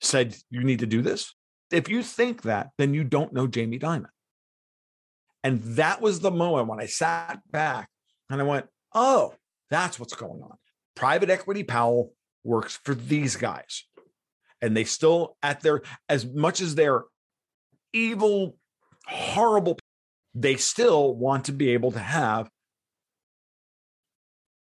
said 0.00 0.34
you 0.50 0.64
need 0.64 0.80
to 0.80 0.86
do 0.86 1.02
this. 1.02 1.36
If 1.70 1.88
you 1.88 2.02
think 2.02 2.42
that, 2.42 2.70
then 2.78 2.94
you 2.94 3.04
don't 3.04 3.32
know 3.32 3.46
Jamie 3.46 3.78
Dimon. 3.78 4.06
And 5.44 5.62
that 5.76 6.00
was 6.00 6.18
the 6.18 6.32
moment 6.32 6.66
when 6.66 6.80
I 6.80 6.86
sat 6.86 7.38
back 7.52 7.88
and 8.28 8.40
I 8.40 8.44
went, 8.44 8.66
oh, 8.92 9.34
that's 9.70 10.00
what's 10.00 10.16
going 10.16 10.42
on. 10.42 10.56
Private 10.96 11.30
equity 11.30 11.62
Powell 11.62 12.12
works 12.42 12.80
for 12.82 12.96
these 12.96 13.36
guys. 13.36 13.84
And 14.62 14.76
they 14.76 14.84
still, 14.84 15.36
at 15.42 15.60
their, 15.60 15.82
as 16.08 16.26
much 16.26 16.60
as 16.60 16.74
they're 16.74 17.04
evil, 17.92 18.56
horrible, 19.06 19.78
they 20.34 20.56
still 20.56 21.14
want 21.14 21.46
to 21.46 21.52
be 21.52 21.70
able 21.70 21.92
to 21.92 21.98
have 21.98 22.48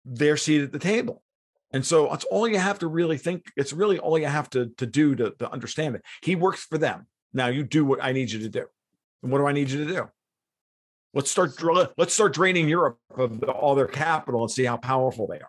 their 0.06 0.38
seat 0.38 0.62
at 0.62 0.72
the 0.72 0.80
table. 0.80 1.22
And 1.72 1.86
so 1.86 2.14
it's 2.14 2.26
all 2.26 2.48
you 2.48 2.60
have 2.60 2.80
to 2.80 2.88
really 2.88 3.18
think. 3.18 3.46
It's 3.58 3.74
really 3.74 3.98
all 3.98 4.18
you 4.18 4.28
have 4.28 4.50
to, 4.52 4.68
to 4.78 4.86
do 4.86 5.16
to, 5.16 5.32
to 5.40 5.52
understand 5.52 5.96
it. 5.96 6.04
He 6.22 6.36
works 6.36 6.64
for 6.64 6.78
them. 6.78 7.08
Now 7.34 7.48
you 7.48 7.64
do 7.64 7.84
what 7.84 8.04
I 8.04 8.12
need 8.12 8.32
you 8.32 8.40
to 8.40 8.50
do. 8.50 8.66
And 9.24 9.32
what 9.32 9.40
do 9.40 9.48
I 9.48 9.54
need 9.54 9.72
you 9.72 9.86
to 9.86 9.92
do? 9.92 10.10
Let's 11.16 11.32
start. 11.32 11.52
Let's 11.98 12.14
start 12.14 12.34
draining 12.34 12.68
Europe 12.68 12.98
of 13.16 13.44
all 13.44 13.76
their 13.76 13.88
capital 13.88 14.42
and 14.42 14.52
see 14.52 14.66
how 14.66 14.78
powerful 14.78 15.28
they 15.28 15.40
are. 15.40 15.48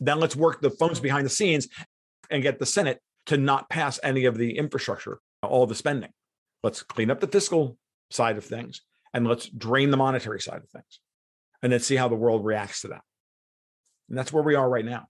Then 0.00 0.20
let's 0.20 0.36
work 0.36 0.60
the 0.60 0.70
phones 0.70 1.00
behind 1.00 1.26
the 1.26 1.30
scenes 1.30 1.68
and 2.30 2.42
get 2.42 2.58
the 2.58 2.66
Senate 2.66 3.00
to 3.26 3.36
not 3.36 3.68
pass 3.68 4.00
any 4.02 4.24
of 4.24 4.36
the 4.36 4.56
infrastructure, 4.56 5.20
all 5.42 5.66
the 5.66 5.74
spending. 5.74 6.10
Let's 6.62 6.82
clean 6.82 7.10
up 7.10 7.20
the 7.20 7.26
fiscal 7.26 7.76
side 8.10 8.36
of 8.36 8.44
things 8.44 8.82
and 9.14 9.26
let's 9.26 9.48
drain 9.48 9.90
the 9.90 9.96
monetary 9.96 10.40
side 10.40 10.62
of 10.62 10.68
things, 10.68 11.00
and 11.62 11.72
then 11.72 11.80
see 11.80 11.96
how 11.96 12.08
the 12.08 12.14
world 12.14 12.44
reacts 12.44 12.82
to 12.82 12.88
that. 12.88 13.02
And 14.08 14.18
that's 14.18 14.32
where 14.32 14.42
we 14.42 14.54
are 14.54 14.68
right 14.68 14.84
now. 14.84 15.06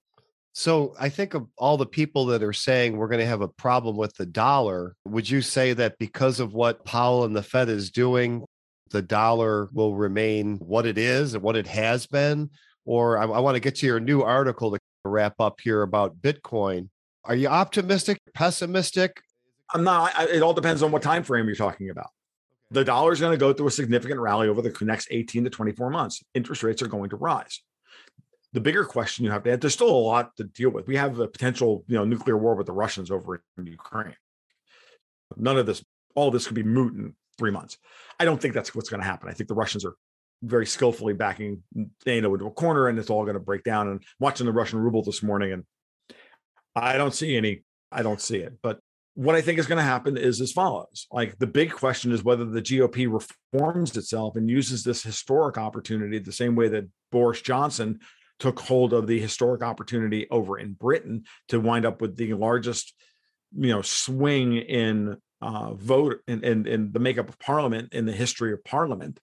So 0.53 0.95
I 0.99 1.09
think 1.09 1.35
of 1.35 1.47
all 1.57 1.77
the 1.77 1.87
people 1.87 2.27
that 2.27 2.43
are 2.43 2.53
saying 2.53 2.97
we're 2.97 3.09
going 3.09 3.21
to 3.21 3.27
have 3.27 3.43
a 3.43 3.49
problem 3.49 3.97
with 3.97 4.15
the 4.15 4.27
dollar. 4.27 4.97
Would 5.05 5.29
you 5.29 5.41
say 5.41 5.73
that 5.75 5.99
because 5.99 6.41
of 6.41 6.53
what 6.53 6.85
Powell 6.85 7.25
and 7.25 7.37
the 7.37 7.43
Fed 7.43 7.69
is 7.69 7.91
doing, 7.91 8.45
the 8.91 9.03
dollar 9.03 9.69
will 9.73 9.95
remain 9.95 10.57
what 10.57 10.87
it 10.87 10.99
is 10.99 11.35
and 11.35 11.43
what 11.43 11.57
it 11.57 11.67
has 11.69 12.07
been? 12.07 12.51
Or 12.85 13.19
I, 13.19 13.25
I 13.25 13.41
want 13.41 13.55
to 13.55 13.61
get 13.61 13.77
to 13.77 13.87
your 13.87 14.01
new 14.01 14.23
article 14.23 14.73
to 14.73 14.79
wrap 15.05 15.35
up 15.39 15.61
here 15.61 15.83
about 15.83 16.21
Bitcoin. 16.21 16.89
Are 17.29 17.37
you 17.37 17.47
optimistic, 17.47 18.21
pessimistic? 18.35 19.21
I'm 19.73 19.85
not. 19.85 20.13
I, 20.17 20.25
it 20.25 20.43
all 20.43 20.55
depends 20.55 20.83
on 20.83 20.91
what 20.91 21.03
time 21.03 21.23
frame 21.23 21.47
you're 21.47 21.55
talking 21.55 21.91
about. 21.91 22.09
The 22.71 22.85
dollar 22.85 23.13
is 23.13 23.21
going 23.21 23.33
to 23.33 23.39
go 23.39 23.53
through 23.53 23.69
a 23.69 23.71
significant 23.71 24.19
rally 24.19 24.49
over 24.49 24.61
the 24.61 24.75
next 24.85 25.09
18 25.11 25.45
to 25.45 25.51
24 25.51 25.91
months. 25.91 26.23
Interest 26.35 26.63
rates 26.63 26.83
are 26.83 26.89
going 26.89 27.11
to 27.11 27.17
rise 27.17 27.61
the 28.53 28.61
bigger 28.61 28.85
question 28.85 29.25
you 29.25 29.31
have 29.31 29.43
to 29.45 29.53
add, 29.53 29.61
there's 29.61 29.75
still 29.75 29.91
a 29.91 29.91
lot 29.91 30.37
to 30.37 30.45
deal 30.45 30.71
with. 30.71 30.87
We 30.87 30.97
have 30.97 31.19
a 31.19 31.29
potential, 31.29 31.85
you 31.87 31.97
know, 31.97 32.05
nuclear 32.05 32.37
war 32.37 32.55
with 32.55 32.67
the 32.67 32.73
Russians 32.73 33.11
over 33.11 33.43
in 33.59 33.67
Ukraine. 33.67 34.17
None 35.37 35.59
of 35.59 35.67
this, 35.67 35.85
all 36.15 36.29
of 36.29 36.33
this 36.33 36.47
could 36.47 36.55
be 36.55 36.63
moot 36.63 36.95
in 36.95 37.15
three 37.37 37.51
months. 37.51 37.77
I 38.19 38.25
don't 38.25 38.41
think 38.41 38.55
that's 38.55 38.75
what's 38.75 38.89
going 38.89 39.01
to 39.01 39.07
happen. 39.07 39.29
I 39.29 39.33
think 39.33 39.49
the 39.49 39.55
Russians 39.55 39.85
are 39.85 39.95
very 40.43 40.67
skillfully 40.67 41.13
backing 41.13 41.63
NATO 42.07 42.33
into 42.33 42.47
a 42.47 42.51
corner 42.51 42.89
and 42.89 42.99
it's 42.99 43.11
all 43.11 43.25
going 43.25 43.35
to 43.35 43.41
break 43.41 43.65
down. 43.65 43.89
And 43.89 44.03
watching 44.19 44.47
the 44.47 44.53
Russian 44.53 44.79
ruble 44.79 45.03
this 45.03 45.23
morning, 45.23 45.53
and 45.53 45.65
I 46.83 46.97
don't 46.97 47.15
see 47.15 47.37
any, 47.37 47.63
I 47.91 48.03
don't 48.03 48.21
see 48.21 48.39
it. 48.39 48.55
But 48.63 48.81
what 49.15 49.35
I 49.35 49.41
think 49.41 49.59
is 49.59 49.67
going 49.67 49.79
to 49.79 49.83
happen 49.83 50.17
is 50.17 50.41
as 50.41 50.53
follows. 50.53 51.07
Like 51.11 51.39
the 51.39 51.47
big 51.47 51.73
question 51.73 52.13
is 52.13 52.23
whether 52.23 52.45
the 52.45 52.63
GOP 52.63 53.13
reforms 53.13 53.97
itself 53.97 54.37
and 54.37 54.49
uses 54.49 54.85
this 54.85 55.03
historic 55.03 55.59
opportunity 55.59 56.19
the 56.19 56.33
same 56.33 56.55
way 56.55 56.69
that 56.69 56.89
Boris 57.11 57.43
Johnson 57.43 57.99
took 58.39 58.61
hold 58.61 58.93
of 58.93 59.07
the 59.07 59.19
historic 59.19 59.63
opportunity 59.63 60.29
over 60.31 60.59
in 60.59 60.75
Britain 60.75 61.25
to 61.49 61.59
wind 61.59 61.85
up 61.85 62.01
with 62.01 62.17
the 62.17 62.35
largest, 62.35 62.95
you 63.57 63.71
know, 63.71 63.83
swing 63.83 64.57
in 64.57 65.17
uh, 65.41 65.75
vote 65.75 66.19
in, 66.27 66.45
in, 66.45 66.67
in 66.67 66.93
the 66.93 66.99
makeup 66.99 67.29
of 67.29 67.39
Parliament 67.39 67.93
in 67.93 68.07
the 68.07 68.13
history 68.13 68.53
of 68.53 68.65
Parliament, 68.65 69.19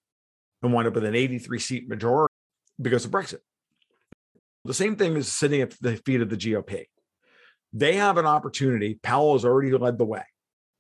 and 0.62 0.74
wind 0.74 0.88
up 0.88 0.95
with 0.95 1.06
an 1.06 1.16
83 1.16 1.60
seat 1.60 1.89
majority 1.89 2.34
because 2.82 3.06
of 3.06 3.12
Brexit. 3.12 3.39
The 4.66 4.74
same 4.74 4.95
thing 4.95 5.16
is 5.16 5.32
sitting 5.32 5.62
at 5.62 5.72
the 5.80 5.97
feet 5.97 6.22
of 6.22 6.30
the 6.30 6.38
GOP. 6.38 6.86
They 7.76 7.97
have 7.97 8.17
an 8.17 8.26
opportunity. 8.26 8.97
Powell 9.03 9.34
has 9.34 9.43
already 9.43 9.71
led 9.73 9.97
the 9.97 10.05
way. 10.05 10.23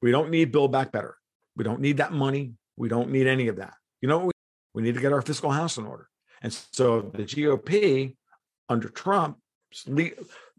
We 0.01 0.11
don't 0.11 0.29
need 0.29 0.53
Build 0.53 0.71
Back 0.71 0.93
Better. 0.93 1.17
We 1.57 1.65
don't 1.65 1.81
need 1.81 1.97
that 1.97 2.13
money. 2.13 2.53
We 2.77 2.87
don't 2.87 3.11
need 3.11 3.27
any 3.27 3.49
of 3.49 3.57
that. 3.57 3.73
You 4.01 4.07
know, 4.07 4.19
we, 4.19 4.31
we 4.73 4.81
need 4.81 4.95
to 4.95 5.01
get 5.01 5.11
our 5.11 5.21
fiscal 5.21 5.51
house 5.51 5.77
in 5.77 5.85
order. 5.85 6.07
And 6.41 6.53
so 6.53 7.01
the 7.01 7.23
GOP 7.23 8.15
under 8.69 8.87
Trump, 8.87 9.37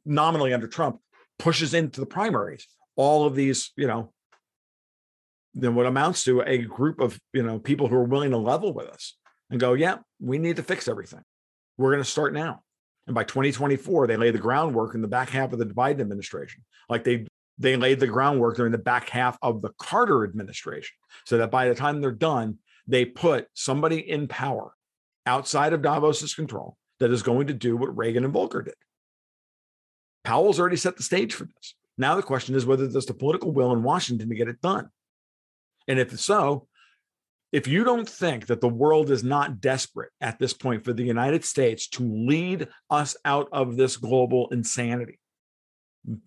nominally 0.04 0.52
under 0.52 0.68
Trump, 0.68 1.00
pushes 1.38 1.72
into 1.72 2.00
the 2.00 2.06
primaries. 2.06 2.66
All 2.96 3.26
of 3.26 3.34
these, 3.34 3.72
you 3.76 3.86
know, 3.86 4.12
then 5.54 5.74
what 5.74 5.86
amounts 5.86 6.24
to 6.24 6.42
a 6.42 6.58
group 6.58 7.00
of, 7.00 7.18
you 7.32 7.42
know, 7.42 7.58
people 7.58 7.88
who 7.88 7.96
are 7.96 8.04
willing 8.04 8.32
to 8.32 8.36
level 8.36 8.74
with 8.74 8.88
us 8.88 9.16
and 9.48 9.58
go, 9.58 9.72
yeah, 9.72 9.98
we 10.20 10.38
need 10.38 10.56
to 10.56 10.62
fix 10.62 10.86
everything. 10.86 11.22
We're 11.78 11.92
going 11.92 12.04
to 12.04 12.10
start 12.10 12.34
now. 12.34 12.60
And 13.06 13.14
by 13.14 13.24
2024, 13.24 14.06
they 14.06 14.16
lay 14.16 14.30
the 14.30 14.38
groundwork 14.38 14.94
in 14.94 15.02
the 15.02 15.08
back 15.08 15.30
half 15.30 15.52
of 15.52 15.58
the 15.58 15.66
Biden 15.66 16.00
administration. 16.00 16.64
Like 16.88 17.04
they 17.04 17.26
they 17.58 17.76
laid 17.76 18.00
the 18.00 18.06
groundwork 18.06 18.56
during 18.56 18.72
the 18.72 18.78
back 18.78 19.08
half 19.08 19.38
of 19.40 19.62
the 19.62 19.70
Carter 19.78 20.24
administration. 20.24 20.94
So 21.24 21.38
that 21.38 21.50
by 21.50 21.68
the 21.68 21.74
time 21.74 22.00
they're 22.00 22.10
done, 22.10 22.58
they 22.86 23.04
put 23.04 23.48
somebody 23.54 23.98
in 23.98 24.28
power 24.28 24.72
outside 25.24 25.72
of 25.72 25.82
Davos's 25.82 26.34
control 26.34 26.76
that 27.00 27.10
is 27.10 27.22
going 27.22 27.46
to 27.46 27.54
do 27.54 27.76
what 27.76 27.96
Reagan 27.96 28.24
and 28.24 28.34
Volcker 28.34 28.64
did. 28.64 28.74
Powell's 30.24 30.60
already 30.60 30.76
set 30.76 30.96
the 30.96 31.02
stage 31.02 31.34
for 31.34 31.44
this. 31.44 31.74
Now 31.98 32.14
the 32.16 32.22
question 32.22 32.54
is 32.54 32.66
whether 32.66 32.86
there's 32.86 33.06
the 33.06 33.14
political 33.14 33.52
will 33.52 33.72
in 33.72 33.82
Washington 33.82 34.28
to 34.28 34.34
get 34.34 34.48
it 34.48 34.60
done. 34.60 34.90
And 35.88 35.98
if 35.98 36.18
so, 36.18 36.66
if 37.52 37.66
you 37.66 37.84
don't 37.84 38.08
think 38.08 38.46
that 38.46 38.60
the 38.60 38.68
world 38.68 39.10
is 39.10 39.22
not 39.22 39.60
desperate 39.60 40.10
at 40.20 40.38
this 40.38 40.52
point 40.52 40.84
for 40.84 40.92
the 40.92 41.04
United 41.04 41.44
States 41.44 41.88
to 41.88 42.02
lead 42.02 42.68
us 42.90 43.16
out 43.24 43.48
of 43.52 43.76
this 43.76 43.96
global 43.96 44.48
insanity 44.50 45.18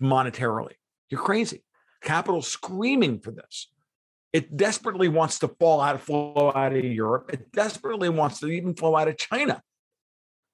monetarily, 0.01 0.73
you're 1.09 1.21
crazy. 1.21 1.63
Capital 2.01 2.41
screaming 2.41 3.19
for 3.19 3.31
this. 3.31 3.69
It 4.31 4.55
desperately 4.55 5.07
wants 5.07 5.39
to 5.39 5.47
fall 5.47 5.81
out, 5.81 5.99
flow 6.01 6.51
out 6.55 6.73
of 6.73 6.83
Europe. 6.83 7.31
It 7.33 7.51
desperately 7.51 8.09
wants 8.09 8.39
to 8.39 8.47
even 8.47 8.75
flow 8.75 8.95
out 8.95 9.07
of 9.07 9.17
China 9.17 9.61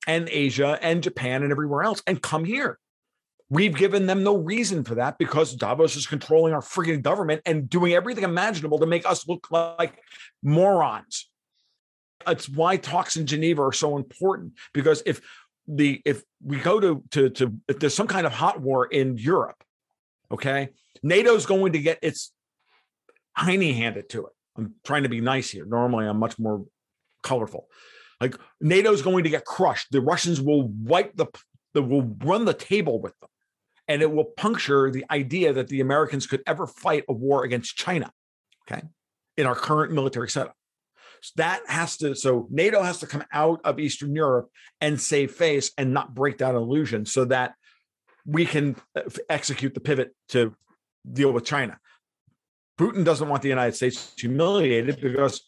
and 0.07 0.29
Asia 0.29 0.79
and 0.81 1.03
Japan 1.03 1.43
and 1.43 1.51
everywhere 1.51 1.83
else 1.83 2.01
and 2.07 2.21
come 2.21 2.45
here. 2.45 2.79
We've 3.49 3.75
given 3.75 4.07
them 4.07 4.23
no 4.23 4.37
reason 4.37 4.83
for 4.83 4.95
that 4.95 5.19
because 5.19 5.53
Davos 5.53 5.95
is 5.95 6.07
controlling 6.07 6.53
our 6.53 6.61
freaking 6.61 7.01
government 7.01 7.41
and 7.45 7.69
doing 7.69 7.93
everything 7.93 8.23
imaginable 8.23 8.79
to 8.79 8.87
make 8.87 9.05
us 9.05 9.27
look 9.27 9.47
like 9.51 9.99
morons. 10.41 11.29
It's 12.27 12.49
why 12.49 12.77
talks 12.77 13.17
in 13.17 13.27
Geneva 13.27 13.61
are 13.61 13.71
so 13.71 13.97
important 13.97 14.53
because 14.73 15.03
if 15.05 15.21
the 15.67 16.01
if 16.05 16.23
we 16.43 16.57
go 16.57 16.79
to 16.79 17.03
to 17.11 17.29
to 17.29 17.53
if 17.67 17.79
there's 17.79 17.93
some 17.93 18.07
kind 18.07 18.25
of 18.25 18.33
hot 18.33 18.61
war 18.61 18.85
in 18.85 19.17
Europe, 19.17 19.63
okay, 20.31 20.69
NATO's 21.03 21.45
going 21.45 21.73
to 21.73 21.79
get 21.79 21.99
its 22.01 22.31
hiney 23.37 23.75
handed 23.75 24.09
to 24.09 24.25
it. 24.25 24.33
I'm 24.57 24.73
trying 24.83 25.03
to 25.03 25.09
be 25.09 25.21
nice 25.21 25.51
here. 25.51 25.65
Normally, 25.65 26.07
I'm 26.07 26.17
much 26.17 26.39
more 26.39 26.65
colorful. 27.21 27.67
Like 28.21 28.37
NATO's 28.61 29.01
going 29.01 29.23
to 29.25 29.29
get 29.29 29.45
crushed. 29.45 29.91
The 29.91 30.01
Russians 30.01 30.41
will 30.41 30.67
wipe 30.67 31.15
the, 31.15 31.27
the 31.73 31.81
will 31.81 32.15
run 32.23 32.45
the 32.45 32.53
table 32.53 33.01
with 33.01 33.13
them. 33.19 33.29
And 33.87 34.01
it 34.01 34.11
will 34.11 34.25
puncture 34.25 34.89
the 34.89 35.05
idea 35.11 35.53
that 35.53 35.67
the 35.67 35.81
Americans 35.81 36.25
could 36.27 36.41
ever 36.47 36.65
fight 36.65 37.03
a 37.07 37.13
war 37.13 37.43
against 37.43 37.75
China. 37.75 38.11
Okay. 38.67 38.81
In 39.37 39.45
our 39.45 39.55
current 39.55 39.91
military 39.91 40.29
setup. 40.29 40.55
So 41.21 41.33
that 41.37 41.61
has 41.67 41.97
to, 41.97 42.15
so 42.15 42.47
NATO 42.49 42.81
has 42.81 42.99
to 42.99 43.07
come 43.07 43.23
out 43.31 43.61
of 43.63 43.79
Eastern 43.79 44.15
Europe 44.15 44.49
and 44.81 44.99
save 44.99 45.31
face 45.31 45.71
and 45.77 45.93
not 45.93 46.13
break 46.13 46.39
that 46.39 46.55
illusion 46.55 47.05
so 47.05 47.25
that 47.25 47.55
we 48.25 48.45
can 48.45 48.75
uh, 48.95 49.01
execute 49.29 49.73
the 49.73 49.79
pivot 49.79 50.15
to 50.29 50.55
deal 51.11 51.31
with 51.31 51.45
China. 51.45 51.79
Putin 52.79 53.05
doesn't 53.05 53.29
want 53.29 53.41
the 53.41 53.49
United 53.49 53.75
States 53.75 54.13
humiliated 54.17 54.99
because 54.99 55.41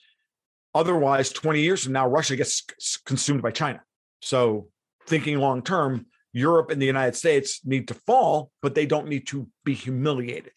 Otherwise, 0.78 1.32
20 1.32 1.62
years 1.62 1.84
from 1.84 1.94
now, 1.94 2.08
Russia 2.08 2.36
gets 2.36 2.64
consumed 3.04 3.42
by 3.42 3.50
China. 3.50 3.82
So, 4.22 4.68
thinking 5.08 5.40
long 5.40 5.64
term, 5.64 6.06
Europe 6.38 6.70
and 6.70 6.82
the 6.82 6.86
United 6.86 7.16
States 7.16 7.62
need 7.66 7.88
to 7.88 7.94
fall, 7.94 8.52
but 8.62 8.76
they 8.76 8.86
don't 8.86 9.08
need 9.08 9.26
to 9.28 9.48
be 9.66 9.74
humiliated. 9.74 10.54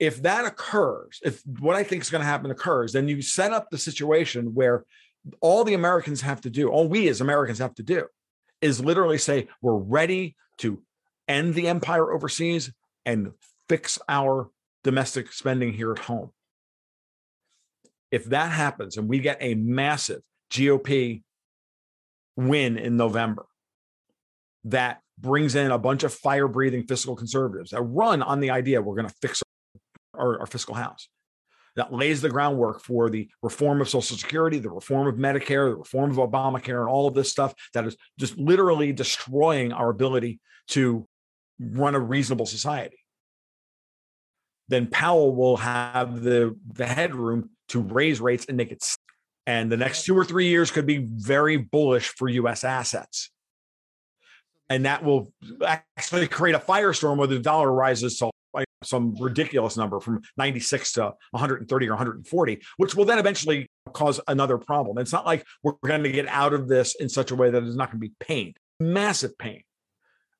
If 0.00 0.22
that 0.22 0.44
occurs, 0.44 1.20
if 1.22 1.40
what 1.60 1.76
I 1.76 1.84
think 1.84 2.02
is 2.02 2.10
going 2.10 2.20
to 2.22 2.26
happen 2.26 2.50
occurs, 2.50 2.92
then 2.92 3.06
you 3.06 3.22
set 3.22 3.52
up 3.52 3.70
the 3.70 3.78
situation 3.78 4.54
where 4.54 4.84
all 5.40 5.62
the 5.62 5.74
Americans 5.74 6.20
have 6.22 6.40
to 6.42 6.50
do, 6.50 6.68
all 6.68 6.88
we 6.88 7.08
as 7.08 7.20
Americans 7.20 7.60
have 7.60 7.74
to 7.76 7.82
do, 7.82 8.06
is 8.60 8.84
literally 8.84 9.18
say, 9.18 9.48
we're 9.62 9.76
ready 9.76 10.36
to 10.58 10.82
end 11.28 11.54
the 11.54 11.68
empire 11.68 12.12
overseas 12.12 12.72
and 13.06 13.32
fix 13.68 13.98
our 14.08 14.50
domestic 14.82 15.32
spending 15.32 15.72
here 15.72 15.92
at 15.92 16.00
home. 16.00 16.30
If 18.10 18.26
that 18.26 18.50
happens 18.50 18.96
and 18.96 19.08
we 19.08 19.20
get 19.20 19.38
a 19.40 19.54
massive 19.54 20.22
GOP 20.50 21.22
win 22.36 22.78
in 22.78 22.96
November, 22.96 23.46
that 24.64 25.00
brings 25.18 25.54
in 25.54 25.70
a 25.70 25.78
bunch 25.78 26.02
of 26.02 26.12
fire 26.12 26.48
breathing 26.48 26.84
fiscal 26.84 27.14
conservatives 27.14 27.70
that 27.70 27.82
run 27.82 28.22
on 28.22 28.40
the 28.40 28.50
idea 28.50 28.82
we're 28.82 28.96
going 28.96 29.08
to 29.08 29.14
fix 29.20 29.42
our, 30.14 30.40
our, 30.40 30.46
fiscal 30.46 30.74
house. 30.74 31.08
That 31.76 31.92
lays 31.92 32.20
the 32.20 32.28
groundwork 32.28 32.82
for 32.82 33.10
the 33.10 33.28
reform 33.42 33.80
of 33.80 33.88
Social 33.88 34.16
Security, 34.16 34.58
the 34.58 34.70
reform 34.70 35.08
of 35.08 35.16
Medicare, 35.16 35.70
the 35.70 35.76
reform 35.76 36.10
of 36.10 36.16
Obamacare, 36.16 36.80
and 36.80 36.88
all 36.88 37.08
of 37.08 37.14
this 37.14 37.30
stuff 37.30 37.52
that 37.74 37.84
is 37.84 37.96
just 38.18 38.38
literally 38.38 38.92
destroying 38.92 39.72
our 39.72 39.90
ability 39.90 40.40
to 40.68 41.06
run 41.58 41.96
a 41.96 42.00
reasonable 42.00 42.46
society. 42.46 42.98
Then 44.68 44.86
Powell 44.86 45.34
will 45.34 45.56
have 45.58 46.22
the, 46.22 46.56
the 46.72 46.86
headroom 46.86 47.50
to 47.70 47.80
raise 47.80 48.20
rates 48.20 48.46
and 48.46 48.56
make 48.56 48.70
it. 48.70 48.84
And 49.46 49.70
the 49.70 49.76
next 49.76 50.04
two 50.04 50.16
or 50.16 50.24
three 50.24 50.46
years 50.48 50.70
could 50.70 50.86
be 50.86 50.98
very 50.98 51.56
bullish 51.56 52.08
for 52.08 52.28
US 52.28 52.62
assets 52.62 53.30
and 54.74 54.84
that 54.86 55.04
will 55.04 55.32
actually 55.64 56.26
create 56.28 56.54
a 56.54 56.58
firestorm 56.58 57.16
where 57.16 57.28
the 57.28 57.38
dollar 57.38 57.70
rises 57.72 58.18
to 58.18 58.30
some 58.82 59.14
ridiculous 59.18 59.76
number 59.76 59.98
from 59.98 60.20
96 60.36 60.92
to 60.92 61.02
130 61.30 61.88
or 61.88 61.90
140 61.90 62.62
which 62.76 62.94
will 62.94 63.04
then 63.04 63.18
eventually 63.18 63.66
cause 63.92 64.20
another 64.28 64.58
problem 64.58 64.98
it's 64.98 65.12
not 65.12 65.26
like 65.26 65.44
we're 65.62 65.72
going 65.84 66.02
to 66.02 66.12
get 66.12 66.28
out 66.28 66.52
of 66.52 66.68
this 66.68 66.94
in 66.96 67.08
such 67.08 67.30
a 67.30 67.34
way 67.34 67.50
that 67.50 67.62
it's 67.62 67.76
not 67.76 67.90
going 67.90 68.00
to 68.00 68.08
be 68.08 68.14
pain 68.20 68.52
massive 68.78 69.36
pain 69.38 69.62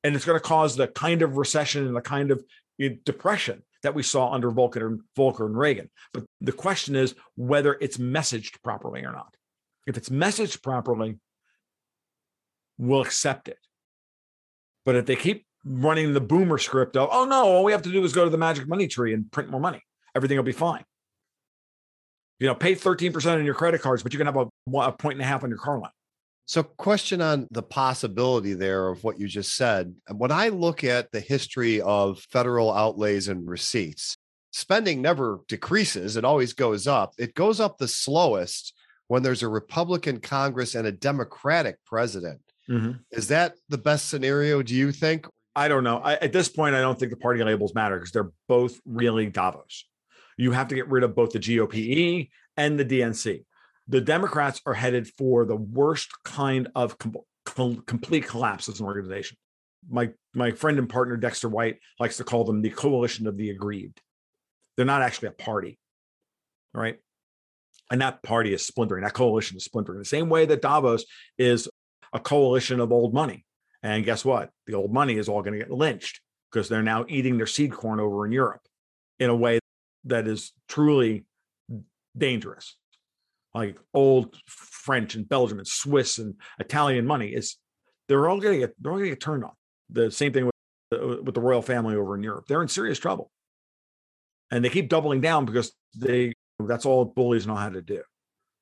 and 0.05 0.15
it's 0.15 0.27
going 0.27 0.39
to 0.39 0.47
cause 0.47 0.77
the 0.77 0.87
kind 0.89 1.23
of 1.23 1.39
recession 1.39 1.87
and 1.87 1.97
the 1.97 2.01
kind 2.01 2.31
of 2.31 2.45
depression 3.05 3.63
that 3.83 3.95
we 3.95 4.03
saw 4.03 4.33
under 4.33 4.51
Volcker 4.51 4.87
and 4.87 5.01
Volcker 5.17 5.47
and 5.47 5.57
Reagan. 5.57 5.91
But 6.13 6.25
the 6.41 6.53
question 6.53 6.97
is 6.97 7.15
whether 7.37 7.77
it's 7.81 7.99
messaged 7.99 8.63
properly 8.63 9.05
or 9.05 9.13
not. 9.13 9.35
If 9.87 9.97
it's 9.97 10.09
messaged 10.09 10.63
properly, 10.63 11.19
we'll 12.79 13.03
accept 13.03 13.49
it. 13.49 13.59
But 14.85 14.97
if 14.97 15.07
they 15.07 15.17
keep 15.17 15.47
running 15.65 16.13
the 16.13 16.21
boomer 16.21 16.59
script 16.59 16.97
of, 16.97 17.09
oh 17.11 17.25
no, 17.25 17.45
all 17.45 17.65
we 17.65 17.73
have 17.73 17.83
to 17.83 17.93
do 17.93 18.05
is 18.05 18.13
go 18.13 18.25
to 18.25 18.31
the 18.31 18.39
magic 18.39 18.69
money 18.69 18.87
tree 18.87 19.15
and 19.15 19.31
print 19.31 19.51
more 19.51 19.61
money, 19.61 19.81
everything 20.15 20.37
will 20.37 20.45
be 20.45 20.53
fine. 20.53 20.85
You 22.39 22.49
know, 22.49 22.55
pay 22.55 22.75
13% 22.75 23.35
on 23.35 23.45
your 23.45 23.55
credit 23.55 23.81
cards, 23.81 24.03
but 24.03 24.13
you 24.13 24.19
can 24.19 24.27
have 24.27 24.37
a, 24.37 24.49
a 24.79 24.93
point 24.93 25.15
and 25.15 25.23
a 25.23 25.27
half 25.27 25.45
on 25.45 25.51
your 25.51 25.59
car 25.59 25.79
loan. 25.79 25.91
So, 26.47 26.63
question 26.63 27.23
on 27.23 27.49
the 27.51 27.63
possibility 27.63 28.53
there 28.53 28.89
of 28.89 29.03
what 29.03 29.19
you 29.19 29.27
just 29.27 29.57
said. 29.57 29.95
When 30.11 30.31
I 30.31 30.49
look 30.49 30.85
at 30.85 31.11
the 31.11 31.21
history 31.21 31.81
of 31.81 32.21
federal 32.31 32.71
outlays 32.71 33.29
and 33.29 33.49
receipts, 33.49 34.19
spending 34.51 35.01
never 35.01 35.41
decreases, 35.49 36.19
it 36.19 36.25
always 36.25 36.53
goes 36.53 36.87
up. 36.87 37.15
It 37.19 37.35
goes 37.35 37.61
up 37.61 37.79
the 37.79 37.89
slowest 37.89 38.75
when 39.09 39.23
there's 39.23 39.43
a 39.43 39.49
Republican 39.49 40.21
Congress 40.21 40.75
and 40.75 40.87
a 40.87 40.93
Democratic 40.93 41.77
president. 41.87 42.41
Mm-hmm. 42.71 42.93
Is 43.11 43.29
that 43.29 43.55
the 43.69 43.79
best 43.79 44.09
scenario, 44.09 44.63
do 44.63 44.75
you 44.75 44.93
think? 44.93 45.27
I 45.57 45.69
don't 45.69 45.85
know. 45.85 45.99
I, 45.99 46.15
at 46.15 46.33
this 46.33 46.49
point, 46.49 46.75
I 46.75 46.81
don't 46.81 46.99
think 46.99 47.11
the 47.11 47.17
party 47.17 47.43
labels 47.43 47.75
matter 47.75 47.97
because 47.97 48.11
they're 48.11 48.33
both 48.49 48.81
really 48.85 49.27
Davos. 49.27 49.87
You 50.37 50.53
have 50.53 50.69
to 50.69 50.75
get 50.75 50.89
rid 50.89 51.05
of 51.05 51.15
both 51.15 51.31
the 51.31 51.39
GOPE 51.39 52.29
and 52.57 52.79
the 52.79 52.85
DNC. 52.85 53.45
The 53.87 54.01
Democrats 54.01 54.61
are 54.67 54.75
headed 54.75 55.07
for 55.07 55.45
the 55.45 55.57
worst 55.57 56.11
kind 56.25 56.69
of 56.75 56.99
com- 56.99 57.17
com- 57.45 57.83
complete 57.87 58.27
collapse 58.27 58.69
as 58.69 58.81
an 58.81 58.87
organization. 58.87 59.37
My 59.89 60.11
my 60.35 60.51
friend 60.51 60.79
and 60.79 60.89
partner 60.89 61.17
Dexter 61.17 61.49
White 61.49 61.77
likes 62.01 62.17
to 62.17 62.25
call 62.25 62.45
them 62.45 62.63
the 62.63 62.71
coalition 62.71 63.27
of 63.27 63.37
the 63.37 63.51
aggrieved. 63.51 64.01
They're 64.77 64.87
not 64.87 65.03
actually 65.03 65.29
a 65.29 65.33
party, 65.33 65.79
right? 66.73 66.97
And 67.91 68.01
that 68.01 68.23
party 68.23 68.55
is 68.55 68.67
splintering. 68.67 69.05
That 69.05 69.13
coalition 69.13 69.59
is 69.59 69.65
splintering. 69.65 69.99
The 69.99 70.07
same 70.07 70.31
way 70.31 70.47
that 70.47 70.63
Davos 70.63 71.05
is 71.37 71.69
a 72.15 72.21
coalition 72.21 72.81
of 72.81 72.93
old 72.93 73.13
money. 73.13 73.45
And 73.83 74.05
guess 74.05 74.25
what? 74.25 74.51
The 74.67 74.75
old 74.75 74.93
money 74.93 75.17
is 75.17 75.29
all 75.29 75.43
going 75.43 75.59
to 75.59 75.59
get 75.59 75.71
lynched 75.71 76.21
because 76.51 76.69
they're 76.69 76.83
now 76.83 77.05
eating 77.09 77.37
their 77.37 77.47
seed 77.47 77.73
corn 77.73 78.01
over 78.01 78.25
in 78.25 78.33
Europe 78.33 78.63
in 79.19 79.29
a 79.29 79.37
way 79.37 79.59
that 80.05 80.27
is 80.27 80.53
truly 80.69 81.27
dangerous. 82.17 82.77
Like 83.53 83.79
old 83.93 84.37
French 84.47 85.15
and 85.15 85.29
Belgium 85.29 85.59
and 85.59 85.67
Swiss 85.67 86.19
and 86.19 86.35
Italian 86.59 87.07
money 87.07 87.29
is 87.29 87.57
they're 88.09 88.29
all 88.29 88.41
going 88.41 88.61
to 88.61 88.67
get 88.67 88.75
they're 88.81 88.93
all 88.93 88.99
going 88.99 89.11
to 89.11 89.17
get 89.17 89.21
turned 89.21 89.45
on. 89.45 89.53
The 89.91 90.11
same 90.11 90.33
thing 90.33 90.47
with 90.47 91.21
with 91.23 91.35
the 91.35 91.41
royal 91.41 91.63
family 91.63 91.95
over 91.95 92.15
in 92.15 92.23
Europe. 92.23 92.47
They're 92.49 92.63
in 92.63 92.69
serious 92.69 92.99
trouble, 92.99 93.31
and 94.51 94.65
they 94.65 94.71
keep 94.71 94.89
doubling 94.89 95.21
down 95.21 95.45
because 95.45 95.73
they 95.97 96.33
that's 96.59 96.87
all 96.87 97.05
bullies 97.05 97.47
know 97.47 97.55
how 97.55 97.69
to 97.69 97.83
do, 97.83 98.03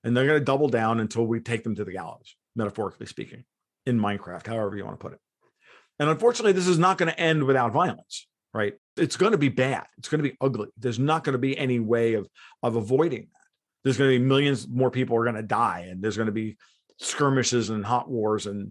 and 0.05 0.15
they're 0.15 0.27
going 0.27 0.39
to 0.39 0.45
double 0.45 0.69
down 0.69 1.01
until 1.01 1.27
we 1.27 1.41
take 1.41 1.65
them 1.65 1.75
to 1.77 1.85
the 1.85 1.93
gallows 1.93 2.37
metaphorically 2.55 3.07
speaking, 3.07 3.45
in 3.87 3.99
Minecraft, 3.99 4.47
however 4.47 4.77
you 4.77 4.85
want 4.85 4.99
to 4.99 5.03
put 5.03 5.13
it. 5.13 5.19
And 5.99 6.09
unfortunately, 6.09 6.53
this 6.53 6.67
is 6.67 6.79
not 6.79 6.99
going 6.99 7.11
to 7.11 7.21
end 7.21 7.45
without 7.45 7.73
violence, 7.73 8.27
right? 8.53 8.75
It's 8.97 9.17
going 9.17 9.33
to 9.33 9.39
be 9.39 9.49
bad. 9.49 9.87
It's 9.99 10.09
going 10.09 10.23
to 10.23 10.29
be 10.29 10.37
ugly. 10.41 10.69
There's 10.77 10.99
not 10.99 11.25
going 11.25 11.35
to 11.35 11.39
be 11.39 11.57
any 11.57 11.81
way 11.81 12.15
of 12.15 12.29
of 12.63 12.77
avoiding 12.77 13.21
that. 13.21 13.49
There's 13.85 13.99
going 13.99 14.11
to 14.11 14.19
be 14.19 14.25
millions 14.25 14.69
more 14.69 14.91
people 14.91 15.17
are 15.17 15.25
going 15.25 15.37
to 15.37 15.43
die, 15.43 15.87
and 15.91 16.03
there's 16.03 16.17
going 16.17 16.27
to 16.27 16.33
be 16.33 16.57
skirmishes 16.99 17.71
and 17.71 17.85
hot 17.85 18.11
wars, 18.11 18.47
and 18.47 18.71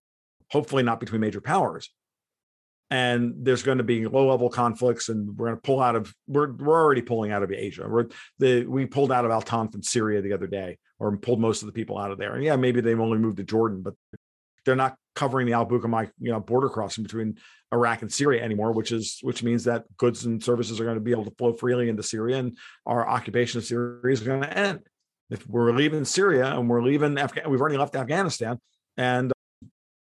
hopefully 0.50 0.84
not 0.84 1.00
between 1.00 1.22
major 1.22 1.42
powers. 1.42 1.90
And 2.90 3.34
there's 3.38 3.64
going 3.64 3.78
to 3.78 3.86
be 3.86 4.06
low 4.06 4.30
level 4.30 4.50
conflicts, 4.50 5.08
and 5.08 5.38
we're 5.38 5.48
going 5.48 5.58
to 5.58 5.62
pull 5.62 5.82
out 5.82 5.96
of. 5.96 6.14
We're 6.28 6.52
we're 6.52 6.82
already 6.82 7.02
pulling 7.02 7.32
out 7.32 7.44
of 7.44 7.52
Asia. 7.52 7.88
We're 7.88 8.08
the 8.40 8.66
we 8.66 8.86
pulled 8.86 9.12
out 9.12 9.26
of 9.26 9.32
Al 9.32 9.42
Tanf 9.42 9.76
in 9.76 9.84
Syria 9.84 10.22
the 10.22 10.34
other 10.34 10.48
day 10.48 10.78
or 11.02 11.18
pulled 11.18 11.40
most 11.40 11.64
of 11.64 11.66
the 11.66 11.72
people 11.72 11.98
out 11.98 12.12
of 12.12 12.20
there. 12.20 12.36
And 12.36 12.44
yeah, 12.44 12.56
maybe 12.56 12.80
they've 12.80 13.00
only 13.00 13.18
moved 13.18 13.38
to 13.38 13.44
Jordan, 13.44 13.82
but 13.82 13.96
they're 14.66 14.76
not 14.76 14.96
covering 15.16 15.48
the 15.48 15.54
Al 15.54 15.66
Bukamal, 15.66 16.12
you 16.20 16.32
know, 16.32 16.40
border 16.40 16.70
crossing 16.70 17.04
between 17.04 17.40
Iraq 17.74 18.04
and 18.04 18.14
Syria 18.14 18.44
anymore, 18.44 18.72
which 18.72 18.92
is 18.92 19.18
which 19.24 19.42
means 19.42 19.64
that 19.64 19.86
goods 19.98 20.26
and 20.26 20.44
services 20.44 20.80
are 20.80 20.84
going 20.84 20.96
to 20.96 21.02
be 21.02 21.10
able 21.10 21.26
to 21.26 21.34
flow 21.40 21.54
freely 21.54 21.90
into 21.90 22.04
Syria, 22.04 22.38
and 22.38 22.56
our 22.86 23.10
occupation 23.10 23.58
of 23.58 23.66
Syria 23.66 24.14
is 24.14 24.20
going 24.22 24.42
to 24.44 24.58
end. 24.58 24.82
If 25.32 25.48
we're 25.48 25.72
leaving 25.72 26.06
Syria 26.06 26.46
and 26.56 26.70
we're 26.70 26.84
leaving 26.84 27.18
Afghanistan, 27.18 27.52
we've 27.52 27.62
already 27.62 27.78
left 27.78 27.96
Afghanistan, 27.96 28.60
and 28.96 29.32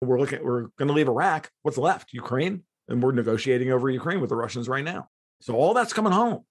we're 0.01 0.19
looking, 0.19 0.43
we're 0.43 0.63
going 0.77 0.89
to 0.89 0.93
leave 0.93 1.07
Iraq. 1.07 1.49
What's 1.61 1.77
left? 1.77 2.11
Ukraine, 2.11 2.63
and 2.89 3.01
we're 3.01 3.13
negotiating 3.13 3.71
over 3.71 3.89
Ukraine 3.89 4.19
with 4.19 4.31
the 4.31 4.35
Russians 4.35 4.67
right 4.67 4.83
now. 4.83 5.07
So 5.39 5.55
all 5.55 5.73
that's 5.73 5.93
coming 5.93 6.11
home, 6.11 6.43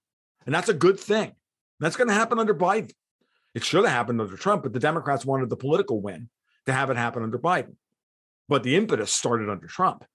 and 0.47 0.55
that's 0.55 0.69
a 0.69 0.73
good 0.73 0.99
thing. 0.99 1.33
That's 1.79 1.95
going 1.95 2.07
to 2.07 2.15
happen 2.15 2.39
under 2.39 2.55
Biden. 2.55 2.91
It 3.55 3.63
should 3.63 3.83
have 3.83 3.93
happened 3.93 4.21
under 4.21 4.37
Trump, 4.37 4.63
but 4.63 4.73
the 4.73 4.79
Democrats 4.79 5.25
wanted 5.25 5.49
the 5.49 5.57
political 5.57 6.01
win 6.01 6.29
to 6.65 6.73
have 6.73 6.89
it 6.89 6.97
happen 6.97 7.23
under 7.23 7.39
Biden. 7.39 7.75
But 8.47 8.63
the 8.63 8.75
impetus 8.75 9.11
started 9.11 9.49
under 9.49 9.67
Trump. 9.67 10.05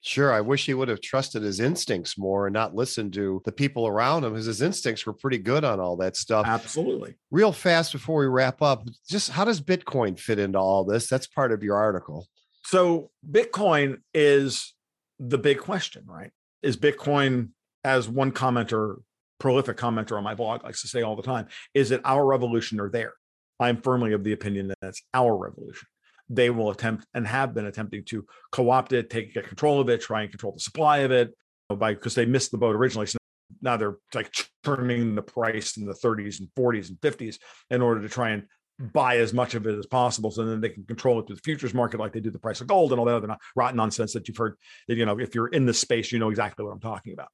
Sure. 0.00 0.32
I 0.32 0.40
wish 0.40 0.66
he 0.66 0.74
would 0.74 0.88
have 0.88 1.00
trusted 1.00 1.42
his 1.42 1.58
instincts 1.58 2.16
more 2.16 2.46
and 2.46 2.54
not 2.54 2.76
listened 2.76 3.12
to 3.14 3.42
the 3.44 3.50
people 3.50 3.88
around 3.88 4.22
him 4.22 4.32
because 4.32 4.46
his 4.46 4.62
instincts 4.62 5.04
were 5.04 5.12
pretty 5.12 5.38
good 5.38 5.64
on 5.64 5.80
all 5.80 5.96
that 5.96 6.16
stuff. 6.16 6.46
Absolutely. 6.46 7.16
Real 7.32 7.50
fast 7.50 7.92
before 7.92 8.20
we 8.20 8.26
wrap 8.26 8.62
up, 8.62 8.86
just 9.08 9.30
how 9.30 9.44
does 9.44 9.60
Bitcoin 9.60 10.18
fit 10.18 10.38
into 10.38 10.58
all 10.58 10.84
this? 10.84 11.08
That's 11.08 11.26
part 11.26 11.50
of 11.50 11.64
your 11.64 11.76
article. 11.76 12.28
So, 12.64 13.10
Bitcoin 13.28 13.98
is 14.14 14.74
the 15.18 15.38
big 15.38 15.58
question, 15.58 16.04
right? 16.06 16.30
Is 16.62 16.76
Bitcoin, 16.76 17.50
as 17.82 18.08
one 18.08 18.32
commenter 18.32 18.96
prolific 19.38 19.76
commenter 19.76 20.16
on 20.16 20.24
my 20.24 20.34
blog 20.34 20.64
likes 20.64 20.82
to 20.82 20.88
say 20.88 21.02
all 21.02 21.16
the 21.16 21.22
time 21.22 21.46
is 21.74 21.90
it 21.90 22.00
our 22.04 22.24
revolution 22.24 22.80
or 22.80 22.88
there. 22.88 23.12
I'm 23.58 23.80
firmly 23.80 24.12
of 24.12 24.24
the 24.24 24.32
opinion 24.32 24.68
that 24.68 24.78
it's 24.82 25.02
our 25.14 25.36
revolution. 25.36 25.88
They 26.28 26.50
will 26.50 26.70
attempt 26.70 27.06
and 27.14 27.26
have 27.26 27.54
been 27.54 27.66
attempting 27.66 28.04
to 28.06 28.26
co-opt 28.50 28.92
it 28.92 29.10
take 29.10 29.34
get 29.34 29.46
control 29.46 29.80
of 29.80 29.88
it 29.88 30.00
try 30.00 30.22
and 30.22 30.30
control 30.30 30.52
the 30.52 30.60
supply 30.60 30.98
of 30.98 31.12
it 31.12 31.34
by 31.68 31.94
because 31.94 32.14
they 32.14 32.26
missed 32.26 32.50
the 32.50 32.58
boat 32.58 32.74
originally 32.74 33.06
so 33.06 33.18
now 33.62 33.76
they're 33.76 33.96
like 34.14 34.32
turning 34.64 35.14
the 35.14 35.22
price 35.22 35.76
in 35.76 35.86
the 35.86 35.94
30s 35.94 36.40
and 36.40 36.48
40s 36.58 36.88
and 36.88 37.00
50s 37.00 37.38
in 37.70 37.80
order 37.80 38.02
to 38.02 38.08
try 38.08 38.30
and 38.30 38.44
buy 38.78 39.18
as 39.18 39.32
much 39.32 39.54
of 39.54 39.66
it 39.66 39.78
as 39.78 39.86
possible 39.86 40.30
so 40.30 40.44
then 40.44 40.60
they 40.60 40.68
can 40.68 40.84
control 40.84 41.18
it 41.18 41.26
through 41.26 41.36
the 41.36 41.42
futures 41.42 41.72
market 41.72 41.98
like 41.98 42.12
they 42.12 42.20
do 42.20 42.30
the 42.30 42.38
price 42.38 42.60
of 42.60 42.66
gold 42.66 42.92
and 42.92 42.98
all 42.98 43.06
that 43.06 43.14
other 43.14 43.36
rotten 43.54 43.76
nonsense 43.76 44.12
that 44.12 44.28
you've 44.28 44.36
heard 44.36 44.54
that 44.86 44.96
you 44.96 45.06
know 45.06 45.18
if 45.18 45.34
you're 45.34 45.48
in 45.48 45.64
this 45.64 45.78
space 45.78 46.12
you 46.12 46.18
know 46.18 46.28
exactly 46.28 46.64
what 46.64 46.72
i'm 46.72 46.80
talking 46.80 47.14
about 47.14 47.28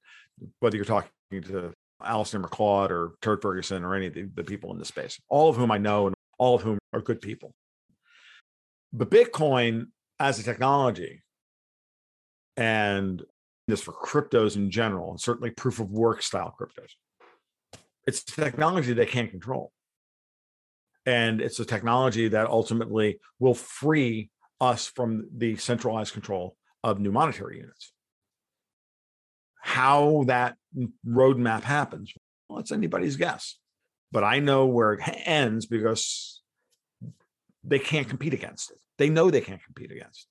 whether 0.61 0.76
you're 0.76 0.84
talking 0.84 1.11
to 1.32 1.72
Alasdair 2.05 2.40
Macleod 2.40 2.90
or 2.90 3.12
Turd 3.22 3.42
Ferguson 3.42 3.84
or 3.84 3.94
any 3.94 4.07
of 4.07 4.14
the, 4.14 4.28
the 4.34 4.44
people 4.44 4.72
in 4.72 4.78
this 4.78 4.88
space, 4.88 5.20
all 5.28 5.48
of 5.48 5.57
whom 5.57 5.70
I 5.70 5.78
know 5.78 6.07
and 6.07 6.14
all 6.38 6.55
of 6.55 6.62
whom 6.62 6.78
are 6.92 7.00
good 7.00 7.20
people. 7.20 7.55
But 8.92 9.11
Bitcoin 9.11 9.86
as 10.20 10.38
a 10.38 10.42
technology 10.42 11.22
and 12.57 13.22
this 13.68 13.82
for 13.82 13.92
cryptos 13.92 14.57
in 14.57 14.70
general, 14.70 15.11
and 15.11 15.20
certainly 15.20 15.50
proof 15.50 15.80
of 15.80 15.90
work 15.90 16.22
style 16.22 16.55
cryptos, 16.59 16.90
it's 18.07 18.22
technology 18.22 18.92
they 18.92 19.07
can't 19.07 19.30
control. 19.30 19.72
And 21.07 21.40
it's 21.40 21.59
a 21.59 21.64
technology 21.64 22.28
that 22.28 22.48
ultimately 22.48 23.18
will 23.38 23.55
free 23.55 24.30
us 24.61 24.86
from 24.86 25.28
the 25.36 25.57
centralized 25.57 26.12
control 26.12 26.57
of 26.84 27.00
new 27.00 27.12
monetary 27.12 27.59
units. 27.59 27.92
How 29.61 30.24
that 30.26 30.57
roadmap 31.07 31.62
happens, 31.62 32.12
well, 32.49 32.59
it's 32.59 32.73
anybody's 32.73 33.16
guess. 33.16 33.59
But 34.11 34.25
I 34.25 34.41
know 34.41 34.66
where 34.66 34.93
it 34.93 35.01
ends 35.25 35.66
because 35.66 36.43
they 37.64 37.79
can't 37.79 38.09
compete 38.09 38.35
against 38.35 38.70
it. 38.70 38.79
They 38.99 39.09
know 39.09 39.31
they 39.31 39.41
can't 39.41 39.62
compete 39.64 39.91
against. 39.91 40.23
It. 40.23 40.27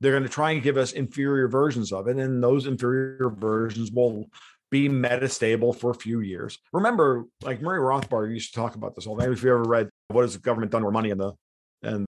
They're 0.00 0.12
going 0.12 0.22
to 0.22 0.28
try 0.28 0.52
and 0.52 0.62
give 0.62 0.76
us 0.76 0.92
inferior 0.92 1.48
versions 1.48 1.92
of 1.92 2.08
it, 2.08 2.16
and 2.16 2.42
those 2.42 2.66
inferior 2.66 3.30
versions 3.30 3.90
will 3.90 4.26
be 4.70 4.88
metastable 4.88 5.76
for 5.76 5.90
a 5.90 5.94
few 5.94 6.20
years. 6.20 6.58
Remember, 6.72 7.24
like 7.42 7.60
Murray 7.60 7.80
Rothbard 7.80 8.32
used 8.32 8.54
to 8.54 8.60
talk 8.60 8.76
about 8.76 8.94
this 8.94 9.06
all 9.06 9.16
day. 9.16 9.26
If 9.26 9.42
you 9.42 9.50
ever 9.50 9.64
read 9.64 9.90
"What 10.08 10.22
Has 10.22 10.34
the 10.34 10.40
Government 10.40 10.72
Done 10.72 10.84
with 10.84 10.94
Money?" 10.94 11.10
in 11.10 11.18
the 11.18 11.32
and 11.82 12.06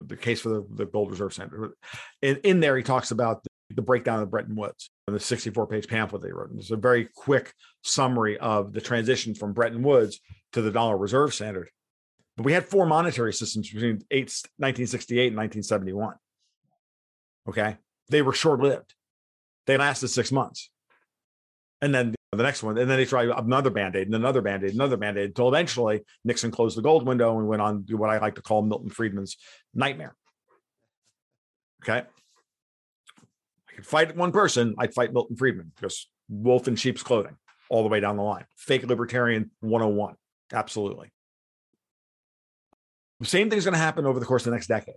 the 0.00 0.16
case 0.16 0.40
for 0.40 0.48
the, 0.48 0.66
the 0.70 0.86
gold 0.86 1.10
reserve 1.10 1.34
center, 1.34 1.74
in, 2.22 2.36
in 2.44 2.60
there 2.60 2.76
he 2.76 2.82
talks 2.82 3.10
about 3.10 3.44
the, 3.70 3.82
breakdown 3.82 4.20
of 4.20 4.30
Bretton 4.30 4.56
Woods 4.56 4.90
and 5.06 5.16
the 5.16 5.20
64 5.20 5.66
page 5.66 5.88
pamphlet 5.88 6.22
they 6.22 6.32
wrote. 6.32 6.50
And 6.50 6.60
it's 6.60 6.70
a 6.70 6.76
very 6.76 7.08
quick 7.14 7.52
summary 7.82 8.38
of 8.38 8.72
the 8.72 8.80
transition 8.80 9.34
from 9.34 9.52
Bretton 9.52 9.82
Woods 9.82 10.20
to 10.52 10.62
the 10.62 10.70
dollar 10.70 10.96
reserve 10.96 11.34
standard. 11.34 11.70
But 12.36 12.46
we 12.46 12.52
had 12.52 12.66
four 12.66 12.86
monetary 12.86 13.32
systems 13.32 13.70
between 13.70 14.02
eight, 14.10 14.32
1968 14.56 15.28
and 15.28 15.36
1971. 15.36 16.14
Okay. 17.48 17.76
They 18.08 18.22
were 18.22 18.32
short 18.32 18.60
lived. 18.60 18.94
They 19.66 19.76
lasted 19.76 20.08
six 20.08 20.32
months. 20.32 20.70
And 21.80 21.94
then 21.94 22.14
the 22.32 22.42
next 22.42 22.62
one, 22.62 22.78
and 22.78 22.88
then 22.88 22.96
they 22.96 23.04
tried 23.04 23.28
another 23.28 23.70
band 23.70 23.96
aid 23.96 24.06
and 24.06 24.14
another 24.14 24.40
band 24.40 24.64
aid, 24.64 24.72
another 24.74 24.96
band 24.96 25.18
aid 25.18 25.26
until 25.26 25.48
eventually 25.48 26.02
Nixon 26.24 26.50
closed 26.50 26.78
the 26.78 26.82
gold 26.82 27.06
window 27.06 27.38
and 27.38 27.46
went 27.46 27.60
on 27.60 27.84
to 27.86 27.96
what 27.96 28.08
I 28.08 28.18
like 28.18 28.36
to 28.36 28.42
call 28.42 28.62
Milton 28.62 28.88
Friedman's 28.88 29.36
nightmare. 29.74 30.14
Okay. 31.82 32.06
Could 33.82 33.88
fight 33.88 34.16
one 34.16 34.30
person, 34.30 34.76
I'd 34.78 34.94
fight 34.94 35.12
Milton 35.12 35.34
Friedman 35.34 35.72
because 35.74 36.08
wolf 36.28 36.68
in 36.68 36.76
sheep's 36.76 37.02
clothing 37.02 37.36
all 37.68 37.82
the 37.82 37.88
way 37.88 37.98
down 37.98 38.16
the 38.16 38.22
line. 38.22 38.44
Fake 38.56 38.84
libertarian 38.84 39.50
101. 39.58 40.14
Absolutely. 40.52 41.10
Same 43.24 43.50
thing's 43.50 43.64
going 43.64 43.74
to 43.74 43.80
happen 43.80 44.06
over 44.06 44.20
the 44.20 44.26
course 44.26 44.42
of 44.42 44.50
the 44.50 44.56
next 44.56 44.68
decade. 44.68 44.94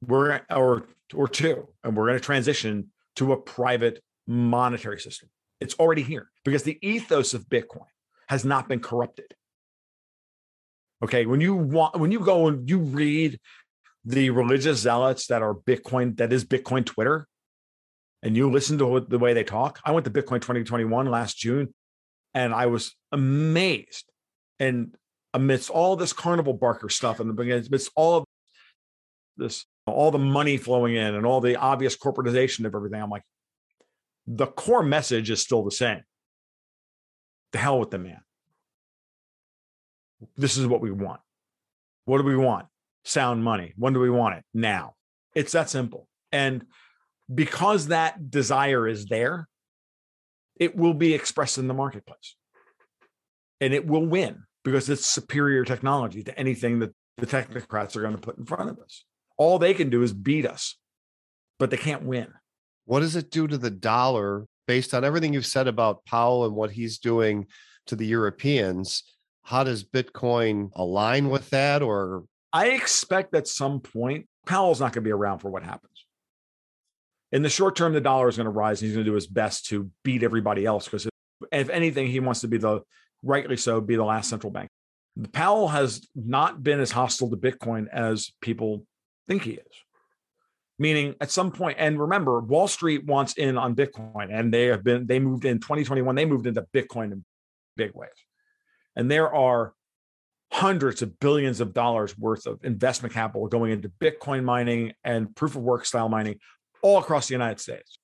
We're 0.00 0.40
or 0.50 0.86
or 1.12 1.28
two, 1.28 1.68
and 1.82 1.94
we're 1.94 2.06
going 2.06 2.18
to 2.18 2.24
transition 2.24 2.90
to 3.16 3.32
a 3.32 3.36
private 3.36 4.02
monetary 4.26 4.98
system. 4.98 5.28
It's 5.60 5.74
already 5.74 6.02
here 6.02 6.30
because 6.46 6.62
the 6.62 6.78
ethos 6.80 7.34
of 7.34 7.46
Bitcoin 7.46 7.88
has 8.28 8.46
not 8.46 8.68
been 8.68 8.80
corrupted. 8.80 9.34
Okay, 11.02 11.26
when 11.26 11.42
you 11.42 11.54
want 11.54 12.00
when 12.00 12.10
you 12.10 12.20
go 12.20 12.48
and 12.48 12.68
you 12.70 12.78
read 12.78 13.38
the 14.06 14.30
religious 14.30 14.78
zealots 14.78 15.26
that 15.26 15.42
are 15.42 15.54
Bitcoin, 15.54 16.16
that 16.16 16.32
is 16.32 16.44
Bitcoin 16.44 16.86
Twitter, 16.86 17.28
and 18.24 18.34
you 18.36 18.50
listen 18.50 18.78
to 18.78 19.04
the 19.06 19.18
way 19.18 19.34
they 19.34 19.44
talk. 19.44 19.78
I 19.84 19.92
went 19.92 20.06
to 20.06 20.10
Bitcoin 20.10 20.40
2021 20.40 21.06
last 21.06 21.36
June, 21.36 21.74
and 22.32 22.54
I 22.54 22.66
was 22.66 22.96
amazed. 23.12 24.10
And 24.58 24.96
amidst 25.34 25.68
all 25.68 25.94
this 25.94 26.14
carnival 26.14 26.54
barker 26.54 26.88
stuff 26.88 27.20
and 27.20 27.38
amidst 27.38 27.90
all 27.94 28.16
of 28.16 28.24
this, 29.36 29.66
all 29.86 30.10
the 30.10 30.18
money 30.18 30.56
flowing 30.56 30.96
in 30.96 31.14
and 31.14 31.26
all 31.26 31.42
the 31.42 31.56
obvious 31.56 31.98
corporatization 31.98 32.64
of 32.64 32.74
everything, 32.74 33.02
I'm 33.02 33.10
like, 33.10 33.24
the 34.26 34.46
core 34.46 34.82
message 34.82 35.28
is 35.28 35.42
still 35.42 35.62
the 35.62 35.70
same. 35.70 36.00
The 37.52 37.58
hell 37.58 37.78
with 37.78 37.90
the 37.90 37.98
man. 37.98 38.22
This 40.38 40.56
is 40.56 40.66
what 40.66 40.80
we 40.80 40.90
want. 40.90 41.20
What 42.06 42.18
do 42.18 42.24
we 42.24 42.36
want? 42.36 42.66
Sound 43.04 43.44
money. 43.44 43.74
When 43.76 43.92
do 43.92 44.00
we 44.00 44.08
want 44.08 44.36
it? 44.36 44.44
Now. 44.54 44.94
It's 45.34 45.52
that 45.52 45.68
simple. 45.68 46.08
And 46.32 46.64
because 47.32 47.88
that 47.88 48.30
desire 48.30 48.86
is 48.86 49.06
there, 49.06 49.48
it 50.56 50.76
will 50.76 50.94
be 50.94 51.14
expressed 51.14 51.58
in 51.58 51.68
the 51.68 51.74
marketplace. 51.74 52.36
And 53.60 53.72
it 53.72 53.86
will 53.86 54.04
win 54.04 54.44
because 54.64 54.88
it's 54.88 55.06
superior 55.06 55.64
technology 55.64 56.22
to 56.24 56.38
anything 56.38 56.80
that 56.80 56.94
the 57.16 57.26
technocrats 57.26 57.96
are 57.96 58.02
going 58.02 58.14
to 58.14 58.20
put 58.20 58.38
in 58.38 58.44
front 58.44 58.70
of 58.70 58.78
us. 58.78 59.04
All 59.36 59.58
they 59.58 59.74
can 59.74 59.90
do 59.90 60.02
is 60.02 60.12
beat 60.12 60.46
us, 60.46 60.76
but 61.58 61.70
they 61.70 61.76
can't 61.76 62.02
win. 62.02 62.28
What 62.84 63.00
does 63.00 63.16
it 63.16 63.30
do 63.30 63.46
to 63.46 63.58
the 63.58 63.70
dollar 63.70 64.46
based 64.66 64.94
on 64.94 65.04
everything 65.04 65.32
you've 65.32 65.46
said 65.46 65.68
about 65.68 66.04
Powell 66.04 66.44
and 66.44 66.54
what 66.54 66.70
he's 66.70 66.98
doing 66.98 67.46
to 67.86 67.96
the 67.96 68.06
Europeans? 68.06 69.02
How 69.42 69.64
does 69.64 69.84
Bitcoin 69.84 70.70
align 70.74 71.30
with 71.30 71.50
that? 71.50 71.82
Or 71.82 72.24
I 72.52 72.68
expect 72.68 73.34
at 73.34 73.48
some 73.48 73.80
point, 73.80 74.26
Powell's 74.46 74.80
not 74.80 74.92
going 74.92 75.02
to 75.04 75.08
be 75.08 75.12
around 75.12 75.38
for 75.38 75.50
what 75.50 75.62
happens. 75.62 76.06
In 77.32 77.42
the 77.42 77.48
short 77.48 77.76
term, 77.76 77.92
the 77.92 78.00
dollar 78.00 78.28
is 78.28 78.36
going 78.36 78.44
to 78.44 78.50
rise 78.50 78.80
and 78.80 78.86
he's 78.86 78.96
going 78.96 79.04
to 79.04 79.10
do 79.10 79.14
his 79.14 79.26
best 79.26 79.66
to 79.66 79.90
beat 80.04 80.22
everybody 80.22 80.64
else 80.64 80.84
because 80.84 81.08
if, 81.52 81.68
anything, 81.68 82.06
he 82.06 82.20
wants 82.20 82.40
to 82.42 82.48
be 82.48 82.58
the 82.58 82.80
rightly 83.22 83.56
so, 83.56 83.80
be 83.80 83.96
the 83.96 84.04
last 84.04 84.30
central 84.30 84.52
bank. 84.52 84.68
Powell 85.32 85.68
has 85.68 86.06
not 86.14 86.62
been 86.62 86.80
as 86.80 86.90
hostile 86.90 87.30
to 87.30 87.36
Bitcoin 87.36 87.86
as 87.92 88.32
people 88.40 88.86
think 89.28 89.42
he 89.42 89.52
is 89.52 89.84
meaning 90.78 91.14
at 91.20 91.30
some 91.30 91.50
point 91.50 91.76
and 91.78 92.00
remember 92.00 92.40
wall 92.40 92.66
street 92.66 93.04
wants 93.04 93.34
in 93.34 93.56
on 93.56 93.74
bitcoin 93.74 94.28
and 94.30 94.52
they 94.52 94.66
have 94.66 94.82
been 94.82 95.06
they 95.06 95.18
moved 95.18 95.44
in 95.44 95.58
2021 95.58 96.14
they 96.14 96.24
moved 96.24 96.46
into 96.46 96.64
bitcoin 96.74 97.12
in 97.12 97.24
big 97.76 97.92
ways 97.94 98.10
and 98.96 99.10
there 99.10 99.32
are 99.32 99.72
hundreds 100.52 101.02
of 101.02 101.18
billions 101.18 101.60
of 101.60 101.72
dollars 101.72 102.16
worth 102.18 102.46
of 102.46 102.58
investment 102.64 103.14
capital 103.14 103.46
going 103.46 103.72
into 103.72 103.88
bitcoin 104.00 104.44
mining 104.44 104.92
and 105.04 105.34
proof 105.36 105.56
of 105.56 105.62
work 105.62 105.84
style 105.84 106.08
mining 106.08 106.38
all 106.84 106.98
across 106.98 107.26
the 107.26 107.34
united 107.34 107.58
states 107.58 107.98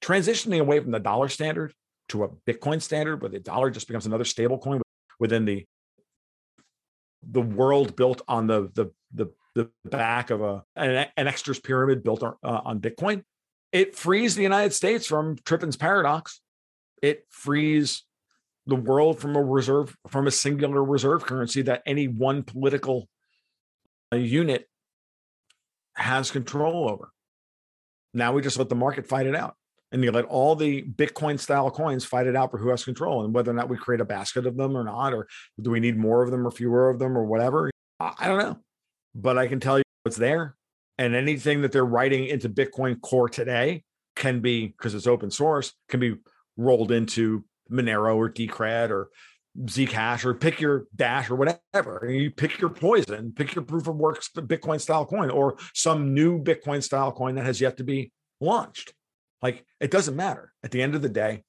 transitioning 0.00 0.60
away 0.60 0.78
from 0.78 0.92
the 0.92 1.00
dollar 1.00 1.28
standard 1.28 1.72
to 2.08 2.22
a 2.22 2.28
bitcoin 2.46 2.80
standard 2.80 3.20
where 3.20 3.30
the 3.30 3.40
dollar 3.40 3.70
just 3.70 3.88
becomes 3.88 4.06
another 4.06 4.24
stable 4.24 4.58
coin 4.58 4.80
within 5.18 5.44
the 5.44 5.66
the 7.28 7.40
world 7.40 7.96
built 7.96 8.22
on 8.28 8.46
the 8.46 8.70
the 8.74 8.86
the 9.12 9.26
the 9.56 9.70
back 9.86 10.30
of 10.30 10.42
a 10.42 10.62
an, 10.76 11.06
an 11.16 11.26
Exter's 11.26 11.58
pyramid 11.58 12.04
built 12.04 12.22
on, 12.22 12.34
uh, 12.44 12.60
on 12.64 12.78
Bitcoin. 12.78 13.22
It 13.72 13.96
frees 13.96 14.36
the 14.36 14.42
United 14.42 14.74
States 14.74 15.06
from 15.06 15.36
Triffin's 15.44 15.76
paradox. 15.76 16.40
It 17.02 17.24
frees 17.30 18.04
the 18.66 18.76
world 18.76 19.18
from 19.18 19.34
a 19.34 19.42
reserve 19.42 19.96
from 20.08 20.26
a 20.26 20.30
singular 20.30 20.84
reserve 20.84 21.24
currency 21.24 21.62
that 21.62 21.82
any 21.86 22.06
one 22.06 22.42
political 22.42 23.08
uh, 24.12 24.16
unit 24.16 24.68
has 25.94 26.30
control 26.30 26.88
over. 26.88 27.10
Now 28.16 28.32
we 28.32 28.42
just 28.42 28.58
let 28.58 28.68
the 28.68 28.74
market 28.74 29.06
fight 29.06 29.26
it 29.26 29.36
out. 29.36 29.54
And 29.92 30.02
you 30.02 30.10
let 30.10 30.24
all 30.24 30.56
the 30.56 30.82
Bitcoin 30.82 31.38
style 31.38 31.70
coins 31.70 32.04
fight 32.04 32.26
it 32.26 32.34
out 32.34 32.50
for 32.50 32.58
who 32.58 32.70
has 32.70 32.84
control 32.84 33.24
and 33.24 33.32
whether 33.32 33.52
or 33.52 33.54
not 33.54 33.68
we 33.68 33.76
create 33.76 34.00
a 34.00 34.04
basket 34.04 34.44
of 34.44 34.56
them 34.56 34.76
or 34.76 34.82
not, 34.82 35.14
or 35.14 35.28
do 35.62 35.70
we 35.70 35.78
need 35.78 35.96
more 35.96 36.24
of 36.24 36.32
them 36.32 36.44
or 36.44 36.50
fewer 36.50 36.90
of 36.90 36.98
them 36.98 37.16
or 37.16 37.24
whatever. 37.24 37.70
I 38.00 38.26
don't 38.26 38.38
know 38.38 38.58
but 39.16 39.38
I 39.38 39.48
can 39.48 39.58
tell 39.58 39.78
you 39.78 39.84
it's 40.04 40.16
there. 40.16 40.54
And 40.98 41.14
anything 41.14 41.62
that 41.62 41.72
they're 41.72 41.84
writing 41.84 42.26
into 42.26 42.48
Bitcoin 42.48 43.00
Core 43.00 43.28
today 43.28 43.82
can 44.14 44.40
be, 44.40 44.68
because 44.68 44.94
it's 44.94 45.06
open 45.06 45.30
source, 45.30 45.72
can 45.88 46.00
be 46.00 46.16
rolled 46.56 46.92
into 46.92 47.44
Monero 47.70 48.16
or 48.16 48.30
Decred 48.30 48.90
or 48.90 49.08
Zcash 49.64 50.24
or 50.24 50.34
pick 50.34 50.60
your 50.60 50.86
Dash 50.94 51.30
or 51.30 51.36
whatever. 51.36 52.06
You 52.08 52.30
pick 52.30 52.60
your 52.60 52.70
poison, 52.70 53.32
pick 53.34 53.54
your 53.54 53.64
proof 53.64 53.86
of 53.88 53.96
work 53.96 54.22
Bitcoin 54.34 54.80
style 54.80 55.06
coin 55.06 55.30
or 55.30 55.56
some 55.74 56.14
new 56.14 56.42
Bitcoin 56.42 56.82
style 56.82 57.12
coin 57.12 57.36
that 57.36 57.46
has 57.46 57.60
yet 57.60 57.78
to 57.78 57.84
be 57.84 58.12
launched. 58.40 58.92
Like 59.42 59.64
it 59.80 59.90
doesn't 59.90 60.16
matter. 60.16 60.52
At 60.62 60.70
the 60.70 60.82
end 60.82 60.94
of 60.94 61.02
the 61.02 61.08
day, 61.08 61.44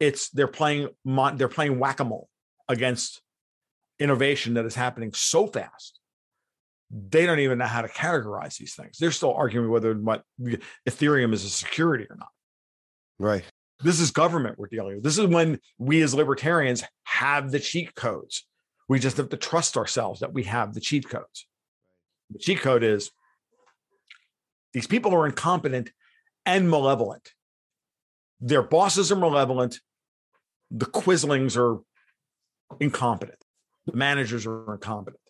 it's 0.00 0.30
they're 0.30 0.48
playing 0.48 0.88
they're 1.34 1.48
playing 1.48 1.78
whack 1.78 2.00
a 2.00 2.04
mole 2.04 2.28
against 2.68 3.22
innovation 3.98 4.54
that 4.54 4.64
is 4.64 4.74
happening 4.74 5.12
so 5.12 5.46
fast 5.46 6.00
they 6.92 7.24
don't 7.24 7.38
even 7.38 7.58
know 7.58 7.66
how 7.66 7.82
to 7.82 7.88
categorize 7.88 8.58
these 8.58 8.74
things. 8.74 8.98
They're 8.98 9.12
still 9.12 9.32
arguing 9.32 9.70
whether 9.70 9.94
what 9.94 10.22
Ethereum 10.88 11.32
is 11.32 11.44
a 11.44 11.48
security 11.48 12.06
or 12.08 12.16
not. 12.16 12.28
Right. 13.18 13.44
This 13.82 14.00
is 14.00 14.10
government 14.10 14.58
we're 14.58 14.68
dealing 14.68 14.96
with. 14.96 15.04
This 15.04 15.18
is 15.18 15.26
when 15.26 15.58
we 15.78 16.02
as 16.02 16.14
libertarians 16.14 16.84
have 17.04 17.50
the 17.50 17.58
cheat 17.58 17.94
codes. 17.94 18.46
We 18.88 18.98
just 18.98 19.16
have 19.16 19.30
to 19.30 19.36
trust 19.36 19.76
ourselves 19.76 20.20
that 20.20 20.32
we 20.32 20.44
have 20.44 20.74
the 20.74 20.80
cheat 20.80 21.08
codes. 21.08 21.46
The 22.30 22.38
cheat 22.38 22.60
code 22.60 22.82
is 22.82 23.10
these 24.72 24.86
people 24.86 25.14
are 25.14 25.26
incompetent 25.26 25.90
and 26.46 26.70
malevolent. 26.70 27.32
Their 28.40 28.62
bosses 28.62 29.12
are 29.12 29.16
malevolent. 29.16 29.80
The 30.70 30.86
quislings 30.86 31.56
are 31.56 31.78
incompetent. 32.80 33.38
The 33.86 33.96
managers 33.96 34.46
are 34.46 34.72
incompetent. 34.72 35.20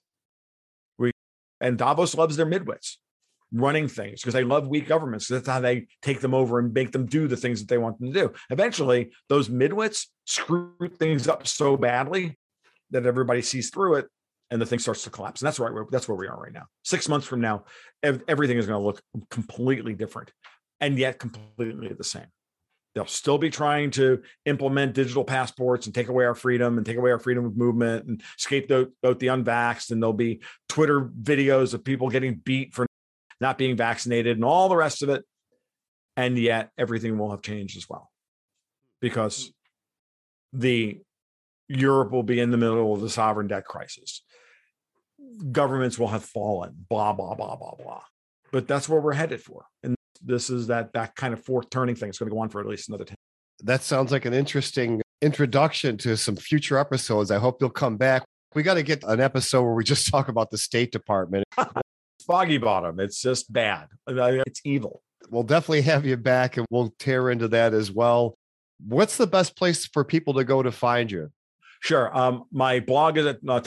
We 0.99 1.13
And 1.61 1.79
Davos 1.79 2.15
loves 2.15 2.37
their 2.37 2.47
midwits 2.47 2.97
running 3.53 3.89
things 3.89 4.21
because 4.21 4.35
they 4.35 4.45
love 4.45 4.67
weak 4.67 4.87
governments. 4.87 5.29
That's 5.29 5.47
how 5.47 5.61
they 5.61 5.87
take 6.01 6.21
them 6.21 6.35
over 6.35 6.59
and 6.59 6.73
make 6.73 6.93
them 6.93 7.07
do 7.07 7.29
the 7.29 7.37
things 7.37 7.61
that 7.61 7.69
they 7.69 7.79
want 7.79 7.99
them 7.99 8.13
to 8.13 8.19
do. 8.19 8.33
Eventually, 8.51 9.13
those 9.29 9.49
midwits 9.49 10.07
screw 10.25 10.73
things 10.99 11.29
up 11.29 11.47
so 11.47 11.77
badly 11.77 12.39
that 12.91 13.07
everybody 13.07 13.43
sees 13.43 13.71
through 13.71 13.97
it 13.97 14.07
and 14.51 14.61
the 14.61 14.67
thing 14.67 14.79
starts 14.79 15.05
to 15.05 15.11
collapse. 15.11 15.41
And 15.41 15.47
that's 15.47 15.59
right. 15.59 15.73
That's 15.91 16.09
where 16.09 16.17
we 16.17 16.29
are 16.29 16.39
right 16.39 16.53
now. 16.53 16.67
Six 16.85 17.09
months 17.09 17.27
from 17.27 17.41
now, 17.41 17.65
everything 18.03 18.59
is 18.59 18.67
going 18.67 18.81
to 18.81 18.85
look 18.85 19.01
completely 19.31 19.95
different 19.95 20.31
and 20.81 20.99
yet 20.99 21.19
completely 21.19 21.89
the 21.89 22.05
same. 22.05 22.27
They'll 22.95 23.07
still 23.07 23.39
be 23.39 23.49
trying 23.49 23.91
to 23.93 24.21
implement 24.45 24.93
digital 24.93 25.25
passports 25.25 25.87
and 25.87 25.95
take 25.95 26.09
away 26.09 26.27
our 26.27 26.35
freedom 26.35 26.77
and 26.77 26.85
take 26.85 26.99
away 26.99 27.11
our 27.11 27.19
freedom 27.19 27.47
of 27.47 27.57
movement 27.57 28.07
and 28.07 28.23
scapegoat 28.37 28.93
the 29.01 29.29
unvaxxed. 29.29 29.91
And 29.91 30.03
there'll 30.03 30.13
be 30.13 30.43
Twitter 30.69 31.01
videos 31.01 31.73
of 31.73 31.85
people 31.85 32.11
getting 32.11 32.35
beat 32.35 32.75
for 32.75 32.85
not 33.43 33.59
being 33.59 33.77
vaccinated, 33.77 34.39
and 34.39 34.45
all 34.45 34.71
the 34.71 34.77
rest 34.77 35.03
of 35.03 35.11
it. 35.11 35.25
And 36.17 36.39
yet 36.39 36.71
everything 36.79 37.19
will 37.19 37.31
have 37.31 37.43
changed 37.43 37.77
as 37.77 37.89
well 37.89 38.11
because 39.01 39.51
the 40.53 41.01
Europe 41.69 42.13
will 42.13 42.23
be 42.23 42.39
in 42.39 42.51
the 42.51 42.57
middle 42.57 42.95
of 42.95 43.01
the 43.01 43.11
sovereign 43.11 43.49
debt 43.49 43.65
crisis. 43.65 44.23
Governments 45.51 45.99
will 45.99 46.09
have 46.09 46.25
fallen, 46.25 46.87
blah, 46.89 47.13
blah, 47.13 47.35
blah, 47.35 47.57
blah, 47.57 47.75
blah. 47.75 48.03
But 48.53 48.69
that's 48.69 48.89
where 48.89 49.01
we're 49.01 49.15
headed 49.15 49.41
for. 49.43 49.65
And 49.83 49.95
this 50.23 50.51
is 50.51 50.67
that 50.67 50.93
that 50.93 51.17
kind 51.17 51.33
of 51.33 51.43
fourth 51.43 51.71
turning 51.71 51.95
thing. 51.95 52.11
It's 52.11 52.19
going 52.19 52.29
to 52.29 52.35
go 52.35 52.41
on 52.41 52.51
for 52.51 52.61
at 52.61 52.67
least 52.67 52.89
another 52.89 53.05
10. 53.05 53.15
That 53.65 53.83
sounds 53.83 54.13
like 54.13 54.27
an 54.27 54.35
interesting 54.35 55.01
introduction 55.23 55.97
to 55.99 56.17
some 56.17 56.37
future 56.37 56.77
episodes. 56.79 57.31
I 57.31 57.39
hope 57.39 57.59
you'll 57.61 57.71
come 57.71 57.97
back. 57.97 58.25
We 58.55 58.63
got 58.63 58.75
to 58.75 58.83
get 58.83 59.03
an 59.05 59.21
episode 59.21 59.63
where 59.63 59.73
we 59.73 59.85
just 59.85 60.11
talk 60.11 60.29
about 60.29 60.51
the 60.51 60.59
State 60.59 60.93
Department. 60.93 61.45
Foggy 62.23 62.59
bottom. 62.59 63.01
It's 63.01 63.21
just 63.21 63.53
bad. 63.53 63.89
It's 64.07 64.61
evil. 64.65 65.03
We'll 65.31 65.43
definitely 65.43 65.83
have 65.83 66.05
you 66.05 66.17
back 66.17 66.57
and 66.57 66.67
we'll 66.71 66.95
tear 66.99 67.31
into 67.31 67.49
that 67.49 67.75
as 67.75 67.91
well. 67.91 68.37
What's 68.85 69.17
the 69.17 69.27
best 69.27 69.57
place 69.57 69.87
for 69.87 70.05
people 70.05 70.35
to 70.35 70.45
go 70.45 70.63
to 70.63 70.73
find 70.73 71.11
you? 71.11 71.31
Sure. 71.81 72.17
Um, 72.17 72.45
my 72.53 72.79
blog 72.81 73.19
is 73.19 73.27
at 73.27 73.39
uh, 73.47 73.59
or 73.59 73.63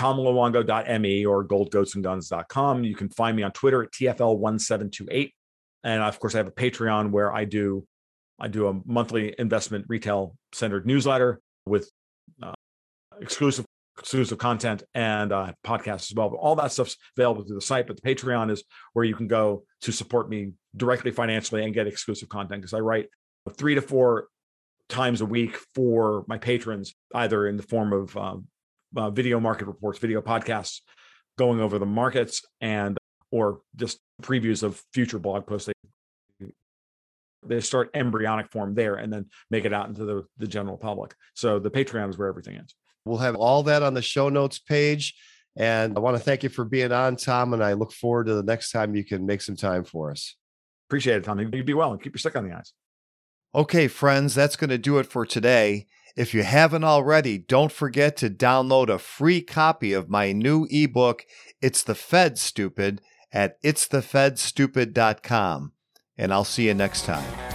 goldgoatsandguns.com. 1.45 2.83
You 2.83 2.95
can 2.95 3.09
find 3.09 3.35
me 3.35 3.43
on 3.43 3.51
Twitter 3.51 3.83
at 3.83 3.91
TFL1728. 3.91 5.31
And 5.83 6.01
of 6.01 6.19
course, 6.19 6.33
I 6.33 6.37
have 6.39 6.47
a 6.47 6.51
Patreon 6.51 7.11
where 7.11 7.33
I 7.33 7.45
do 7.45 7.85
I 8.39 8.47
do 8.47 8.67
a 8.67 8.73
monthly 8.85 9.33
investment 9.37 9.85
retail 9.87 10.35
centered 10.53 10.85
newsletter 10.85 11.41
with 11.65 11.89
uh, 12.41 12.53
exclusive 13.19 13.64
exclusive 13.97 14.37
content 14.37 14.83
and 14.93 15.31
uh, 15.31 15.53
podcasts 15.65 16.11
as 16.11 16.13
well. 16.15 16.29
But 16.29 16.37
all 16.37 16.55
that 16.55 16.71
stuff's 16.71 16.97
available 17.17 17.43
through 17.43 17.55
the 17.55 17.61
site. 17.61 17.87
But 17.87 18.01
the 18.01 18.15
Patreon 18.15 18.51
is 18.51 18.63
where 18.93 19.05
you 19.05 19.15
can 19.15 19.27
go 19.27 19.63
to 19.81 19.91
support 19.91 20.29
me 20.29 20.51
directly 20.75 21.11
financially 21.11 21.63
and 21.63 21.73
get 21.73 21.87
exclusive 21.87 22.29
content 22.29 22.61
because 22.61 22.73
I 22.73 22.79
write 22.79 23.07
three 23.53 23.75
to 23.75 23.81
four 23.81 24.27
times 24.89 25.21
a 25.21 25.25
week 25.25 25.57
for 25.73 26.25
my 26.27 26.37
patrons, 26.37 26.93
either 27.13 27.47
in 27.47 27.57
the 27.57 27.63
form 27.63 27.93
of 27.93 28.15
um, 28.17 28.47
uh, 28.95 29.09
video 29.09 29.39
market 29.39 29.67
reports, 29.67 29.99
video 29.99 30.21
podcasts, 30.21 30.81
going 31.37 31.59
over 31.59 31.79
the 31.79 31.85
markets, 31.85 32.43
and 32.61 32.97
or 33.31 33.61
just 33.75 33.99
previews 34.21 34.63
of 34.63 34.81
future 34.93 35.19
blog 35.19 35.45
posts. 35.47 35.67
They, 35.67 36.47
they 37.45 37.61
start 37.61 37.91
embryonic 37.93 38.51
form 38.51 38.73
there 38.73 38.95
and 38.95 39.11
then 39.11 39.27
make 39.49 39.65
it 39.65 39.73
out 39.73 39.87
into 39.87 40.05
the, 40.05 40.23
the 40.37 40.47
general 40.47 40.77
public. 40.77 41.13
So 41.33 41.59
the 41.59 41.69
Patreon 41.69 42.09
is 42.09 42.17
where 42.17 42.27
everything 42.27 42.55
is. 42.55 42.73
We'll 43.05 43.19
have 43.19 43.35
all 43.35 43.63
that 43.63 43.83
on 43.83 43.93
the 43.93 44.01
show 44.01 44.27
notes 44.29 44.59
page. 44.59 45.15
And 45.55 45.95
I 45.95 46.01
want 46.01 46.17
to 46.17 46.23
thank 46.23 46.43
you 46.43 46.49
for 46.49 46.65
being 46.65 46.91
on, 46.91 47.15
Tom. 47.15 47.53
And 47.53 47.63
I 47.63 47.73
look 47.73 47.93
forward 47.93 48.25
to 48.27 48.33
the 48.33 48.43
next 48.43 48.71
time 48.71 48.95
you 48.95 49.05
can 49.05 49.25
make 49.25 49.41
some 49.41 49.55
time 49.55 49.83
for 49.83 50.11
us. 50.11 50.35
Appreciate 50.89 51.17
it, 51.17 51.23
Tom. 51.23 51.39
You 51.39 51.63
be 51.63 51.73
well 51.73 51.91
and 51.91 51.99
keep 52.01 52.13
your 52.13 52.19
stick 52.19 52.35
on 52.35 52.47
the 52.47 52.55
ice. 52.55 52.73
Okay, 53.53 53.87
friends, 53.87 54.33
that's 54.35 54.57
going 54.57 54.69
to 54.69 54.77
do 54.77 54.97
it 54.97 55.05
for 55.05 55.25
today. 55.25 55.87
If 56.15 56.33
you 56.33 56.43
haven't 56.43 56.83
already, 56.83 57.37
don't 57.37 57.71
forget 57.71 58.17
to 58.17 58.29
download 58.29 58.89
a 58.89 58.99
free 58.99 59.41
copy 59.41 59.93
of 59.93 60.09
my 60.09 60.33
new 60.33 60.67
ebook, 60.69 61.23
It's 61.61 61.83
the 61.83 61.95
Fed 61.95 62.37
Stupid, 62.37 63.01
at 63.31 63.61
itsthefedstupid.com. 63.63 65.71
And 66.17 66.33
I'll 66.33 66.45
see 66.45 66.67
you 66.67 66.73
next 66.73 67.05
time. 67.05 67.54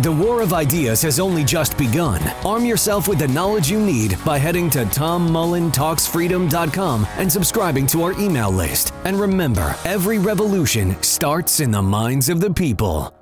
The 0.00 0.12
war 0.12 0.42
of 0.42 0.52
ideas 0.52 1.02
has 1.02 1.18
only 1.18 1.42
just 1.42 1.76
begun. 1.76 2.22
Arm 2.44 2.64
yourself 2.64 3.08
with 3.08 3.18
the 3.18 3.26
knowledge 3.26 3.68
you 3.68 3.80
need 3.80 4.16
by 4.24 4.38
heading 4.38 4.70
to 4.70 4.84
tommullentalksfreedom.com 4.84 7.08
and 7.16 7.32
subscribing 7.32 7.88
to 7.88 8.04
our 8.04 8.12
email 8.12 8.52
list. 8.52 8.94
And 9.04 9.18
remember, 9.18 9.74
every 9.84 10.18
revolution 10.18 10.96
starts 11.02 11.58
in 11.58 11.72
the 11.72 11.82
minds 11.82 12.28
of 12.28 12.40
the 12.40 12.50
people. 12.50 13.12